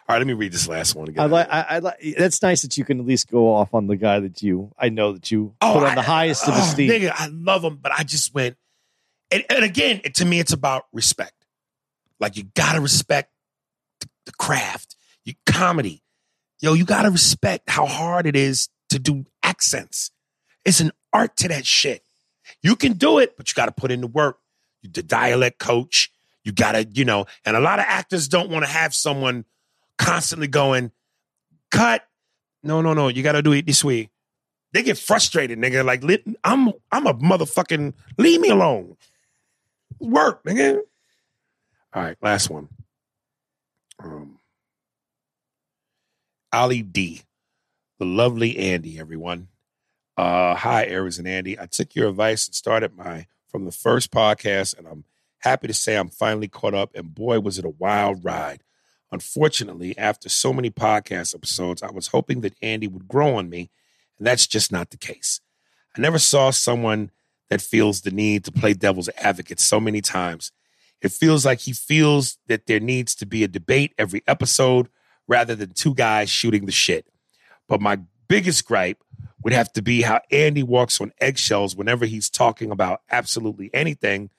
All 0.08 0.14
right, 0.14 0.18
let 0.18 0.26
me 0.26 0.32
read 0.32 0.50
this 0.52 0.66
last 0.66 0.96
one 0.96 1.08
again. 1.08 1.22
I 1.22 1.26
like. 1.26 1.48
I, 1.50 1.60
I 1.68 1.78
like. 1.78 2.00
That's 2.18 2.42
nice 2.42 2.62
that 2.62 2.76
you 2.76 2.84
can 2.84 2.98
at 3.00 3.06
least 3.06 3.30
go 3.30 3.54
off 3.54 3.72
on 3.74 3.86
the 3.86 3.96
guy 3.96 4.18
that 4.20 4.42
you. 4.42 4.72
I 4.78 4.88
know 4.88 5.12
that 5.12 5.30
you 5.30 5.54
Oh, 5.60 5.74
put 5.74 5.84
on 5.84 5.90
I- 5.90 5.94
the 5.94 6.02
highest 6.02 6.48
of 6.48 6.54
oh, 6.54 6.58
esteem. 6.60 6.90
Nigga, 6.90 7.12
I 7.14 7.28
love 7.28 7.62
him, 7.62 7.76
but 7.80 7.92
I 7.96 8.02
just 8.02 8.34
went. 8.34 8.56
And, 9.30 9.44
and 9.48 9.64
again, 9.64 10.00
to 10.14 10.24
me, 10.24 10.40
it's 10.40 10.52
about 10.52 10.86
respect. 10.92 11.34
Like 12.18 12.36
you 12.36 12.44
gotta 12.56 12.80
respect 12.80 13.30
the, 14.00 14.08
the 14.26 14.32
craft, 14.32 14.96
your 15.24 15.36
comedy. 15.46 16.02
Yo, 16.60 16.72
you 16.74 16.84
gotta 16.84 17.10
respect 17.10 17.70
how 17.70 17.86
hard 17.86 18.26
it 18.26 18.34
is 18.34 18.68
to 18.88 18.98
do 18.98 19.24
accents. 19.44 20.10
It's 20.64 20.80
an 20.80 20.90
art 21.12 21.36
to 21.38 21.48
that 21.48 21.64
shit. 21.64 22.02
You 22.62 22.74
can 22.74 22.94
do 22.94 23.18
it, 23.20 23.36
but 23.36 23.48
you 23.48 23.54
gotta 23.54 23.70
put 23.72 23.92
in 23.92 24.00
the 24.00 24.06
work. 24.08 24.38
The 24.82 25.02
dialect 25.04 25.58
coach. 25.60 26.09
You 26.44 26.52
gotta, 26.52 26.86
you 26.92 27.04
know, 27.04 27.26
and 27.44 27.56
a 27.56 27.60
lot 27.60 27.78
of 27.78 27.84
actors 27.88 28.28
don't 28.28 28.50
want 28.50 28.64
to 28.64 28.70
have 28.70 28.94
someone 28.94 29.44
constantly 29.98 30.48
going, 30.48 30.90
cut. 31.70 32.06
No, 32.62 32.80
no, 32.80 32.94
no. 32.94 33.08
You 33.08 33.22
gotta 33.22 33.42
do 33.42 33.52
it 33.52 33.66
this 33.66 33.84
way 33.84 34.10
they 34.72 34.82
get 34.82 34.98
frustrated, 34.98 35.58
nigga. 35.58 35.84
Like, 35.84 36.02
I'm 36.44 36.72
I'm 36.90 37.06
a 37.06 37.14
motherfucking 37.14 37.94
leave 38.18 38.40
me 38.40 38.50
alone. 38.50 38.96
Work, 39.98 40.44
nigga. 40.44 40.80
All 41.92 42.02
right, 42.02 42.16
last 42.22 42.50
one. 42.50 42.68
Um, 43.98 44.38
Ali 46.52 46.82
D, 46.82 47.22
the 47.98 48.04
lovely 48.04 48.58
Andy, 48.58 48.98
everyone. 48.98 49.48
Uh, 50.16 50.54
hi, 50.54 50.84
Aries 50.86 51.18
and 51.18 51.26
Andy. 51.26 51.58
I 51.58 51.66
took 51.66 51.94
your 51.94 52.08
advice 52.08 52.46
and 52.46 52.54
started 52.54 52.96
my 52.96 53.26
from 53.48 53.64
the 53.64 53.72
first 53.72 54.12
podcast, 54.12 54.78
and 54.78 54.86
I'm 54.86 55.04
happy 55.40 55.66
to 55.66 55.74
say 55.74 55.96
I'm 55.96 56.08
finally 56.08 56.48
caught 56.48 56.74
up. 56.74 56.90
And 56.94 57.14
boy, 57.14 57.40
was 57.40 57.58
it 57.58 57.64
a 57.64 57.70
wild 57.70 58.24
ride. 58.24 58.62
Unfortunately, 59.12 59.96
after 59.98 60.28
so 60.28 60.52
many 60.52 60.70
podcast 60.70 61.34
episodes, 61.34 61.82
I 61.82 61.90
was 61.90 62.08
hoping 62.08 62.42
that 62.42 62.54
Andy 62.62 62.86
would 62.86 63.08
grow 63.08 63.34
on 63.34 63.50
me, 63.50 63.70
and 64.18 64.26
that's 64.26 64.46
just 64.46 64.70
not 64.70 64.90
the 64.90 64.96
case. 64.96 65.40
I 65.96 66.00
never 66.00 66.18
saw 66.18 66.50
someone 66.50 67.10
that 67.48 67.60
feels 67.60 68.02
the 68.02 68.12
need 68.12 68.44
to 68.44 68.52
play 68.52 68.72
devil's 68.72 69.08
advocate 69.18 69.58
so 69.58 69.80
many 69.80 70.00
times. 70.00 70.52
It 71.02 71.10
feels 71.10 71.44
like 71.44 71.60
he 71.60 71.72
feels 71.72 72.38
that 72.46 72.66
there 72.66 72.78
needs 72.78 73.14
to 73.16 73.26
be 73.26 73.42
a 73.42 73.48
debate 73.48 73.94
every 73.98 74.22
episode 74.28 74.88
rather 75.26 75.56
than 75.56 75.72
two 75.72 75.94
guys 75.94 76.30
shooting 76.30 76.66
the 76.66 76.72
shit. 76.72 77.06
But 77.66 77.80
my 77.80 77.98
biggest 78.28 78.64
gripe 78.64 79.02
would 79.42 79.52
have 79.52 79.72
to 79.72 79.82
be 79.82 80.02
how 80.02 80.20
Andy 80.30 80.62
walks 80.62 81.00
on 81.00 81.12
eggshells 81.20 81.74
whenever 81.74 82.06
he's 82.06 82.30
talking 82.30 82.70
about 82.70 83.00
absolutely 83.10 83.70
anything, 83.72 84.30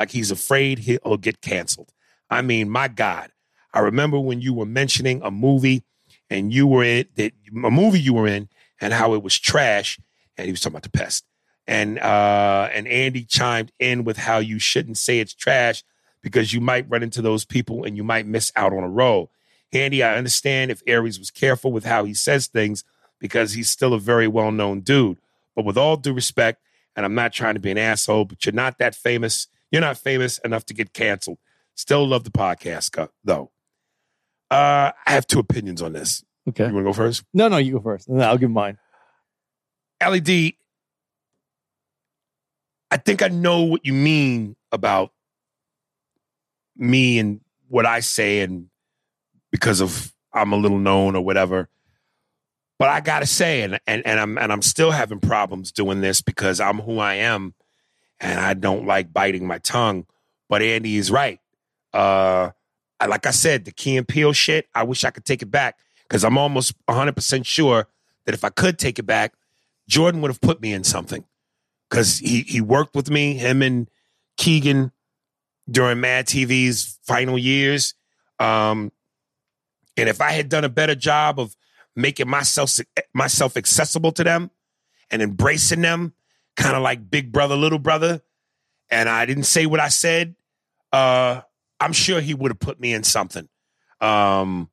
like 0.00 0.10
he's 0.10 0.30
afraid 0.30 0.78
he'll 0.78 1.18
get 1.18 1.42
canceled. 1.42 1.92
I 2.30 2.40
mean, 2.40 2.70
my 2.70 2.88
God, 2.88 3.30
I 3.74 3.80
remember 3.80 4.18
when 4.18 4.40
you 4.40 4.54
were 4.54 4.64
mentioning 4.64 5.20
a 5.22 5.30
movie 5.30 5.82
and 6.30 6.50
you 6.50 6.66
were 6.66 6.82
in 6.82 7.06
that 7.16 7.32
a 7.52 7.70
movie 7.70 8.00
you 8.00 8.14
were 8.14 8.26
in 8.26 8.48
and 8.80 8.94
how 8.94 9.12
it 9.12 9.22
was 9.22 9.38
trash, 9.38 10.00
and 10.38 10.46
he 10.46 10.52
was 10.52 10.60
talking 10.60 10.72
about 10.72 10.84
the 10.84 10.90
pest. 10.90 11.26
And 11.66 11.98
uh 11.98 12.70
and 12.72 12.88
Andy 12.88 13.24
chimed 13.24 13.72
in 13.78 14.04
with 14.04 14.16
how 14.16 14.38
you 14.38 14.58
shouldn't 14.58 14.96
say 14.96 15.20
it's 15.20 15.34
trash 15.34 15.84
because 16.22 16.54
you 16.54 16.62
might 16.62 16.88
run 16.88 17.02
into 17.02 17.20
those 17.20 17.44
people 17.44 17.84
and 17.84 17.94
you 17.94 18.02
might 18.02 18.26
miss 18.26 18.50
out 18.56 18.72
on 18.72 18.82
a 18.82 18.88
role. 18.88 19.30
Andy, 19.70 20.02
I 20.02 20.16
understand 20.16 20.70
if 20.70 20.82
Aries 20.86 21.18
was 21.18 21.30
careful 21.30 21.72
with 21.72 21.84
how 21.84 22.04
he 22.04 22.14
says 22.14 22.46
things 22.46 22.84
because 23.18 23.52
he's 23.52 23.68
still 23.68 23.92
a 23.92 23.98
very 24.00 24.26
well 24.26 24.50
known 24.50 24.80
dude. 24.80 25.18
But 25.54 25.66
with 25.66 25.76
all 25.76 25.98
due 25.98 26.14
respect, 26.14 26.62
and 26.96 27.04
I'm 27.04 27.14
not 27.14 27.34
trying 27.34 27.54
to 27.54 27.60
be 27.60 27.70
an 27.70 27.78
asshole, 27.78 28.24
but 28.24 28.46
you're 28.46 28.54
not 28.54 28.78
that 28.78 28.94
famous. 28.94 29.46
You're 29.70 29.80
not 29.80 29.98
famous 29.98 30.38
enough 30.38 30.64
to 30.66 30.74
get 30.74 30.92
canceled. 30.92 31.38
Still 31.76 32.06
love 32.06 32.24
the 32.24 32.30
podcast, 32.30 33.08
though. 33.24 33.50
Uh, 34.50 34.90
I 35.06 35.10
have 35.12 35.26
two 35.26 35.38
opinions 35.38 35.80
on 35.80 35.92
this. 35.92 36.24
Okay. 36.48 36.66
You 36.66 36.74
want 36.74 36.86
to 36.86 36.90
go 36.90 36.92
first? 36.92 37.24
No, 37.32 37.48
no, 37.48 37.58
you 37.58 37.74
go 37.74 37.80
first. 37.80 38.08
No, 38.08 38.24
I'll 38.24 38.38
give 38.38 38.50
mine. 38.50 38.78
LED, 40.04 40.52
I 42.90 42.96
think 42.96 43.22
I 43.22 43.28
know 43.28 43.62
what 43.62 43.84
you 43.84 43.92
mean 43.92 44.56
about 44.72 45.12
me 46.76 47.18
and 47.18 47.40
what 47.68 47.86
I 47.86 48.00
say, 48.00 48.40
and 48.40 48.68
because 49.52 49.80
of 49.80 50.12
I'm 50.32 50.52
a 50.52 50.56
little 50.56 50.78
known 50.78 51.14
or 51.14 51.22
whatever. 51.22 51.68
But 52.78 52.88
I 52.88 53.00
gotta 53.00 53.26
say, 53.26 53.62
and 53.62 53.78
and 53.86 54.04
and 54.06 54.18
I'm 54.18 54.38
and 54.38 54.50
I'm 54.50 54.62
still 54.62 54.90
having 54.90 55.20
problems 55.20 55.70
doing 55.70 56.00
this 56.00 56.22
because 56.22 56.60
I'm 56.60 56.78
who 56.80 56.98
I 56.98 57.14
am, 57.14 57.54
and 58.20 58.38
I 58.38 58.54
don't 58.54 58.86
like 58.86 59.12
biting 59.12 59.46
my 59.46 59.58
tongue. 59.58 60.06
But 60.48 60.62
Andy 60.62 60.96
is 60.96 61.10
right. 61.10 61.40
Uh, 61.92 62.50
I, 62.98 63.06
like 63.06 63.26
I 63.26 63.30
said, 63.30 63.64
the 63.64 63.72
Key 63.72 63.96
and 63.96 64.06
Peele 64.06 64.32
shit. 64.32 64.68
I 64.74 64.82
wish 64.82 65.04
I 65.04 65.10
could 65.10 65.24
take 65.24 65.42
it 65.42 65.50
back 65.50 65.78
because 66.08 66.24
I'm 66.24 66.36
almost 66.38 66.74
100 66.86 67.14
percent 67.14 67.46
sure 67.46 67.88
that 68.26 68.34
if 68.34 68.44
I 68.44 68.50
could 68.50 68.78
take 68.78 68.98
it 68.98 69.04
back, 69.04 69.34
Jordan 69.88 70.20
would 70.20 70.30
have 70.30 70.40
put 70.40 70.60
me 70.60 70.72
in 70.72 70.84
something 70.84 71.24
because 71.88 72.18
he 72.18 72.42
he 72.42 72.60
worked 72.60 72.94
with 72.94 73.10
me, 73.10 73.34
him 73.34 73.62
and 73.62 73.88
Keegan 74.36 74.92
during 75.70 76.00
Mad 76.00 76.26
TV's 76.26 76.98
final 77.02 77.38
years. 77.38 77.94
Um, 78.38 78.92
and 79.96 80.08
if 80.08 80.20
I 80.20 80.32
had 80.32 80.48
done 80.48 80.64
a 80.64 80.68
better 80.68 80.94
job 80.94 81.38
of 81.38 81.56
making 81.96 82.28
myself 82.28 82.78
myself 83.12 83.56
accessible 83.56 84.12
to 84.12 84.24
them 84.24 84.50
and 85.10 85.22
embracing 85.22 85.82
them, 85.82 86.14
kind 86.56 86.76
of 86.76 86.82
like 86.82 87.10
big 87.10 87.32
brother, 87.32 87.56
little 87.56 87.78
brother, 87.78 88.22
and 88.90 89.08
I 89.08 89.26
didn't 89.26 89.44
say 89.44 89.66
what 89.66 89.80
I 89.80 89.88
said, 89.88 90.34
uh, 90.92 91.42
I'm 91.78 91.92
sure 91.92 92.20
he 92.20 92.34
would 92.34 92.50
have 92.50 92.60
put 92.60 92.80
me 92.80 92.92
in 92.92 93.04
something. 93.04 93.48
Um, 94.00 94.70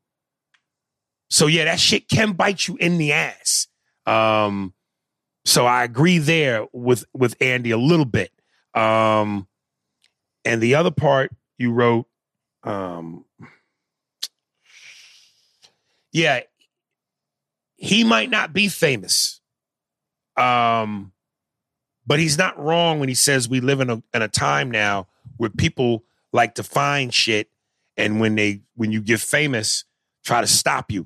so 1.29 1.47
yeah, 1.47 1.65
that 1.65 1.79
shit 1.79 2.07
can 2.07 2.33
bite 2.33 2.67
you 2.67 2.77
in 2.77 2.97
the 2.97 3.13
ass. 3.13 3.67
Um, 4.05 4.73
so 5.45 5.65
I 5.65 5.83
agree 5.83 6.17
there 6.17 6.67
with 6.73 7.05
with 7.13 7.35
Andy 7.41 7.71
a 7.71 7.77
little 7.77 8.05
bit. 8.05 8.31
Um, 8.73 9.47
and 10.45 10.61
the 10.61 10.75
other 10.75 10.91
part 10.91 11.31
you 11.57 11.71
wrote, 11.71 12.05
um, 12.63 13.25
yeah, 16.11 16.41
he 17.75 18.03
might 18.03 18.29
not 18.29 18.53
be 18.53 18.67
famous, 18.67 19.41
um, 20.35 21.11
but 22.07 22.19
he's 22.19 22.37
not 22.37 22.57
wrong 22.57 22.99
when 22.99 23.09
he 23.09 23.15
says 23.15 23.49
we 23.49 23.59
live 23.59 23.81
in 23.81 23.89
a 23.89 24.01
in 24.13 24.21
a 24.21 24.29
time 24.29 24.71
now 24.71 25.07
where 25.35 25.49
people 25.49 26.05
like 26.31 26.55
to 26.55 26.63
find 26.63 27.13
shit, 27.13 27.49
and 27.97 28.19
when 28.19 28.35
they 28.35 28.61
when 28.75 28.91
you 28.91 29.01
get 29.01 29.19
famous, 29.19 29.83
try 30.23 30.39
to 30.39 30.47
stop 30.47 30.91
you. 30.91 31.05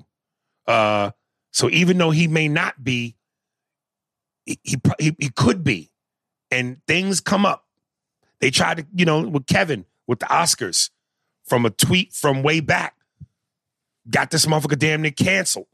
Uh, 0.66 1.10
so 1.50 1.68
even 1.70 1.98
though 1.98 2.12
he 2.12 2.28
may 2.28 2.48
not 2.48 2.82
be, 2.82 3.16
he, 4.46 4.58
he 4.62 4.76
he 4.98 5.16
he 5.18 5.28
could 5.28 5.64
be, 5.64 5.90
and 6.52 6.80
things 6.86 7.20
come 7.20 7.44
up. 7.44 7.66
They 8.40 8.50
tried 8.50 8.78
to, 8.78 8.86
you 8.94 9.04
know, 9.04 9.20
with 9.20 9.46
Kevin 9.46 9.84
with 10.06 10.20
the 10.20 10.26
Oscars 10.26 10.90
from 11.44 11.66
a 11.66 11.70
tweet 11.70 12.12
from 12.12 12.42
way 12.42 12.60
back, 12.60 12.94
got 14.08 14.30
this 14.30 14.46
motherfucker 14.46 14.78
damn 14.78 15.02
near 15.02 15.10
canceled. 15.10 15.66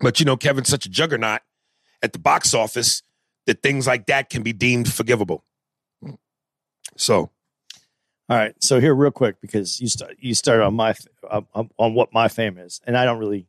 But 0.00 0.18
you 0.18 0.24
know, 0.26 0.36
Kevin's 0.36 0.68
such 0.68 0.86
a 0.86 0.88
juggernaut 0.88 1.40
at 2.02 2.12
the 2.12 2.18
box 2.18 2.54
office 2.54 3.02
that 3.48 3.62
things 3.62 3.86
like 3.86 4.06
that 4.06 4.28
can 4.28 4.42
be 4.42 4.52
deemed 4.52 4.92
forgivable. 4.92 5.42
So, 6.98 7.30
All 8.28 8.36
right. 8.36 8.54
So 8.62 8.78
here, 8.78 8.94
real 8.94 9.10
quick, 9.10 9.40
because 9.40 9.80
you 9.80 9.88
start 9.88 10.16
you 10.18 10.34
started 10.34 10.64
on 10.64 10.74
my 10.74 10.94
on, 11.30 11.70
on 11.78 11.94
what 11.94 12.12
my 12.12 12.28
fame 12.28 12.58
is, 12.58 12.80
and 12.86 12.96
I 12.96 13.04
don't 13.04 13.18
really. 13.18 13.48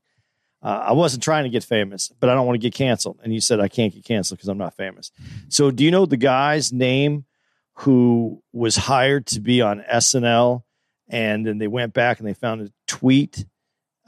Uh, 0.62 0.84
I 0.88 0.92
wasn't 0.92 1.24
trying 1.24 1.44
to 1.46 1.50
get 1.50 1.64
famous, 1.64 2.12
but 2.20 2.30
I 2.30 2.34
don't 2.34 2.46
want 2.46 2.56
to 2.56 2.66
get 2.66 2.74
canceled. 2.74 3.20
And 3.24 3.34
you 3.34 3.40
said 3.40 3.60
I 3.62 3.70
can't 3.70 3.94
get 3.94 4.04
canceled 4.04 4.40
because 4.40 4.50
I'm 4.50 4.58
not 4.58 4.76
famous. 4.76 5.12
So 5.48 5.72
do 5.72 5.86
you 5.86 5.92
know 5.92 6.06
the 6.06 6.18
guy's 6.18 6.74
name 6.74 7.26
who 7.76 8.42
was 8.52 8.76
hired 8.76 9.26
to 9.28 9.40
be 9.40 9.62
on 9.62 9.84
SNL, 9.90 10.64
and 11.10 11.46
then 11.46 11.58
they 11.58 11.68
went 11.68 11.94
back 11.94 12.20
and 12.20 12.28
they 12.28 12.34
found 12.34 12.62
a 12.62 12.72
tweet, 12.88 13.46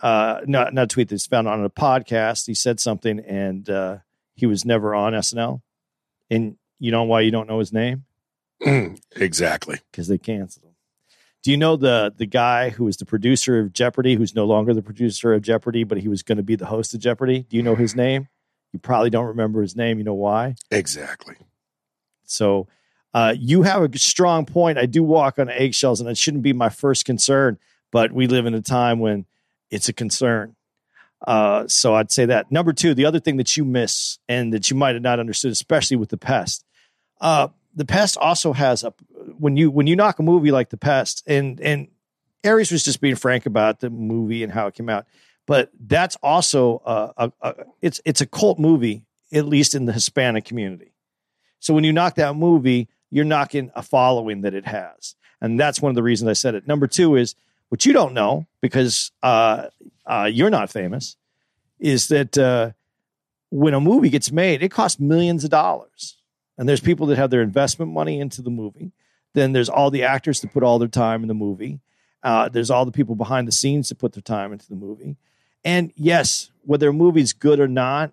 uh, 0.02 0.42
not 0.46 0.74
not 0.74 0.84
a 0.84 0.88
tweet 0.88 1.10
that's 1.10 1.28
found 1.28 1.50
on 1.50 1.66
a 1.66 1.70
podcast. 1.70 2.48
He 2.48 2.54
said 2.54 2.80
something, 2.80 3.20
and 3.20 3.70
uh, 3.70 3.98
he 4.36 4.46
was 4.46 4.64
never 4.64 4.96
on 4.96 5.12
SNL. 5.14 5.62
And 6.32 6.58
you 6.80 6.90
know 6.90 7.04
why 7.04 7.22
you 7.22 7.30
don't 7.30 7.48
know 7.48 7.60
his 7.60 7.72
name? 7.72 8.06
exactly. 9.16 9.80
Because 9.92 10.08
they 10.08 10.18
canceled 10.18 10.66
him. 10.66 10.72
Do 11.44 11.52
you 11.52 11.58
know 11.58 11.76
the 11.76 12.14
the 12.16 12.26
guy 12.26 12.70
who 12.70 12.86
was 12.86 12.98
the 12.98 13.06
producer 13.06 13.60
of 13.60 13.74
Jeopardy, 13.74 14.16
who's 14.16 14.36
no 14.36 14.46
longer 14.46 14.74
the 14.74 14.82
producer 14.82 15.34
of 15.34 15.42
Jeopardy, 15.42 15.84
but 15.84 15.98
he 15.98 16.08
was 16.08 16.24
going 16.24 16.38
to 16.38 16.44
be 16.44 16.56
the 16.56 16.68
host 16.68 16.94
of 16.94 17.00
Jeopardy? 17.00 17.46
Do 17.50 17.58
you 17.58 17.64
know 17.64 17.76
his 17.76 17.96
name? 17.96 18.28
You 18.72 18.80
probably 18.80 19.10
don't 19.10 19.26
remember 19.26 19.62
his 19.62 19.76
name. 19.76 19.98
You 19.98 20.04
know 20.04 20.14
why? 20.14 20.56
Exactly. 20.70 21.36
So 22.24 22.68
uh, 23.14 23.36
you 23.38 23.64
have 23.64 23.84
a 23.84 23.98
strong 23.98 24.46
point. 24.46 24.78
I 24.78 24.86
do 24.86 25.04
walk 25.04 25.40
on 25.40 25.50
eggshells, 25.50 26.00
and 26.00 26.10
it 26.10 26.18
shouldn't 26.18 26.44
be 26.44 26.54
my 26.54 26.70
first 26.70 27.06
concern. 27.06 27.58
But 27.92 28.14
we 28.14 28.28
live 28.28 28.46
in 28.46 28.54
a 28.54 28.62
time 28.62 29.00
when 29.00 29.26
it's 29.70 29.90
a 29.90 29.94
concern. 29.94 30.56
Uh, 31.26 31.68
so 31.68 31.94
I'd 31.94 32.12
say 32.12 32.26
that. 32.26 32.52
Number 32.52 32.74
two, 32.74 32.94
the 32.94 33.06
other 33.06 33.20
thing 33.20 33.38
that 33.38 33.56
you 33.56 33.64
miss 33.64 34.18
and 34.28 34.54
that 34.54 34.70
you 34.70 34.76
might 34.76 34.96
have 34.96 35.04
not 35.04 35.20
understood, 35.20 35.52
especially 35.52 35.98
with 35.98 36.10
the 36.10 36.18
pest, 36.18 36.66
uh, 37.20 37.50
the 37.76 37.86
pest 37.86 38.18
also 38.18 38.54
has 38.54 38.84
a 38.84 38.94
when 39.38 39.56
you 39.56 39.72
when 39.72 39.88
you 39.88 39.96
knock 39.96 40.20
a 40.20 40.24
movie 40.24 40.52
like 40.52 40.70
the 40.70 40.78
pest, 40.78 41.24
and 41.28 41.60
and 41.62 41.88
Aries 42.44 42.72
was 42.72 42.84
just 42.84 43.02
being 43.02 43.16
frank 43.16 43.46
about 43.46 43.80
the 43.80 43.90
movie 43.90 44.44
and 44.44 44.52
how 44.52 44.68
it 44.68 44.74
came 44.74 44.90
out, 44.90 45.06
but 45.48 45.70
that's 45.80 46.18
also 46.18 46.82
a, 46.86 47.14
a, 47.18 47.32
a 47.42 47.56
it's 47.82 48.02
it's 48.04 48.22
a 48.22 48.26
cult 48.26 48.60
movie 48.60 49.06
at 49.34 49.46
least 49.46 49.76
in 49.76 49.86
the 49.86 49.94
Hispanic 49.94 50.44
community. 50.44 50.92
So 51.60 51.74
when 51.74 51.86
you 51.86 51.94
knock 51.94 52.16
that 52.16 52.36
movie, 52.36 52.90
you're 53.10 53.24
knocking 53.24 53.72
a 53.76 53.82
following 53.82 54.42
that 54.42 54.54
it 54.54 54.66
has, 54.66 55.16
and 55.40 55.60
that's 55.60 55.82
one 55.82 55.92
of 55.92 55.96
the 55.96 56.04
reasons 56.04 56.30
I 56.30 56.34
said 56.34 56.56
it. 56.56 56.68
Number 56.68 56.88
two 56.88 57.16
is 57.16 57.36
what 57.72 57.86
you 57.86 57.94
don't 57.94 58.14
know 58.14 58.46
because 58.60 59.14
uh, 59.24 59.68
uh, 60.06 60.30
you're 60.30 60.50
not 60.50 60.70
famous 60.70 61.16
is 61.80 62.10
that 62.10 62.38
uh, 62.38 62.72
when 63.50 63.74
a 63.74 63.80
movie 63.80 64.10
gets 64.10 64.30
made, 64.30 64.62
it 64.62 64.72
costs 64.72 65.00
millions 65.00 65.46
of 65.46 65.52
dollars. 65.52 66.18
And 66.58 66.68
there's 66.68 66.82
people 66.82 67.08
that 67.08 67.18
have 67.18 67.30
their 67.30 67.42
investment 67.42 67.94
money 67.94 68.20
into 68.20 68.42
the 68.42 68.50
movie. 68.50 68.92
Then 69.36 69.54
there's 69.54 69.70
all 69.70 69.90
the 69.90 70.04
actors 70.04 70.42
that 70.42 70.52
put 70.52 70.64
all 70.64 70.80
their 70.80 70.90
time 70.90 71.22
in 71.22 71.30
the 71.30 71.34
movie. 71.34 71.80
Uh, 72.22 72.50
there's 72.50 72.70
all 72.70 72.84
the 72.84 72.92
people 72.92 73.16
behind 73.16 73.48
the 73.48 73.54
scenes 73.54 73.88
that 73.88 73.98
put 73.98 74.12
their 74.12 74.22
time 74.22 74.52
into 74.52 74.68
the 74.68 74.76
movie. 74.76 75.16
And 75.64 75.94
yes, 75.96 76.52
whether 76.64 76.90
a 76.90 76.94
movie's 76.94 77.32
good 77.32 77.62
or 77.62 77.70
not, 77.70 78.12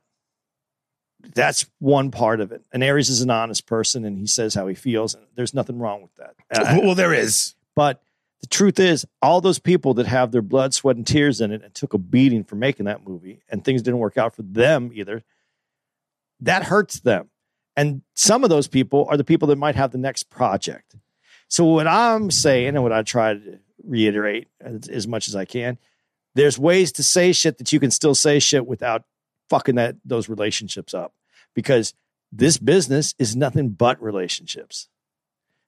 that's 1.34 1.66
one 1.80 2.12
part 2.12 2.40
of 2.40 2.52
it. 2.52 2.62
And 2.72 2.84
Aries 2.84 3.10
is 3.10 3.22
an 3.22 3.30
honest 3.30 3.66
person 3.66 4.04
and 4.04 4.16
he 4.16 4.28
says 4.28 4.54
how 4.54 4.68
he 4.68 4.76
feels. 4.76 5.14
And 5.14 5.24
there's 5.34 5.52
nothing 5.52 5.80
wrong 5.80 6.02
with 6.02 6.14
that. 6.14 6.36
Well, 6.84 6.94
there 6.94 7.12
is. 7.12 7.56
but 7.74 8.00
the 8.40 8.46
truth 8.46 8.78
is, 8.78 9.04
all 9.20 9.40
those 9.40 9.58
people 9.58 9.94
that 9.94 10.06
have 10.06 10.30
their 10.30 10.42
blood, 10.42 10.72
sweat, 10.72 10.96
and 10.96 11.06
tears 11.06 11.40
in 11.40 11.50
it 11.50 11.62
and 11.64 11.74
took 11.74 11.92
a 11.94 11.98
beating 11.98 12.44
for 12.44 12.56
making 12.56 12.86
that 12.86 13.06
movie, 13.06 13.40
and 13.48 13.64
things 13.64 13.82
didn't 13.82 13.98
work 13.98 14.16
out 14.16 14.34
for 14.34 14.42
them 14.42 14.90
either, 14.94 15.24
that 16.40 16.64
hurts 16.64 17.00
them. 17.00 17.30
And 17.76 18.02
some 18.14 18.44
of 18.44 18.50
those 18.50 18.68
people 18.68 19.06
are 19.08 19.16
the 19.16 19.24
people 19.24 19.48
that 19.48 19.56
might 19.56 19.74
have 19.74 19.90
the 19.90 19.98
next 19.98 20.30
project. 20.30 20.96
So, 21.48 21.64
what 21.64 21.86
I'm 21.86 22.30
saying, 22.30 22.68
and 22.68 22.82
what 22.82 22.92
I 22.92 23.02
try 23.02 23.34
to 23.34 23.58
reiterate 23.84 24.48
as, 24.60 24.88
as 24.88 25.08
much 25.08 25.28
as 25.28 25.34
I 25.34 25.44
can, 25.44 25.78
there's 26.34 26.58
ways 26.58 26.92
to 26.92 27.02
say 27.02 27.32
shit 27.32 27.58
that 27.58 27.72
you 27.72 27.80
can 27.80 27.90
still 27.90 28.14
say 28.14 28.38
shit 28.38 28.66
without 28.66 29.04
fucking 29.48 29.76
that 29.76 29.96
those 30.04 30.28
relationships 30.28 30.94
up 30.94 31.14
because 31.54 31.94
this 32.30 32.58
business 32.58 33.14
is 33.18 33.34
nothing 33.34 33.70
but 33.70 34.00
relationships. 34.02 34.88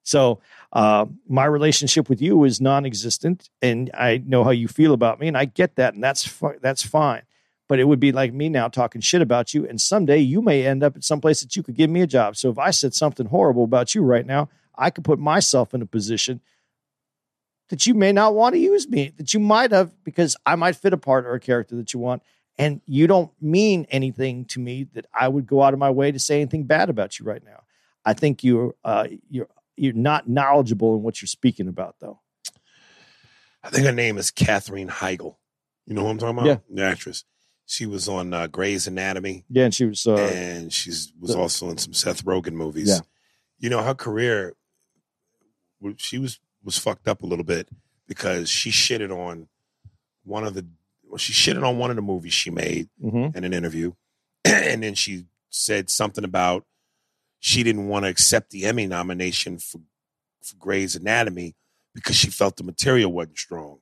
So 0.02 0.40
uh, 0.72 1.06
my 1.28 1.44
relationship 1.44 2.08
with 2.08 2.22
you 2.22 2.44
is 2.44 2.60
non-existent, 2.60 3.50
and 3.60 3.90
I 3.94 4.22
know 4.24 4.44
how 4.44 4.50
you 4.50 4.68
feel 4.68 4.94
about 4.94 5.20
me, 5.20 5.28
and 5.28 5.36
I 5.36 5.44
get 5.44 5.76
that, 5.76 5.94
and 5.94 6.02
that's 6.02 6.26
fi- 6.26 6.58
that's 6.60 6.82
fine. 6.82 7.22
But 7.68 7.78
it 7.78 7.84
would 7.84 8.00
be 8.00 8.10
like 8.10 8.32
me 8.32 8.48
now 8.48 8.68
talking 8.68 9.00
shit 9.00 9.22
about 9.22 9.54
you, 9.54 9.66
and 9.66 9.80
someday 9.80 10.18
you 10.18 10.42
may 10.42 10.66
end 10.66 10.82
up 10.82 10.96
at 10.96 11.04
some 11.04 11.20
place 11.20 11.40
that 11.42 11.54
you 11.54 11.62
could 11.62 11.76
give 11.76 11.90
me 11.90 12.00
a 12.00 12.06
job. 12.06 12.36
So 12.36 12.50
if 12.50 12.58
I 12.58 12.70
said 12.70 12.94
something 12.94 13.26
horrible 13.26 13.64
about 13.64 13.94
you 13.94 14.02
right 14.02 14.26
now, 14.26 14.48
I 14.76 14.90
could 14.90 15.04
put 15.04 15.18
myself 15.18 15.74
in 15.74 15.82
a 15.82 15.86
position 15.86 16.40
that 17.68 17.86
you 17.86 17.94
may 17.94 18.10
not 18.10 18.34
want 18.34 18.54
to 18.54 18.58
use 18.58 18.88
me, 18.88 19.12
that 19.16 19.32
you 19.32 19.38
might 19.38 19.70
have, 19.70 19.92
because 20.02 20.36
I 20.44 20.56
might 20.56 20.76
fit 20.76 20.92
a 20.92 20.98
part 20.98 21.24
or 21.24 21.34
a 21.34 21.40
character 21.40 21.76
that 21.76 21.94
you 21.94 22.00
want. 22.00 22.22
And 22.58 22.80
you 22.84 23.06
don't 23.06 23.30
mean 23.40 23.86
anything 23.90 24.44
to 24.46 24.60
me 24.60 24.84
that 24.94 25.06
I 25.14 25.28
would 25.28 25.46
go 25.46 25.62
out 25.62 25.72
of 25.72 25.78
my 25.78 25.90
way 25.90 26.10
to 26.12 26.18
say 26.18 26.40
anything 26.42 26.64
bad 26.64 26.90
about 26.90 27.18
you 27.18 27.24
right 27.24 27.42
now. 27.44 27.62
I 28.04 28.12
think 28.12 28.42
you're 28.42 28.74
uh, 28.84 29.06
you're 29.30 29.48
you're 29.80 29.94
not 29.94 30.28
knowledgeable 30.28 30.94
in 30.94 31.02
what 31.02 31.22
you're 31.22 31.26
speaking 31.26 31.66
about, 31.66 31.96
though. 32.00 32.20
I 33.62 33.70
think 33.70 33.86
her 33.86 33.92
name 33.92 34.18
is 34.18 34.30
Katherine 34.30 34.88
Heigl. 34.88 35.36
You 35.86 35.94
know 35.94 36.02
who 36.02 36.08
I'm 36.08 36.18
talking 36.18 36.38
about? 36.38 36.46
Yeah. 36.46 36.56
The 36.70 36.84
actress. 36.84 37.24
She 37.66 37.86
was 37.86 38.08
on 38.08 38.34
uh, 38.34 38.46
Grey's 38.46 38.86
Anatomy, 38.86 39.44
Yeah, 39.48 39.64
and 39.64 39.74
she 39.74 39.86
was. 39.86 40.06
Uh, 40.06 40.16
and 40.16 40.72
she 40.72 40.90
was 40.90 41.12
the- 41.20 41.38
also 41.38 41.70
in 41.70 41.78
some 41.78 41.94
Seth 41.94 42.24
Rogen 42.24 42.52
movies. 42.52 42.88
Yeah. 42.88 43.00
You 43.58 43.70
know, 43.70 43.82
her 43.82 43.94
career, 43.94 44.54
she 45.96 46.18
was 46.18 46.40
was 46.62 46.76
fucked 46.78 47.08
up 47.08 47.22
a 47.22 47.26
little 47.26 47.44
bit 47.44 47.68
because 48.06 48.50
she 48.50 48.70
shitted 48.70 49.10
on 49.10 49.48
one 50.24 50.44
of 50.44 50.54
the. 50.54 50.66
Well, 51.04 51.18
she 51.18 51.32
shitted 51.32 51.66
on 51.66 51.78
one 51.78 51.90
of 51.90 51.96
the 51.96 52.02
movies 52.02 52.32
she 52.32 52.50
made 52.50 52.88
mhm. 53.02 53.34
in 53.34 53.44
an 53.44 53.52
interview, 53.52 53.92
and 54.44 54.82
then 54.82 54.94
she 54.94 55.26
said 55.48 55.90
something 55.90 56.24
about 56.24 56.64
she 57.40 57.62
didn't 57.62 57.88
want 57.88 58.04
to 58.04 58.08
accept 58.10 58.50
the 58.50 58.66
Emmy 58.66 58.86
nomination 58.86 59.58
for 59.58 59.80
for 60.42 60.56
Grey's 60.56 60.94
Anatomy 60.94 61.54
because 61.94 62.16
she 62.16 62.30
felt 62.30 62.56
the 62.56 62.64
material 62.64 63.12
wasn't 63.12 63.38
strong. 63.38 63.78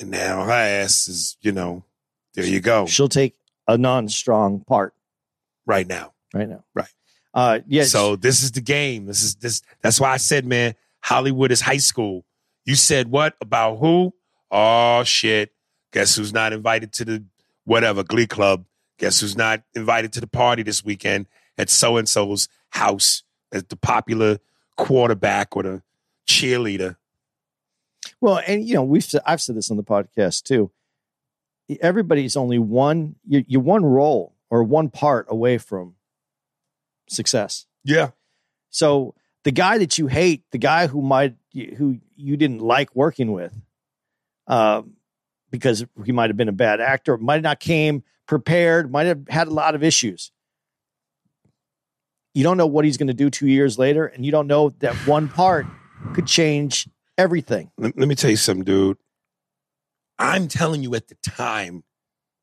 And 0.00 0.10
now 0.10 0.44
her 0.44 0.50
ass 0.50 1.08
is, 1.08 1.36
you 1.40 1.52
know, 1.52 1.84
there 2.34 2.44
you 2.44 2.60
go, 2.60 2.86
She'll 2.86 3.08
take 3.08 3.34
a 3.68 3.78
non-strong 3.78 4.60
part 4.60 4.94
right 5.66 5.86
now. 5.86 6.12
right 6.34 6.48
now. 6.48 6.64
Right. 6.74 6.88
Uh, 7.34 7.60
yeah. 7.66 7.84
So 7.84 8.16
this 8.16 8.42
is 8.42 8.52
the 8.52 8.60
game. 8.60 9.06
This 9.06 9.22
is 9.22 9.36
this. 9.36 9.62
That's 9.80 9.98
why 10.00 10.12
I 10.12 10.18
said, 10.18 10.44
man, 10.44 10.74
Hollywood 11.00 11.50
is 11.50 11.60
high 11.60 11.78
school. 11.78 12.24
You 12.64 12.74
said 12.74 13.08
what 13.10 13.36
about 13.40 13.76
who? 13.78 14.14
Oh 14.50 15.02
shit! 15.04 15.52
Guess 15.92 16.16
who's 16.16 16.32
not 16.32 16.52
invited 16.52 16.92
to 16.94 17.04
the 17.04 17.24
whatever 17.64 18.02
Glee 18.02 18.26
Club? 18.26 18.66
Guess 18.98 19.20
who's 19.20 19.36
not 19.36 19.62
invited 19.74 20.12
to 20.12 20.20
the 20.20 20.26
party 20.26 20.62
this 20.62 20.84
weekend 20.84 21.26
at 21.58 21.70
so 21.70 21.96
and 21.96 22.08
so's 22.08 22.48
house 22.70 23.22
as 23.52 23.64
the 23.64 23.76
popular 23.76 24.38
quarterback 24.76 25.56
or 25.56 25.62
the 25.62 25.82
cheerleader? 26.26 26.96
Well, 28.20 28.40
and 28.46 28.66
you 28.66 28.74
know, 28.74 28.82
we've 28.82 29.06
I've 29.26 29.40
said 29.40 29.56
this 29.56 29.70
on 29.70 29.76
the 29.76 29.84
podcast 29.84 30.42
too. 30.42 30.70
Everybody's 31.80 32.36
only 32.36 32.58
one 32.58 33.16
you're, 33.26 33.42
you're 33.46 33.62
one 33.62 33.84
role 33.84 34.34
or 34.50 34.62
one 34.62 34.90
part 34.90 35.26
away 35.28 35.58
from 35.58 35.94
success. 37.08 37.66
Yeah, 37.84 38.10
So 38.70 39.14
the 39.44 39.50
guy 39.50 39.78
that 39.78 39.98
you 39.98 40.06
hate, 40.06 40.44
the 40.50 40.58
guy 40.58 40.86
who 40.86 41.02
might 41.02 41.36
who 41.52 41.98
you 42.16 42.36
didn't 42.36 42.60
like 42.60 42.94
working 42.94 43.32
with, 43.32 43.52
um, 44.46 44.94
because 45.50 45.84
he 46.04 46.12
might 46.12 46.30
have 46.30 46.36
been 46.36 46.48
a 46.48 46.52
bad 46.52 46.80
actor, 46.80 47.16
might 47.16 47.42
not 47.42 47.60
came 47.60 48.02
prepared, 48.26 48.90
might 48.90 49.06
have 49.06 49.28
had 49.28 49.48
a 49.48 49.52
lot 49.52 49.74
of 49.74 49.82
issues. 49.82 50.32
You 52.34 52.42
don't 52.42 52.56
know 52.56 52.66
what 52.66 52.84
he's 52.84 52.96
going 52.96 53.08
to 53.08 53.14
do 53.14 53.28
two 53.28 53.46
years 53.46 53.78
later, 53.78 54.06
and 54.06 54.24
you 54.24 54.32
don't 54.32 54.46
know 54.46 54.70
that 54.78 54.94
one 55.06 55.28
part 55.28 55.66
could 56.14 56.26
change 56.26 56.88
everything. 57.18 57.70
let, 57.76 57.96
let 57.98 58.08
me 58.08 58.14
tell 58.14 58.30
you 58.30 58.36
something, 58.36 58.64
dude. 58.64 58.96
I'm 60.18 60.48
telling 60.48 60.82
you 60.82 60.94
at 60.94 61.08
the 61.08 61.16
time 61.16 61.84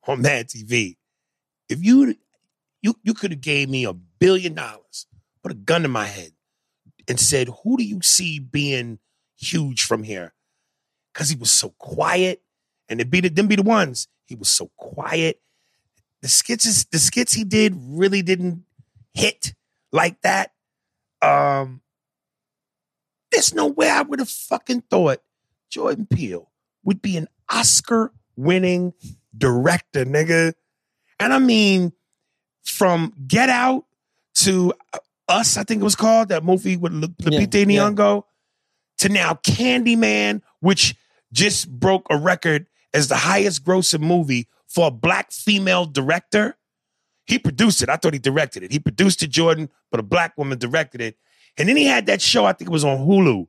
on 0.07 0.21
Mad 0.21 0.47
TV, 0.47 0.97
if 1.69 1.83
you 1.83 2.15
you 2.81 2.95
you 3.03 3.13
could 3.13 3.31
have 3.31 3.41
gave 3.41 3.69
me 3.69 3.85
a 3.85 3.93
billion 3.93 4.53
dollars, 4.53 5.07
put 5.41 5.51
a 5.51 5.55
gun 5.55 5.81
to 5.83 5.87
my 5.87 6.05
head, 6.05 6.31
and 7.07 7.19
said, 7.19 7.49
"Who 7.63 7.77
do 7.77 7.83
you 7.83 8.01
see 8.01 8.39
being 8.39 8.99
huge 9.37 9.83
from 9.83 10.03
here?" 10.03 10.33
Because 11.13 11.29
he 11.29 11.35
was 11.35 11.51
so 11.51 11.69
quiet, 11.77 12.41
and 12.87 13.01
it 13.01 13.09
be 13.09 13.21
the, 13.21 13.29
them 13.29 13.47
be 13.47 13.55
the 13.55 13.63
ones. 13.63 14.07
He 14.25 14.35
was 14.35 14.49
so 14.49 14.69
quiet. 14.77 15.39
The 16.21 16.27
skits 16.27 16.65
is, 16.65 16.85
the 16.85 16.99
skits 16.99 17.33
he 17.33 17.43
did 17.43 17.73
really 17.75 18.21
didn't 18.21 18.63
hit 19.13 19.53
like 19.91 20.21
that. 20.21 20.51
Um, 21.21 21.81
there's 23.31 23.53
no 23.53 23.67
way 23.67 23.89
I 23.89 24.01
would 24.01 24.19
have 24.19 24.29
fucking 24.29 24.83
thought 24.89 25.19
Jordan 25.69 26.07
Peele 26.07 26.49
would 26.83 27.01
be 27.01 27.17
an 27.17 27.27
Oscar 27.49 28.11
winning 28.35 28.93
director, 29.37 30.05
nigga. 30.05 30.53
And 31.19 31.33
I 31.33 31.39
mean, 31.39 31.93
from 32.63 33.13
Get 33.27 33.49
Out 33.49 33.85
to 34.35 34.73
Us, 35.27 35.57
I 35.57 35.63
think 35.63 35.81
it 35.81 35.83
was 35.83 35.95
called, 35.95 36.29
that 36.29 36.43
movie 36.43 36.77
with 36.77 36.93
Yeah, 36.93 37.07
Lupita 37.39 37.71
yeah. 37.71 37.89
Nyong'o, 37.89 38.23
to 38.99 39.09
now 39.09 39.33
Candyman, 39.33 40.41
which 40.59 40.95
just 41.31 41.69
broke 41.69 42.07
a 42.09 42.17
record 42.17 42.67
as 42.93 43.07
the 43.07 43.15
highest 43.15 43.63
grossing 43.63 44.01
movie 44.01 44.47
for 44.67 44.87
a 44.87 44.91
black 44.91 45.31
female 45.31 45.85
director. 45.85 46.55
He 47.29 47.37
produced 47.37 47.83
it. 47.83 47.89
I 47.89 47.95
thought 47.95 48.13
he 48.13 48.19
directed 48.19 48.63
it. 48.63 48.71
He 48.71 48.79
produced 48.79 49.21
it, 49.21 49.29
Jordan, 49.29 49.69
but 49.91 49.99
a 49.99 50.03
black 50.03 50.35
woman 50.35 50.57
directed 50.57 50.99
it. 50.99 51.15
And 51.57 51.69
then 51.69 51.77
he 51.77 51.85
had 51.85 52.07
that 52.07 52.21
show, 52.21 52.45
I 52.45 52.53
think 52.53 52.69
it 52.69 52.73
was 52.73 52.83
on 52.83 52.97
Hulu, 52.97 53.47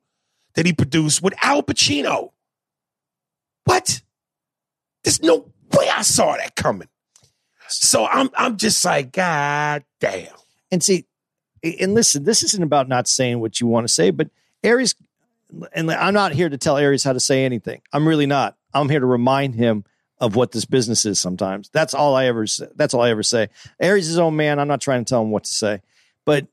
that 0.55 0.67
he 0.67 0.73
produced 0.75 1.23
with 1.23 1.33
Al 1.43 1.63
Pacino. 1.63 2.33
What? 3.65 4.03
There's 5.03 5.23
no 5.23 5.51
way 5.73 5.89
I 5.89 6.03
saw 6.03 6.37
that 6.37 6.57
coming. 6.57 6.89
So 7.69 8.05
I'm 8.05 8.29
I'm 8.37 8.57
just 8.57 8.85
like, 8.85 9.13
God 9.13 9.85
damn. 10.01 10.35
And 10.71 10.83
see, 10.83 11.07
and 11.63 11.95
listen, 11.95 12.25
this 12.25 12.43
isn't 12.43 12.63
about 12.63 12.89
not 12.89 13.09
saying 13.09 13.41
what 13.41 13.61
you 13.61 13.67
want 13.67 13.87
to 13.87 13.93
say, 13.93 14.11
but 14.11 14.29
Aries, 14.63 14.95
and 15.73 15.91
I'm 15.91 16.15
not 16.15 16.33
here 16.33 16.49
to 16.49 16.59
tell 16.59 16.77
Aries 16.77 17.05
how 17.05 17.13
to 17.13 17.21
say 17.21 17.45
anything. 17.45 17.81
I'm 17.93 18.07
really 18.07 18.27
not. 18.27 18.57
I'm 18.75 18.89
here 18.89 19.01
to 19.01 19.07
remind 19.07 19.55
him 19.55 19.85
of 20.21 20.37
what 20.37 20.53
this 20.53 20.67
business 20.67 21.07
is 21.07 21.19
sometimes. 21.19 21.71
That's 21.71 21.95
all 21.95 22.15
I 22.15 22.27
ever 22.27 22.47
say. 22.47 22.67
That's 22.77 22.93
all 22.93 23.01
I 23.01 23.11
ever 23.11 23.23
say. 23.23 23.49
Aries 23.81 24.05
is 24.05 24.11
his 24.11 24.19
own 24.19 24.37
man. 24.37 24.59
I'm 24.59 24.69
not 24.69 24.81
trying 24.81 25.05
to 25.05 25.09
tell 25.09 25.23
him 25.23 25.31
what 25.31 25.45
to 25.45 25.53
say, 25.53 25.81
but 26.27 26.47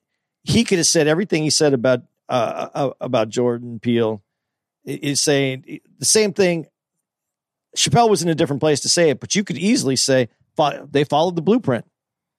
he 0.44 0.64
could 0.64 0.78
have 0.78 0.88
said 0.88 1.08
everything 1.08 1.44
he 1.44 1.50
said 1.50 1.74
about 1.74 2.04
uh, 2.30 2.70
uh 2.74 2.90
about 3.02 3.30
Jordan 3.30 3.80
Peele 3.80 4.24
is 4.86 5.20
saying 5.22 5.82
the 6.00 6.06
same 6.06 6.34
thing. 6.34 6.68
Chappelle 7.76 8.10
was 8.10 8.24
in 8.24 8.30
a 8.30 8.36
different 8.36 8.62
place 8.62 8.80
to 8.82 8.90
say 8.90 9.10
it, 9.10 9.20
but 9.20 9.36
you 9.36 9.44
could 9.44 9.58
easily 9.58 9.98
say 9.98 10.30
they 10.90 11.04
followed 11.04 11.36
the 11.36 11.42
blueprint. 11.42 11.86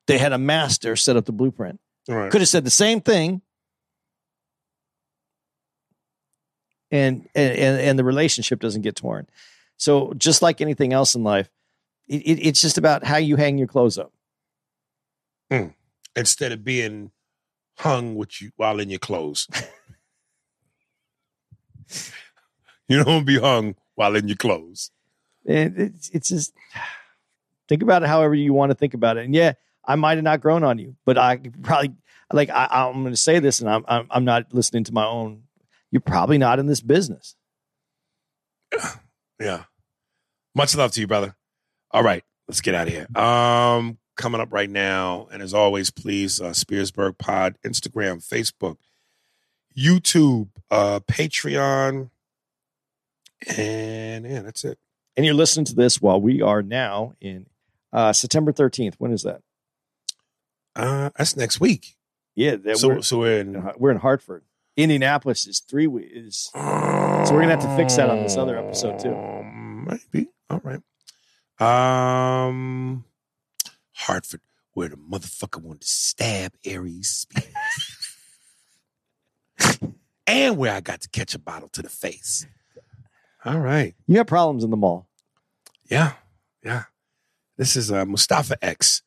They 0.07 0.19
had 0.19 0.33
a 0.33 0.39
master 0.39 0.97
set 0.97 1.17
up 1.17 1.27
the 1.27 1.33
blueprint. 1.33 1.79
Right. 2.09 2.31
Could 2.31 2.41
have 2.41 2.49
said 2.49 2.65
the 2.65 2.71
same 2.71 3.03
thing, 3.03 3.43
and 6.91 7.29
and, 7.35 7.81
and 7.81 7.99
the 7.99 8.05
relationship 8.05 8.61
doesn't 8.61 8.83
get 8.83 8.97
torn. 8.97 9.27
So 9.79 10.13
just 10.15 10.43
like 10.43 10.61
anything 10.61 10.93
else 10.93 11.15
in 11.15 11.25
life, 11.25 11.49
it, 12.07 12.23
it, 12.23 12.47
it's 12.47 12.61
just 12.61 12.77
about 12.77 13.05
how 13.05 13.17
you 13.17 13.37
hang 13.37 13.57
your 13.57 13.69
clothes 13.69 13.97
up. 13.97 14.13
Hmm. 15.51 15.69
Instead 16.15 16.53
of 16.53 16.65
being 16.65 17.13
hung 17.79 18.17
with 18.17 18.43
you 18.43 18.51
while 18.57 18.81
in 18.81 18.91
your 18.91 18.99
clothes. 18.99 19.49
you 22.89 23.03
don't 23.03 23.25
be 23.25 23.39
hung 23.39 23.77
while 23.95 24.17
in 24.17 24.29
your 24.29 24.37
clothes. 24.37 24.91
And 25.47 25.79
it's 25.79 26.11
it's 26.11 26.29
just 26.29 26.53
think 27.69 27.83
about 27.83 28.03
it 28.03 28.09
however 28.09 28.35
you 28.35 28.53
want 28.53 28.71
to 28.71 28.75
think 28.75 28.95
about 28.95 29.17
it. 29.17 29.25
And 29.25 29.35
yeah, 29.35 29.53
I 29.85 29.95
might 29.95 30.17
have 30.17 30.25
not 30.25 30.41
grown 30.41 30.65
on 30.65 30.79
you, 30.79 30.97
but 31.07 31.17
I 31.17 31.39
probably 31.63 31.95
like 32.33 32.51
I, 32.51 32.67
I'm 32.71 33.03
going 33.03 33.13
to 33.13 33.17
say 33.17 33.39
this, 33.39 33.61
and 33.61 33.71
I'm, 33.71 33.85
I'm 33.89 34.07
I'm 34.11 34.25
not 34.25 34.53
listening 34.53 34.85
to 34.85 34.93
my 34.93 35.07
own. 35.07 35.45
You're 35.91 36.01
probably 36.01 36.37
not 36.37 36.59
in 36.59 36.67
this 36.67 36.83
business. 36.83 37.35
Yeah. 39.41 39.65
Much 40.59 40.75
love 40.75 40.91
to 40.91 41.01
you, 41.01 41.07
brother. 41.07 41.37
All 41.93 42.03
right, 42.03 42.25
let's 42.49 42.61
get 42.61 42.75
out 42.75 42.89
of 42.89 42.93
here. 42.93 43.07
Um, 43.15 43.97
coming 44.17 44.41
up 44.41 44.53
right 44.53 44.69
now, 44.69 45.29
and 45.31 45.41
as 45.41 45.55
always, 45.55 45.91
please, 45.91 46.41
uh, 46.41 46.51
Spearsburg 46.51 47.17
Pod, 47.17 47.57
Instagram, 47.65 48.27
Facebook, 48.27 48.77
YouTube, 49.79 50.49
uh, 50.69 50.99
Patreon, 51.07 52.11
and 53.57 54.27
yeah, 54.27 54.43
that's 54.43 54.65
it. 54.65 54.81
And 55.17 55.25
you're 55.25 55.33
listening 55.37 55.65
to 55.67 55.77
this 55.77 56.03
while 56.03 56.21
we 56.21 56.43
are 56.43 56.61
now 56.61 57.15
in 57.21 57.47
uh, 57.93 58.13
September 58.13 58.53
13th. 58.53 58.95
When 58.99 59.13
is 59.13 59.23
that? 59.23 59.43
Uh, 60.75 61.11
that's 61.17 61.37
next 61.37 61.61
week. 61.61 61.95
Yeah, 62.35 62.57
that 62.57 62.79
So, 62.79 62.89
we're, 62.89 63.03
so 63.03 63.21
we're 63.21 63.39
in. 63.39 63.71
we're 63.77 63.93
in 63.93 63.99
Hartford. 63.99 64.43
Indianapolis 64.77 65.47
is 65.47 65.61
three 65.61 65.87
weeks. 65.87 66.11
Is 66.13 66.51
So 66.53 66.59
we're 66.59 67.43
gonna 67.43 67.51
have 67.51 67.61
to 67.61 67.77
fix 67.77 67.95
that 67.95 68.11
on 68.11 68.25
this 68.25 68.37
other 68.37 68.59
episode, 68.59 68.99
too. 68.99 69.15
Maybe. 69.87 70.31
All 70.51 70.61
right. 70.63 70.81
Um, 71.61 73.05
Hartford, 73.95 74.41
where 74.73 74.89
the 74.89 74.97
motherfucker 74.97 75.61
wanted 75.61 75.83
to 75.83 75.89
stab 75.89 76.53
Aries, 76.65 77.27
and 80.27 80.57
where 80.57 80.75
I 80.75 80.81
got 80.81 81.01
to 81.03 81.09
catch 81.09 81.35
a 81.35 81.39
bottle 81.39 81.69
to 81.71 81.83
the 81.83 81.89
face. 81.89 82.47
All 83.45 83.59
right. 83.59 83.95
you 84.07 84.17
have 84.19 84.27
problems 84.27 84.65
in 84.65 84.71
the 84.71 84.77
mall. 84.77 85.09
Yeah. 85.91 86.13
Yeah. 86.63 86.85
This 87.57 87.77
is 87.77 87.91
uh, 87.91 88.05
Mustafa 88.05 88.63
X. 88.63 89.03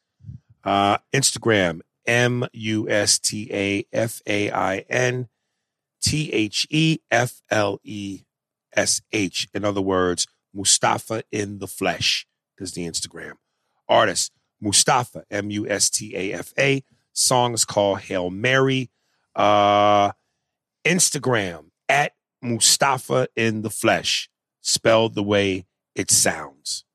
Uh, 0.64 0.98
Instagram, 1.12 1.82
M 2.06 2.46
U 2.54 2.88
S 2.90 3.18
T 3.18 3.50
A 3.52 3.86
F 3.92 4.22
A 4.28 4.52
I 4.52 4.86
N 4.90 5.28
T 6.04 6.32
H 6.32 6.68
E 6.70 7.00
F 7.10 7.42
L 7.50 7.80
E 7.84 8.22
S 8.76 9.02
H. 9.12 9.48
In 9.54 9.66
other 9.66 9.82
words, 9.82 10.28
Mustafa 10.54 11.24
in 11.32 11.60
the 11.60 11.68
flesh 11.68 12.26
is 12.58 12.74
the 12.74 12.88
Instagram. 12.88 13.34
Artist, 13.88 14.32
Mustafa, 14.60 15.24
M 15.32 15.50
U 15.52 15.68
S 15.68 15.90
T 15.90 16.16
A 16.16 16.34
F 16.34 16.54
A. 16.58 16.84
Song 17.14 17.54
is 17.54 17.66
called 17.66 18.02
Hail 18.02 18.30
Mary. 18.30 18.90
Uh, 19.36 20.12
Instagram, 20.86 21.66
at 21.88 22.14
Mustafa 22.42 23.28
in 23.36 23.62
the 23.62 23.70
flesh, 23.70 24.30
spelled 24.62 25.16
the 25.16 25.24
way 25.24 25.66
it 25.96 26.10
sounds. 26.10 26.86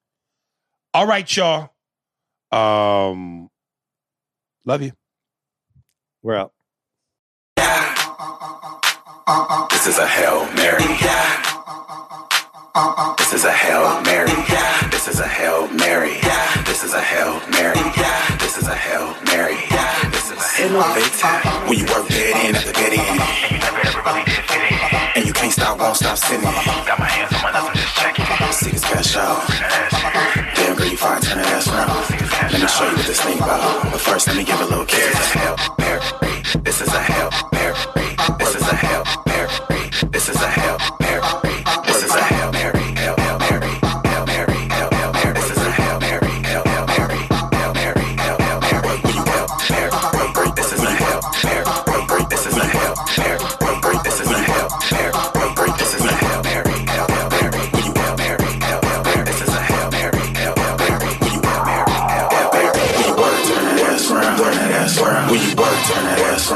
All 0.92 1.06
right, 1.06 1.36
y'all. 1.36 1.70
Um, 2.50 3.50
love 4.64 4.82
you. 4.82 4.92
We're 6.22 6.36
out. 6.36 6.52
This 9.70 9.86
is 9.86 9.98
a 9.98 10.06
Hail 10.06 10.46
Mary. 10.54 11.55
This 12.76 13.32
is 13.32 13.44
a 13.46 13.52
Hail 13.52 14.02
Mary. 14.02 14.36
This 14.92 15.08
is 15.08 15.18
a 15.18 15.26
Hail 15.26 15.66
Mary. 15.80 16.20
This 16.68 16.84
is 16.84 16.92
a 16.92 17.00
Hail 17.00 17.40
Mary. 17.48 17.80
This 18.36 18.58
is 18.58 18.68
a 18.68 18.76
Hail 18.76 19.16
Mary. 19.32 19.56
This 20.12 20.28
is 20.28 20.36
a 20.36 20.44
Hail 20.44 20.84
Mary. 20.84 21.08
When 21.72 21.78
you 21.80 21.86
work 21.88 22.06
dead 22.12 22.36
in 22.44 22.52
at 22.54 22.68
the 22.68 22.76
dead 22.76 22.92
end. 22.92 23.16
And 23.16 23.48
you 23.48 23.58
never 23.64 23.80
ever 23.80 24.02
really 24.04 24.28
did 24.28 24.44
fit 24.44 24.60
in. 24.60 24.76
And 25.16 25.24
you 25.24 25.32
can't 25.32 25.54
stop, 25.56 25.80
won't 25.80 25.96
stop 25.96 26.18
sitting. 26.18 26.44
Got 26.44 27.00
my 27.00 27.08
hands 27.08 27.32
on 27.32 27.48
my 27.48 27.50
I'm 27.56 27.72
just 27.72 27.96
checking. 27.96 28.28
As 28.28 28.84
cash 28.84 29.16
out. 29.16 29.40
Damn 30.54 30.76
girl, 30.76 30.86
you 30.86 30.98
fine, 30.98 31.22
turn 31.22 31.38
that 31.40 31.48
ass 31.56 31.72
around. 31.72 31.96
Let 32.52 32.60
me 32.60 32.68
show 32.68 32.84
you 32.92 32.96
what 33.00 33.06
this 33.06 33.22
thing 33.24 33.38
about. 33.38 33.88
But 33.88 34.02
first, 34.04 34.26
let 34.26 34.36
me 34.36 34.44
give 34.44 34.60
a 34.60 34.66
little 34.68 34.84
kiss. 34.84 35.16
This 35.16 35.24
is 35.24 35.32
a 35.32 35.40
Hail 35.40 35.56
Mary. 35.80 36.04
This 36.60 36.80
is 36.84 36.92
a 36.92 37.00
Hail 37.00 37.30
Mary. 37.56 37.80
This 38.36 38.52
is 38.54 38.68
a 38.68 38.76
Hail 38.76 39.04
Mary. 39.24 39.48
This 40.12 40.28
is 40.28 40.36
a 40.42 40.50
Hail 40.50 40.65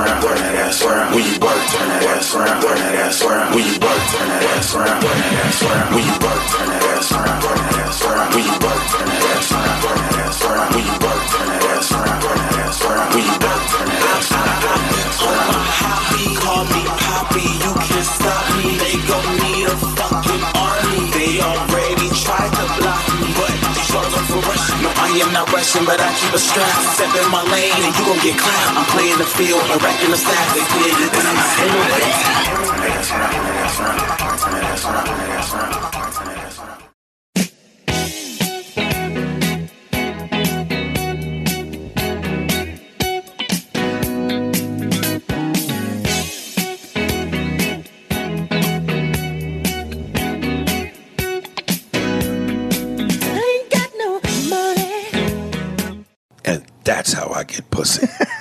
around. 0.00 0.22
Turn 0.22 0.38
that 0.38 0.54
ass 0.54 0.82
around. 0.82 1.14
When 1.14 1.24
you 1.24 1.36
work, 1.40 1.60
turn 1.72 1.88
that 1.88 2.04
ass 2.04 2.34
around. 2.34 2.62
Turn 2.62 2.78
that 2.78 2.94
ass 2.94 3.22
around. 3.22 3.54
When 3.54 3.64
you 3.64 3.76
work, 3.80 4.02
turn 4.12 4.28
that 4.28 4.44
ass 4.56 4.74
around. 4.74 5.00
Turn 5.00 5.18
that 5.20 5.34
ass 5.44 5.62
around. 5.62 5.88
When 5.94 6.04
you 6.04 6.16
work, 6.24 6.42
turn 6.50 6.68
that 6.68 6.84
ass 6.96 7.12
around. 7.12 7.42
Turn 7.42 7.58
that 7.60 7.76
ass 7.84 8.02
around. 8.04 8.34
When 8.34 8.44
you 8.44 8.59
not 25.40 25.52
rushing, 25.52 25.84
but 25.86 25.96
I 26.00 26.12
keep 26.20 26.34
a 26.34 26.38
strap. 26.38 26.68
Step 26.92 27.12
in 27.16 27.30
my 27.32 27.42
lane 27.48 27.72
and 27.72 27.92
you 27.96 28.04
gon' 28.04 28.20
get 28.20 28.36
clapped. 28.36 28.76
I'm 28.76 28.84
playing 28.92 29.16
the 29.16 29.24
field 29.24 29.64
and 29.72 29.80
wrecking 29.80 30.10
the 30.12 30.20
stats. 30.20 30.52
They 30.52 30.64
clear 30.68 30.92
the 31.00 31.08
Turn 35.00 35.39
how 57.12 57.28
I 57.30 57.44
get 57.44 57.70
pussy. 57.70 58.06